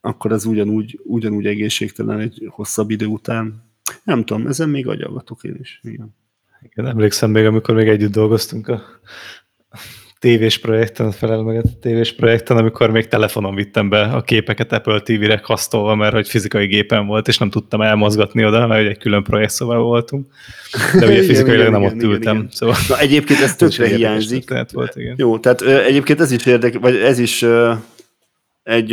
akkor 0.00 0.32
ez 0.32 0.44
ugyanúgy, 0.44 1.00
ugyanúgy 1.04 1.46
egészségtelen 1.46 2.20
egy 2.20 2.46
hosszabb 2.50 2.90
idő 2.90 3.06
után. 3.06 3.64
Nem 4.04 4.24
tudom, 4.24 4.46
ezen 4.46 4.68
még 4.68 4.88
agyalgatok 4.88 5.44
én 5.44 5.56
is. 5.60 5.80
Igen. 5.82 6.14
Igen, 6.70 6.86
emlékszem 6.86 7.30
még, 7.30 7.44
amikor 7.44 7.74
még 7.74 7.88
együtt 7.88 8.12
dolgoztunk 8.12 8.68
a 8.68 8.82
tévés 10.18 10.58
projekten, 10.58 11.10
felel 11.10 11.42
meg 11.42 11.56
a 11.56 11.62
tévés 11.80 12.14
projekten, 12.14 12.56
amikor 12.56 12.90
még 12.90 13.08
telefonon 13.08 13.54
vittem 13.54 13.88
be 13.88 14.02
a 14.02 14.22
képeket 14.22 14.72
Apple 14.72 15.00
TV-re 15.00 15.36
kasztolva, 15.36 15.94
mert 15.94 16.14
hogy 16.14 16.28
fizikai 16.28 16.66
gépen 16.66 17.06
volt, 17.06 17.28
és 17.28 17.38
nem 17.38 17.50
tudtam 17.50 17.80
elmozgatni 17.80 18.44
oda, 18.44 18.66
mert 18.66 18.88
egy 18.88 18.98
külön 18.98 19.22
projekt 19.22 19.50
szóval 19.50 19.82
voltunk. 19.82 20.26
De 20.98 21.06
ugye 21.06 21.22
fizikailag 21.32 21.70
nem 21.70 21.82
ott 21.82 22.02
ültem. 22.02 22.36
Igen. 22.36 22.48
Szóval 22.50 22.76
Na 22.88 22.98
egyébként 22.98 23.40
ez 23.40 23.56
tökre 23.56 23.86
hiányzik. 23.86 24.44
Tehát 24.44 24.72
volt, 24.72 24.96
igen. 24.96 25.14
Jó, 25.18 25.38
tehát 25.38 25.62
egyébként 25.62 26.20
ez 26.20 26.30
is 26.30 26.46
érdekes, 26.46 26.80
vagy 26.80 26.96
ez 26.96 27.18
is 27.18 27.44
egy, 28.62 28.92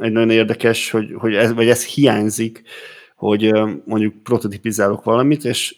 egy 0.00 0.12
nagyon 0.12 0.30
érdekes, 0.30 0.90
hogy, 0.90 1.14
hogy 1.14 1.34
ez, 1.34 1.54
vagy 1.54 1.68
ez 1.68 1.84
hiányzik, 1.84 2.62
hogy 3.16 3.52
mondjuk 3.84 4.22
prototipizálok 4.22 5.04
valamit, 5.04 5.44
és 5.44 5.74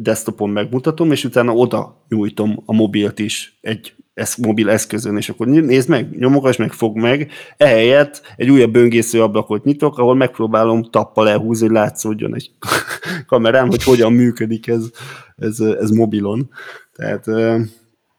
desktopon 0.00 0.50
megmutatom, 0.50 1.12
és 1.12 1.24
utána 1.24 1.52
oda 1.52 2.04
nyújtom 2.08 2.62
a 2.64 2.72
mobilt 2.72 3.18
is 3.18 3.58
egy 3.60 3.94
ez, 4.14 4.34
mobil 4.34 4.70
eszközön, 4.70 5.16
és 5.16 5.28
akkor 5.28 5.46
nézd 5.46 5.88
meg, 5.88 6.18
nyomogass 6.18 6.56
meg, 6.56 6.72
fog 6.72 6.96
meg, 6.96 7.30
ehelyett 7.56 8.22
egy 8.36 8.50
újabb 8.50 8.72
böngésző 8.72 9.22
ablakot 9.22 9.64
nyitok, 9.64 9.98
ahol 9.98 10.14
megpróbálom 10.14 10.90
tappal 10.90 11.28
elhúzni, 11.28 11.66
hogy 11.66 11.74
látszódjon 11.74 12.34
egy 12.34 12.50
kamerám, 13.26 13.68
hogy 13.68 13.82
hogyan 13.82 14.12
működik 14.12 14.66
ez, 14.66 14.90
ez, 15.36 15.60
ez 15.60 15.90
mobilon. 15.90 16.50
Tehát 16.92 17.28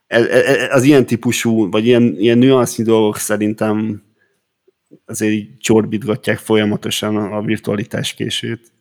ez, 0.08 0.26
ez, 0.26 0.68
az 0.72 0.84
ilyen 0.84 1.06
típusú, 1.06 1.70
vagy 1.70 1.86
ilyen, 1.86 2.16
ilyen 2.18 2.38
nüansznyi 2.38 2.84
dolgok 2.84 3.18
szerintem 3.18 4.04
azért 5.06 5.34
így 5.34 5.58
csorbítgatják 5.58 6.38
folyamatosan 6.38 7.16
a 7.16 7.42
virtualitás 7.42 8.14
későt. 8.14 8.72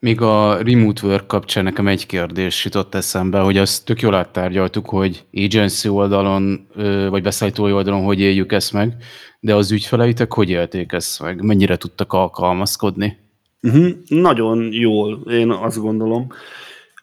Még 0.00 0.20
a 0.20 0.62
remote 0.62 1.06
work 1.06 1.26
kapcsán 1.26 1.64
nekem 1.64 1.88
egy 1.88 2.06
kérdés 2.06 2.64
jutott 2.64 2.94
eszembe, 2.94 3.38
hogy 3.38 3.56
azt 3.56 3.84
tök 3.84 4.00
jól 4.00 4.14
áttárgyaltuk, 4.14 4.88
hogy 4.88 5.24
agency 5.32 5.88
oldalon, 5.88 6.66
vagy 7.10 7.22
beszállítói 7.22 7.72
oldalon 7.72 8.04
hogy 8.04 8.20
éljük 8.20 8.52
ezt 8.52 8.72
meg, 8.72 8.96
de 9.40 9.54
az 9.54 9.72
ügyfeleitek 9.72 10.32
hogy 10.32 10.50
élték 10.50 10.92
ezt 10.92 11.22
meg? 11.22 11.42
Mennyire 11.42 11.76
tudtak 11.76 12.12
alkalmazkodni? 12.12 13.16
Uh-huh. 13.62 13.88
Nagyon 14.08 14.68
jól, 14.72 15.22
én 15.30 15.50
azt 15.50 15.78
gondolom. 15.78 16.26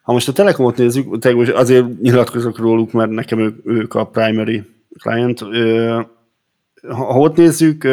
Ha 0.02 0.14
most 0.14 0.28
a 0.28 0.32
Telekomot 0.32 0.78
nézzük, 0.78 1.26
azért 1.54 2.02
nyilatkozok 2.02 2.58
róluk, 2.58 2.91
mert 2.91 3.10
nekem 3.10 3.39
ők, 3.39 3.66
ők 3.66 3.94
a 3.94 4.06
primary 4.06 4.64
client. 5.02 5.39
Ha 6.89 7.18
ott 7.18 7.36
nézzük, 7.36 7.88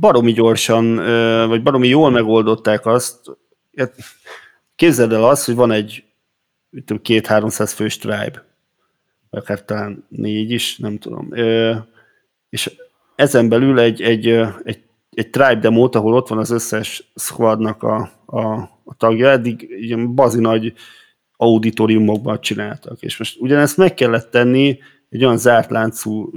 baromi 0.00 0.32
gyorsan, 0.32 0.96
vagy 1.48 1.62
baromi 1.62 1.88
jól 1.88 2.10
megoldották 2.10 2.86
azt, 2.86 3.38
hát 3.76 3.94
képzeld 4.76 5.12
el 5.12 5.24
azt, 5.24 5.46
hogy 5.46 5.54
van 5.54 5.70
egy 5.70 6.04
két-háromszáz 7.02 7.72
fős 7.72 7.98
tribe, 7.98 8.44
akár 9.30 9.64
talán 9.64 10.06
négy 10.08 10.50
is, 10.50 10.78
nem 10.78 10.98
tudom. 10.98 11.32
És 12.48 12.76
ezen 13.14 13.48
belül 13.48 13.78
egy, 13.78 14.02
egy, 14.02 14.26
egy, 14.64 14.82
egy 15.10 15.30
tribe 15.30 15.58
demót, 15.58 15.94
ahol 15.94 16.14
ott 16.14 16.28
van 16.28 16.38
az 16.38 16.50
összes 16.50 17.10
squadnak 17.14 17.82
a, 17.82 18.10
a, 18.26 18.46
a 18.84 18.94
tagja, 18.96 19.28
eddig 19.28 19.66
ilyen 19.80 20.14
bazi 20.14 20.40
nagy 20.40 20.72
auditoriumokban 21.36 22.40
csináltak. 22.40 23.02
És 23.02 23.18
most 23.18 23.40
ugyanezt 23.40 23.76
meg 23.76 23.94
kellett 23.94 24.30
tenni 24.30 24.78
egy 25.08 25.24
olyan 25.24 25.38
zárt 25.38 25.70
láncú 25.70 26.30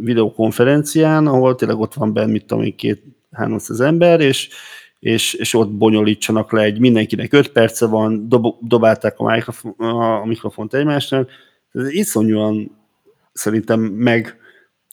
videokonferencián, 0.00 1.26
ahol 1.26 1.54
tényleg 1.54 1.78
ott 1.78 1.94
van 1.94 2.12
benne, 2.12 2.32
mit 2.32 2.44
tudom 2.46 2.64
én, 2.64 2.76
két 2.76 3.02
300 3.30 3.80
ember, 3.80 4.20
és, 4.20 4.48
és, 4.98 5.34
és 5.34 5.54
ott 5.54 5.70
bonyolítsanak 5.70 6.52
le 6.52 6.62
egy, 6.62 6.78
mindenkinek 6.78 7.32
5 7.32 7.48
perce 7.52 7.86
van, 7.86 8.28
dob, 8.28 8.54
dobálták 8.60 9.18
a, 9.18 9.32
mikrofon, 9.32 9.72
a 9.78 10.24
mikrofont 10.24 10.74
egymásnak, 10.74 11.30
ez 11.72 11.90
iszonyúan 11.90 12.78
szerintem 13.32 13.80
meg, 13.80 14.38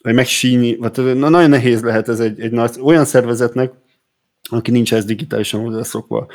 vagy 0.02 0.14
megsíni, 0.14 0.76
vagy 0.76 1.16
na, 1.16 1.30
nagyon 1.30 1.50
nehéz 1.50 1.82
lehet 1.82 2.10
ez 2.10 2.20
egy, 2.20 2.40
egy 2.40 2.52
nagy, 2.52 2.76
olyan 2.82 3.06
szervezetnek, 3.06 3.72
aki 4.50 4.72
nincs 4.72 4.94
ez 4.94 5.06
digitálisan 5.06 5.62
hozzászokva. 5.62 6.28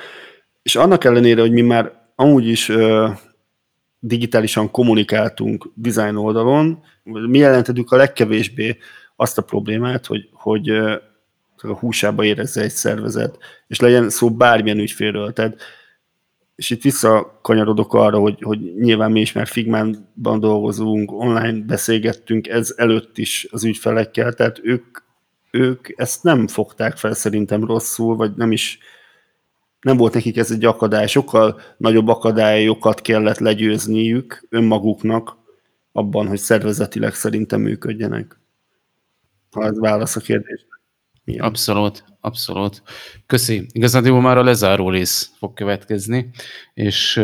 És 0.62 0.76
annak 0.76 1.04
ellenére, 1.04 1.40
hogy 1.40 1.52
mi 1.52 1.60
már 1.60 1.92
amúgy 2.14 2.48
is 2.48 2.68
ö, 2.68 3.08
digitálisan 3.98 4.70
kommunikáltunk 4.70 5.70
design 5.74 6.16
oldalon, 6.16 6.82
mi 7.02 7.38
jelentettük 7.38 7.92
a 7.92 7.96
legkevésbé 7.96 8.76
azt 9.16 9.38
a 9.38 9.42
problémát, 9.42 10.06
hogy, 10.06 10.28
hogy 10.32 10.68
a 11.56 11.78
húsába 11.78 12.24
érezze 12.24 12.62
egy 12.62 12.70
szervezet, 12.70 13.38
és 13.66 13.80
legyen 13.80 14.10
szó 14.10 14.30
bármilyen 14.30 14.78
ügyfélről. 14.78 15.32
Tehát, 15.32 15.62
és 16.56 16.70
itt 16.70 16.82
visszakanyarodok 16.82 17.94
arra, 17.94 18.18
hogy, 18.18 18.42
hogy 18.42 18.74
nyilván 18.74 19.10
mi 19.12 19.20
is 19.20 19.32
már 19.32 19.46
Figmánban 19.46 20.40
dolgozunk, 20.40 21.12
online 21.12 21.60
beszélgettünk 21.66 22.48
ez 22.48 22.74
előtt 22.76 23.18
is 23.18 23.46
az 23.50 23.64
ügyfelekkel, 23.64 24.32
tehát 24.32 24.60
ők, 24.62 24.98
ők 25.50 25.88
ezt 25.96 26.22
nem 26.22 26.48
fogták 26.48 26.96
fel 26.96 27.14
szerintem 27.14 27.64
rosszul, 27.64 28.16
vagy 28.16 28.32
nem 28.36 28.52
is 28.52 28.78
nem 29.80 29.96
volt 29.96 30.14
nekik 30.14 30.36
ez 30.36 30.50
egy 30.50 30.64
akadály, 30.64 31.06
sokkal 31.06 31.60
nagyobb 31.76 32.08
akadályokat 32.08 33.00
kellett 33.00 33.38
legyőzniük 33.38 34.46
önmaguknak 34.48 35.36
abban, 35.92 36.28
hogy 36.28 36.38
szervezetileg 36.38 37.14
szerintem 37.14 37.60
működjenek. 37.60 38.40
Ha 39.50 39.64
ez 39.64 39.78
válasz 39.78 40.16
a 40.16 40.20
kérdésre. 40.20 40.80
Igen. 41.24 41.44
Abszolút, 41.44 42.04
abszolút. 42.20 42.82
Köszi. 43.26 43.66
Igazán 43.72 44.12
már 44.12 44.38
a 44.38 44.42
lezáró 44.42 44.90
rész 44.90 45.32
fog 45.38 45.54
következni, 45.54 46.30
és 46.74 47.22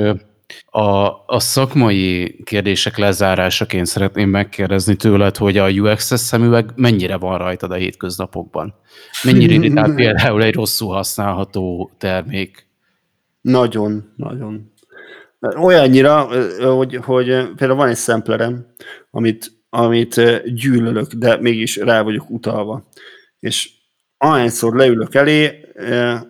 a, 0.67 1.09
a 1.27 1.39
szakmai 1.41 2.41
kérdések 2.45 2.97
lezárásaként 2.97 3.87
szeretném 3.87 4.29
megkérdezni 4.29 4.97
tőled, 4.97 5.37
hogy 5.37 5.57
a 5.57 5.69
UX-es 5.69 6.21
szemüveg 6.21 6.73
mennyire 6.75 7.17
van 7.17 7.39
rajtad 7.39 7.71
a 7.71 7.75
hétköznapokban? 7.75 8.75
Mennyire 9.23 9.55
irritál 9.55 9.95
például 9.95 10.43
egy 10.43 10.55
rosszul 10.55 10.93
használható 10.93 11.91
termék? 11.99 12.67
Nagyon, 13.41 14.13
nagyon. 14.17 14.73
Olyannyira, 15.41 16.29
hogy, 16.75 16.97
hogy 16.97 17.27
például 17.27 17.75
van 17.75 17.89
egy 17.89 17.97
szemplerem, 17.97 18.67
amit, 19.11 19.53
amit 19.71 20.43
gyűlölök, 20.55 21.13
de 21.13 21.41
mégis 21.41 21.77
rá 21.77 22.03
vagyok 22.03 22.31
utalva. 22.31 22.89
És 23.41 23.71
ahányszor 24.19 24.75
leülök 24.75 25.15
elé, 25.15 25.61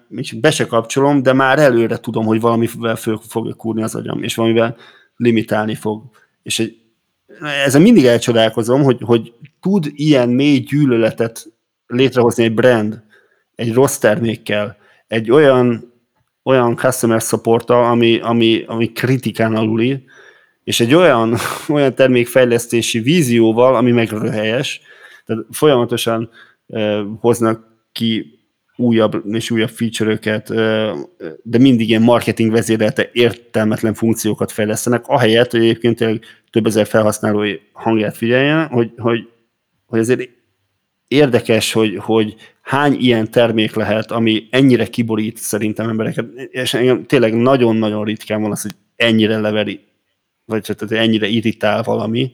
még 0.08 0.40
be 0.40 0.50
se 0.50 0.66
kapcsolom, 0.66 1.22
de 1.22 1.32
már 1.32 1.58
előre 1.58 1.96
tudom, 1.96 2.24
hogy 2.24 2.40
valamivel 2.40 2.96
föl 2.96 3.20
fogja 3.28 3.54
kúrni 3.54 3.82
az 3.82 3.94
agyam, 3.94 4.22
és 4.22 4.34
valamivel 4.34 4.76
limitálni 5.16 5.74
fog. 5.74 6.02
És 6.42 6.58
egy, 6.58 6.76
ezen 7.64 7.82
mindig 7.82 8.04
elcsodálkozom, 8.04 8.82
hogy, 8.82 8.98
hogy 9.00 9.32
tud 9.60 9.86
ilyen 9.94 10.28
mély 10.28 10.58
gyűlöletet 10.58 11.46
létrehozni 11.86 12.44
egy 12.44 12.54
brand, 12.54 13.02
egy 13.54 13.72
rossz 13.72 13.98
termékkel, 13.98 14.76
egy 15.06 15.30
olyan, 15.30 15.92
olyan 16.48 16.76
customer 16.76 17.20
support 17.20 17.70
ami, 17.70 18.20
ami, 18.20 18.64
ami 18.66 18.92
kritikán 18.92 19.54
aluli, 19.54 20.04
és 20.64 20.80
egy 20.80 20.94
olyan, 20.94 21.36
olyan 21.74 21.94
termékfejlesztési 21.94 22.98
vízióval, 23.00 23.76
ami 23.76 23.90
meg 23.90 24.08
tehát 24.08 25.44
folyamatosan 25.50 26.30
eh, 26.66 27.00
hoznak 27.20 27.66
ki 27.92 28.38
újabb 28.76 29.22
és 29.34 29.50
újabb 29.50 29.68
feature-öket, 29.68 30.48
de 31.42 31.58
mindig 31.58 31.88
ilyen 31.88 32.02
marketing 32.02 32.50
vezérelte 32.50 33.10
értelmetlen 33.12 33.94
funkciókat 33.94 34.52
fejlesztenek, 34.52 35.08
ahelyett, 35.08 35.50
hogy 35.50 35.60
egyébként 35.60 36.04
több 36.50 36.66
ezer 36.66 36.86
felhasználói 36.86 37.56
hangját 37.72 38.16
figyeljen, 38.16 38.66
hogy, 38.66 38.92
hogy, 38.96 39.28
hogy 39.86 39.98
azért 39.98 40.28
érdekes, 41.08 41.72
hogy, 41.72 41.96
hogy 41.96 42.34
hány 42.68 42.96
ilyen 42.98 43.30
termék 43.30 43.74
lehet, 43.74 44.10
ami 44.10 44.48
ennyire 44.50 44.86
kiborít 44.86 45.36
szerintem 45.36 45.88
embereket, 45.88 46.26
és 46.50 46.74
engem 46.74 47.04
tényleg 47.04 47.34
nagyon-nagyon 47.34 48.04
ritkán 48.04 48.42
van 48.42 48.50
az, 48.50 48.62
hogy 48.62 48.74
ennyire 48.96 49.38
leveri, 49.38 49.80
vagy 50.44 50.62
tehát 50.62 51.04
ennyire 51.04 51.26
irritál 51.26 51.82
valami, 51.82 52.32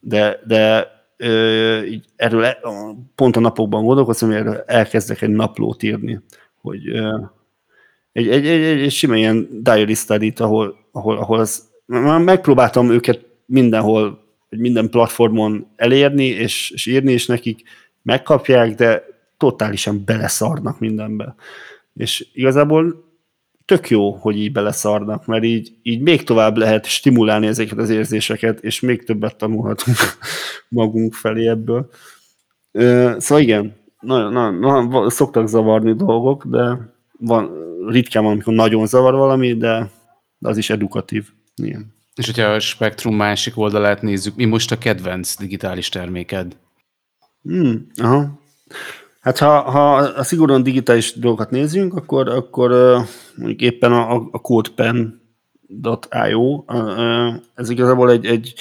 de, 0.00 0.40
de 0.46 0.86
így 1.84 2.04
erről 2.16 2.44
e, 2.44 2.58
pont 3.14 3.36
a 3.36 3.40
napokban 3.40 3.84
gondolkoztam, 3.84 4.28
hogy 4.28 4.38
erről 4.38 4.64
elkezdek 4.66 5.22
egy 5.22 5.30
naplót 5.30 5.82
írni, 5.82 6.20
hogy 6.60 6.86
egy, 8.12 8.28
egy, 8.28 8.46
egy, 8.46 8.62
egy, 8.62 8.80
egy 8.80 8.92
sima 8.92 9.16
ilyen 9.16 9.48
diary 9.62 9.94
study 9.94 10.32
ahol, 10.36 10.88
ahol, 10.92 11.16
ahol 11.16 11.38
az, 11.38 11.68
már 11.86 12.20
megpróbáltam 12.20 12.90
őket 12.90 13.26
mindenhol, 13.46 14.24
minden 14.48 14.90
platformon 14.90 15.66
elérni 15.76 16.24
és, 16.24 16.70
és 16.70 16.86
írni, 16.86 17.12
és 17.12 17.26
nekik 17.26 17.62
megkapják, 18.02 18.74
de 18.74 19.14
totálisan 19.36 20.02
beleszarnak 20.04 20.78
mindenbe. 20.78 21.34
És 21.94 22.26
igazából 22.32 23.04
tök 23.64 23.90
jó, 23.90 24.12
hogy 24.12 24.36
így 24.38 24.52
beleszarnak, 24.52 25.26
mert 25.26 25.44
így, 25.44 25.72
így 25.82 26.00
még 26.00 26.24
tovább 26.24 26.56
lehet 26.56 26.86
stimulálni 26.86 27.46
ezeket 27.46 27.78
az 27.78 27.90
érzéseket, 27.90 28.60
és 28.60 28.80
még 28.80 29.04
többet 29.04 29.36
tanulhatunk 29.36 29.96
magunk 30.68 31.14
felé 31.14 31.48
ebből. 31.48 31.90
Szóval 33.18 33.40
igen, 33.40 33.76
nagyon, 34.00 34.32
nagyon, 34.32 34.54
nagyon, 34.54 35.10
szoktak 35.10 35.48
zavarni 35.48 35.94
dolgok, 35.94 36.44
de 36.44 36.94
van, 37.18 37.50
ritkán 37.88 38.22
van, 38.22 38.32
amikor 38.32 38.54
nagyon 38.54 38.86
zavar 38.86 39.14
valami, 39.14 39.56
de, 39.56 39.90
az 40.40 40.56
is 40.56 40.70
edukatív. 40.70 41.28
Igen. 41.54 41.94
És 42.14 42.26
hogyha 42.26 42.46
a 42.46 42.60
spektrum 42.60 43.16
másik 43.16 43.58
oldalát 43.58 44.02
nézzük, 44.02 44.36
mi 44.36 44.44
most 44.44 44.72
a 44.72 44.78
kedvenc 44.78 45.36
digitális 45.36 45.88
terméked? 45.88 46.56
Hmm, 47.42 47.86
aha. 47.94 48.40
Hát 49.26 49.38
ha, 49.38 49.60
ha 49.60 49.94
a 49.96 50.22
szigorúan 50.22 50.62
digitális 50.62 51.12
dolgokat 51.12 51.50
nézzünk, 51.50 51.94
akkor, 51.94 52.28
akkor 52.28 52.70
mondjuk 53.36 53.60
éppen 53.60 53.92
a, 53.92 54.14
a 54.30 54.38
CodePen.io, 54.38 55.14
ez 57.54 57.70
igazából 57.70 58.10
egy, 58.10 58.26
egy, 58.26 58.54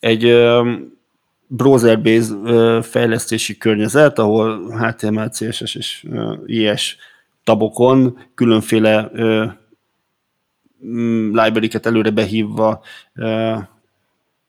egy 0.00 0.34
browser-based 1.46 2.36
fejlesztési 2.84 3.58
környezet, 3.58 4.18
ahol 4.18 4.76
HTML, 4.78 5.30
CSS 5.30 5.74
és 5.74 6.06
IS 6.46 6.96
tabokon 7.44 8.18
különféle 8.34 9.10
mm, 10.86 11.36
library-ket 11.36 11.86
előre 11.86 12.10
behívva 12.10 12.82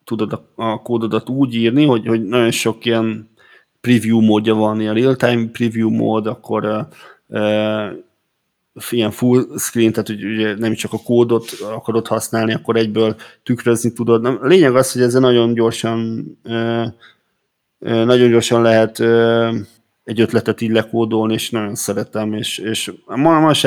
tudod 0.03 0.33
a, 0.33 0.47
a 0.55 0.81
kódodat 0.81 1.29
úgy 1.29 1.55
írni, 1.55 1.85
hogy, 1.85 2.05
hogy 2.05 2.23
nagyon 2.23 2.51
sok 2.51 2.85
ilyen 2.85 3.35
preview 3.81 4.21
módja 4.21 4.53
van, 4.53 4.81
ilyen 4.81 4.93
real-time 4.93 5.49
preview 5.51 5.89
mód, 5.89 6.27
akkor 6.27 6.87
ilyen 8.89 9.11
full 9.11 9.45
screen, 9.57 9.91
tehát 9.91 10.07
hogy 10.07 10.25
ugye 10.25 10.55
nem 10.57 10.73
csak 10.73 10.93
a 10.93 11.01
kódot 11.05 11.49
akarod 11.73 12.07
használni, 12.07 12.53
akkor 12.53 12.75
egyből 12.75 13.15
tükrözni 13.43 13.93
tudod. 13.93 14.25
A 14.25 14.39
lényeg 14.41 14.75
az, 14.75 14.91
hogy 14.91 15.01
ezzel 15.01 15.21
nagyon 15.21 15.53
gyorsan 15.53 16.25
nagyon 17.79 18.29
gyorsan 18.29 18.61
lehet 18.61 18.99
egy 20.03 20.21
ötletet 20.21 20.61
így 20.61 20.71
lekódolni, 20.71 21.33
és 21.33 21.49
nagyon 21.49 21.75
szeretem, 21.75 22.33
és, 22.33 22.57
és 22.57 22.91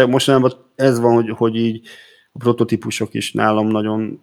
mostanában 0.06 0.52
ez 0.74 1.00
van, 1.00 1.14
hogy, 1.14 1.30
hogy 1.30 1.56
így 1.56 1.80
a 2.32 2.38
prototípusok 2.38 3.14
is 3.14 3.32
nálam 3.32 3.66
nagyon 3.66 4.20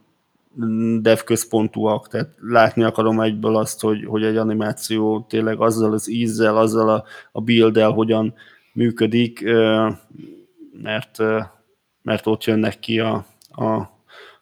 dev 1.02 1.20
központúak, 1.20 2.08
tehát 2.08 2.30
látni 2.42 2.84
akarom 2.84 3.20
egyből 3.20 3.56
azt, 3.56 3.82
hogy, 3.82 4.06
hogy 4.06 4.24
egy 4.24 4.38
animáció 4.38 5.26
tényleg 5.30 5.60
azzal 5.60 5.94
az 5.94 6.10
ízzel, 6.10 6.58
azzal 6.58 6.90
a, 6.90 7.04
a 7.32 7.42
build 7.42 7.78
hogyan 7.78 8.34
működik, 8.74 9.44
mert, 10.82 11.18
mert 12.02 12.28
ott 12.28 12.44
jönnek 12.44 12.80
ki 12.80 13.00
a, 13.00 13.26
a, 13.50 13.66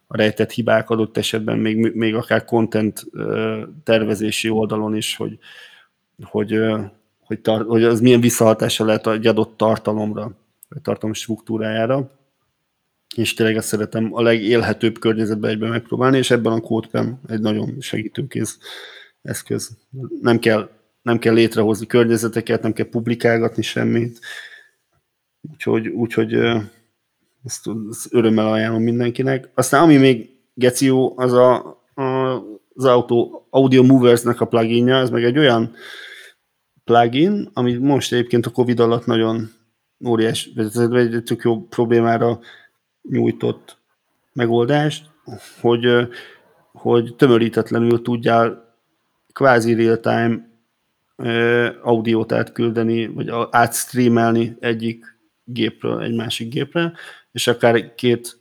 a 0.06 0.16
rejtett 0.16 0.50
hibák 0.50 0.90
adott 0.90 1.16
esetben, 1.16 1.58
még, 1.58 1.94
még 1.94 2.14
akár 2.14 2.44
content 2.44 3.06
tervezési 3.84 4.48
oldalon 4.48 4.96
is, 4.96 5.16
hogy, 5.16 5.38
hogy, 6.22 6.60
hogy, 7.20 7.40
tar- 7.40 7.66
hogy 7.66 7.84
az 7.84 8.00
milyen 8.00 8.20
visszahatása 8.20 8.84
lehet 8.84 9.06
egy 9.06 9.26
adott 9.26 9.56
tartalomra, 9.56 10.32
vagy 10.68 10.82
tartalom 10.82 11.14
struktúrájára 11.14 12.10
és 13.16 13.34
tényleg 13.34 13.56
ezt 13.56 13.68
szeretem 13.68 14.14
a 14.14 14.22
legélhetőbb 14.22 14.98
környezetben 14.98 15.50
egyben 15.50 15.70
megpróbálni, 15.70 16.16
és 16.18 16.30
ebben 16.30 16.52
a 16.52 16.60
CodePen 16.60 17.20
egy 17.26 17.40
nagyon 17.40 17.76
segítőkész 17.80 18.58
eszköz. 19.22 19.70
Nem 20.20 20.38
kell, 20.38 20.70
nem 21.02 21.18
kell 21.18 21.34
létrehozni 21.34 21.86
környezeteket, 21.86 22.62
nem 22.62 22.72
kell 22.72 22.88
publikálgatni 22.88 23.62
semmit, 23.62 24.18
úgyhogy, 25.52 25.88
úgyhogy 25.88 26.34
ezt, 27.44 27.70
ezt 27.90 28.06
örömmel 28.10 28.52
ajánlom 28.52 28.82
mindenkinek. 28.82 29.50
Aztán 29.54 29.82
ami 29.82 29.96
még 29.96 30.30
geció, 30.54 31.14
az 31.16 31.32
a, 31.32 31.54
a 31.94 32.42
az 32.76 32.84
Auto, 32.84 33.42
Audio 33.50 33.82
Movers-nek 33.82 34.40
a 34.40 34.44
pluginja, 34.44 34.96
ez 34.96 35.10
meg 35.10 35.24
egy 35.24 35.38
olyan 35.38 35.74
plugin, 36.84 37.50
ami 37.52 37.74
most 37.74 38.12
egyébként 38.12 38.46
a 38.46 38.50
Covid 38.50 38.80
alatt 38.80 39.06
nagyon 39.06 39.50
óriás, 40.06 40.50
vagy 40.74 41.22
tök 41.24 41.42
jó 41.42 41.66
problémára 41.66 42.40
nyújtott 43.10 43.78
megoldást, 44.32 45.10
hogy, 45.60 46.08
hogy 46.72 47.14
tömörítetlenül 47.16 48.02
tudjál 48.02 48.74
kvázi 49.32 49.74
real-time 49.74 50.48
audiót 51.82 52.32
átküldeni, 52.32 53.06
vagy 53.06 53.30
átstreamelni 53.50 54.56
egyik 54.60 55.18
gépről 55.44 56.02
egy 56.02 56.14
másik 56.14 56.52
gépre, 56.52 56.92
és 57.32 57.46
akár 57.46 57.94
két 57.94 58.38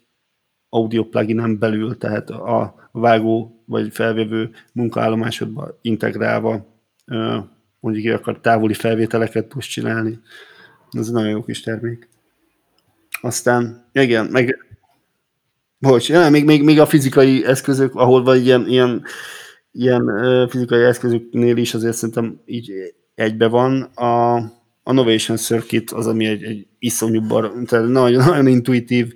audio 0.69 1.03
pluginen 1.03 1.59
belül, 1.59 1.97
tehát 1.97 2.29
a 2.29 2.89
vágó 2.91 3.63
vagy 3.65 3.93
felvevő 3.93 4.51
munkaállomásodba 4.73 5.79
integrálva 5.81 6.65
mondjuk 7.79 8.13
akar 8.13 8.39
távoli 8.39 8.73
felvételeket 8.73 9.47
tudsz 9.47 9.65
csinálni. 9.65 10.19
Ez 10.91 11.09
nagyon 11.09 11.29
jó 11.29 11.43
kis 11.43 11.61
termék. 11.61 12.09
Aztán, 13.25 13.89
igen, 13.91 14.25
meg 14.25 14.65
Bocs, 15.77 16.09
ja, 16.09 16.29
még, 16.29 16.45
még, 16.45 16.63
még 16.63 16.79
a 16.79 16.85
fizikai 16.85 17.45
eszközök, 17.45 17.95
ahol 17.95 18.23
van 18.23 18.37
ilyen, 18.37 18.67
ilyen, 18.67 19.03
ilyen 19.71 20.05
fizikai 20.49 20.83
eszközöknél 20.83 21.57
is 21.57 21.73
azért 21.73 21.95
szerintem 21.95 22.41
így 22.45 22.71
egybe 23.15 23.47
van. 23.47 23.81
A, 23.81 24.35
a 24.83 24.91
Novation 24.91 25.37
Circuit 25.37 25.91
az, 25.91 26.07
ami 26.07 26.25
egy, 26.25 26.43
egy 26.43 26.67
iszonyú 26.79 27.27
bar, 27.27 27.53
tehát 27.65 27.87
nagyon, 27.87 28.25
nagyon 28.25 28.47
intuitív 28.47 29.13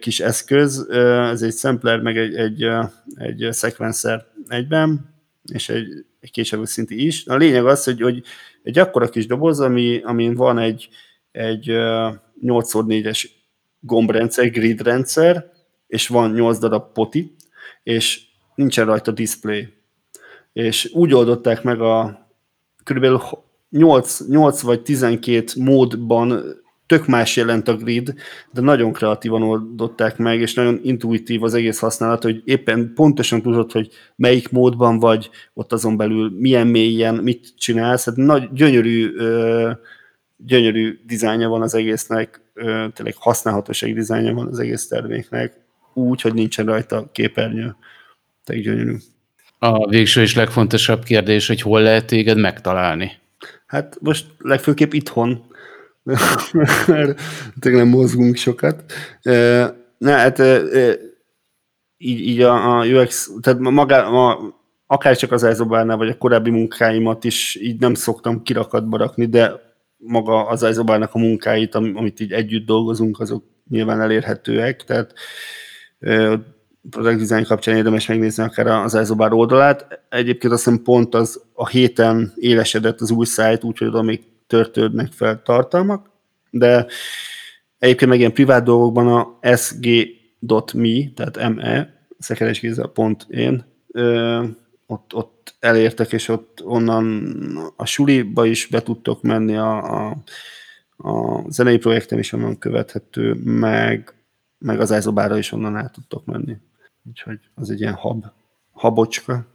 kis 0.00 0.20
eszköz. 0.20 0.88
Ez 0.90 1.42
egy 1.42 1.54
sampler, 1.54 2.00
meg 2.00 2.16
egy, 2.16 2.34
egy, 2.34 2.66
egy 3.14 3.48
sequencer 3.52 4.26
egyben, 4.48 5.14
és 5.52 5.68
egy, 5.68 6.04
egy 6.20 6.30
kétsávú 6.30 6.64
szinti 6.64 7.06
is. 7.06 7.26
A 7.26 7.36
lényeg 7.36 7.66
az, 7.66 7.84
hogy, 7.84 8.00
hogy 8.00 8.22
egy 8.62 8.78
akkora 8.78 9.08
kis 9.08 9.26
doboz, 9.26 9.60
ami, 9.60 10.00
amin 10.04 10.34
van 10.34 10.58
egy, 10.58 10.88
egy 11.32 11.70
8x4-es 12.42 13.24
gombrendszer, 13.80 14.50
grid 14.50 14.80
rendszer, 14.80 15.50
és 15.86 16.08
van 16.08 16.32
8 16.32 16.58
darab 16.58 16.92
poti, 16.92 17.34
és 17.82 18.20
nincsen 18.54 18.86
rajta 18.86 19.10
display. 19.10 19.68
És 20.52 20.90
úgy 20.94 21.14
oldották 21.14 21.62
meg 21.62 21.80
a 21.80 22.26
körülbelül 22.84 23.20
8, 23.70 24.20
8 24.28 24.60
vagy 24.60 24.82
12 24.82 25.44
módban 25.56 26.42
tök 26.86 27.06
más 27.06 27.36
jelent 27.36 27.68
a 27.68 27.76
grid, 27.76 28.14
de 28.52 28.60
nagyon 28.60 28.92
kreatívan 28.92 29.42
oldották 29.42 30.18
meg, 30.18 30.40
és 30.40 30.54
nagyon 30.54 30.80
intuitív 30.82 31.42
az 31.42 31.54
egész 31.54 31.78
használat, 31.78 32.22
hogy 32.22 32.42
éppen 32.44 32.92
pontosan 32.94 33.42
tudod, 33.42 33.72
hogy 33.72 33.88
melyik 34.16 34.50
módban 34.50 34.98
vagy, 34.98 35.30
ott 35.54 35.72
azon 35.72 35.96
belül 35.96 36.32
milyen 36.38 36.66
mélyen, 36.66 37.14
mit 37.14 37.52
csinálsz. 37.56 38.04
Hát 38.04 38.16
nagy, 38.16 38.52
gyönyörű, 38.52 39.10
gyönyörű 40.36 40.98
dizájnja 41.06 41.48
van 41.48 41.62
az 41.62 41.74
egésznek, 41.74 42.40
tényleg 42.92 43.14
használhatóság 43.16 43.94
dizájnja 43.94 44.34
van 44.34 44.46
az 44.46 44.58
egész 44.58 44.88
terméknek, 44.88 45.54
úgy, 45.94 46.20
hogy 46.20 46.34
nincsen 46.34 46.66
rajta 46.66 47.08
képernyő. 47.12 47.76
Tényleg 48.44 48.64
gyönyörű. 48.64 48.96
A 49.58 49.88
végső 49.88 50.20
és 50.20 50.34
legfontosabb 50.34 51.02
kérdés, 51.02 51.46
hogy 51.46 51.60
hol 51.60 51.82
lehet 51.82 52.06
téged 52.06 52.38
megtalálni? 52.38 53.12
Hát 53.66 53.96
most 54.00 54.26
legfőképp 54.38 54.92
itthon, 54.92 55.44
mert 56.86 57.20
tényleg 57.60 57.82
nem 57.82 57.88
mozgunk 57.88 58.36
sokat. 58.36 58.92
Ne, 59.98 60.12
hát 60.12 60.42
így, 61.96 62.20
így 62.20 62.40
a, 62.40 62.78
a 62.78 62.86
UX, 62.86 63.30
tehát 63.40 63.58
maga, 63.58 64.10
ma, 64.10 64.54
akár 64.86 65.16
csak 65.16 65.32
az 65.32 65.42
Elzobárnál, 65.42 65.96
vagy 65.96 66.08
a 66.08 66.18
korábbi 66.18 66.50
munkáimat 66.50 67.24
is 67.24 67.56
így 67.60 67.80
nem 67.80 67.94
szoktam 67.94 68.42
kirakatba 68.42 68.96
rakni, 68.96 69.26
de 69.26 69.65
maga 70.06 70.46
az 70.46 70.62
Elzobárnak 70.62 71.14
a 71.14 71.18
munkáit, 71.18 71.74
amit 71.74 72.20
így 72.20 72.32
együtt 72.32 72.66
dolgozunk, 72.66 73.20
azok 73.20 73.44
nyilván 73.68 74.00
elérhetőek, 74.00 74.84
tehát 74.84 75.14
product 76.90 77.18
design 77.18 77.44
kapcsán 77.44 77.76
érdemes 77.76 78.06
megnézni 78.06 78.42
akár 78.42 78.66
az 78.66 78.94
Elzobár 78.94 79.32
oldalát. 79.32 80.00
Egyébként 80.08 80.52
azt 80.52 80.64
hiszem 80.64 80.82
pont 80.82 81.14
az 81.14 81.42
a 81.52 81.68
héten 81.68 82.32
élesedett 82.36 83.00
az 83.00 83.10
új 83.10 83.24
szájt, 83.24 83.64
úgyhogy 83.64 83.88
oda 83.88 84.02
még 84.02 84.20
törtődnek 84.46 85.12
fel 85.12 85.42
tartalmak, 85.42 86.10
de 86.50 86.86
egyébként 87.78 88.10
meg 88.10 88.18
ilyen 88.18 88.32
privát 88.32 88.64
dolgokban 88.64 89.08
a 89.08 89.38
sg.me, 89.56 91.10
tehát 91.14 91.54
me, 91.54 91.94
szekeresgéza.én, 92.18 93.64
ott, 94.86 95.14
ott 95.14 95.35
elértek, 95.58 96.12
és 96.12 96.28
ott 96.28 96.62
onnan 96.64 97.36
a 97.76 97.86
suliba 97.86 98.46
is 98.46 98.66
be 98.66 98.82
tudtok 98.82 99.22
menni, 99.22 99.56
a, 99.56 100.06
a, 100.08 100.16
a 100.96 101.44
zenei 101.50 101.78
projektem 101.78 102.18
is 102.18 102.32
onnan 102.32 102.58
követhető, 102.58 103.34
meg 103.44 104.16
meg 104.58 104.80
az 104.80 104.90
Ezobára 104.90 105.38
is 105.38 105.52
onnan 105.52 105.76
el 105.76 105.90
tudtok 105.90 106.24
menni. 106.24 106.56
Úgyhogy 107.08 107.38
az 107.54 107.70
egy 107.70 107.80
ilyen 107.80 107.94
hab, 107.94 108.24
habocska. 108.72 109.46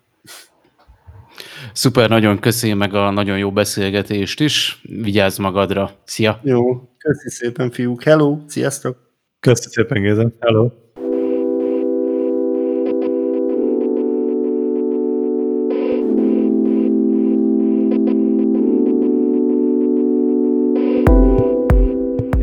Szuper, 1.74 2.10
nagyon 2.10 2.40
köszi 2.40 2.74
meg 2.74 2.94
a 2.94 3.10
nagyon 3.10 3.38
jó 3.38 3.52
beszélgetést 3.52 4.40
is. 4.40 4.82
Vigyázz 4.82 5.38
magadra. 5.38 5.92
Szia! 6.04 6.40
Jó, 6.44 6.90
köszi 6.98 7.30
szépen, 7.30 7.72
fiúk. 7.72 8.04
Hello, 8.04 8.40
sziasztok! 8.48 9.10
Köszi 9.40 9.70
szépen, 9.70 10.02
Géza. 10.02 10.32
Hello! 10.40 10.81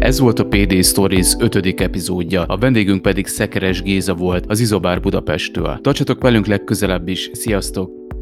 Ez 0.09 0.19
volt 0.19 0.39
a 0.39 0.47
PD 0.47 0.85
Stories 0.85 1.35
5. 1.39 1.81
epizódja, 1.81 2.45
a 2.45 2.57
vendégünk 2.57 3.03
pedig 3.03 3.27
Szekeres 3.27 3.83
Géza 3.83 4.15
volt 4.15 4.45
az 4.47 4.61
Izobár 4.61 5.01
Budapesttől. 5.01 5.79
Tartsatok 5.83 6.23
velünk 6.23 6.47
legközelebb 6.47 7.09
is, 7.09 7.31
sziasztok! 7.33 8.18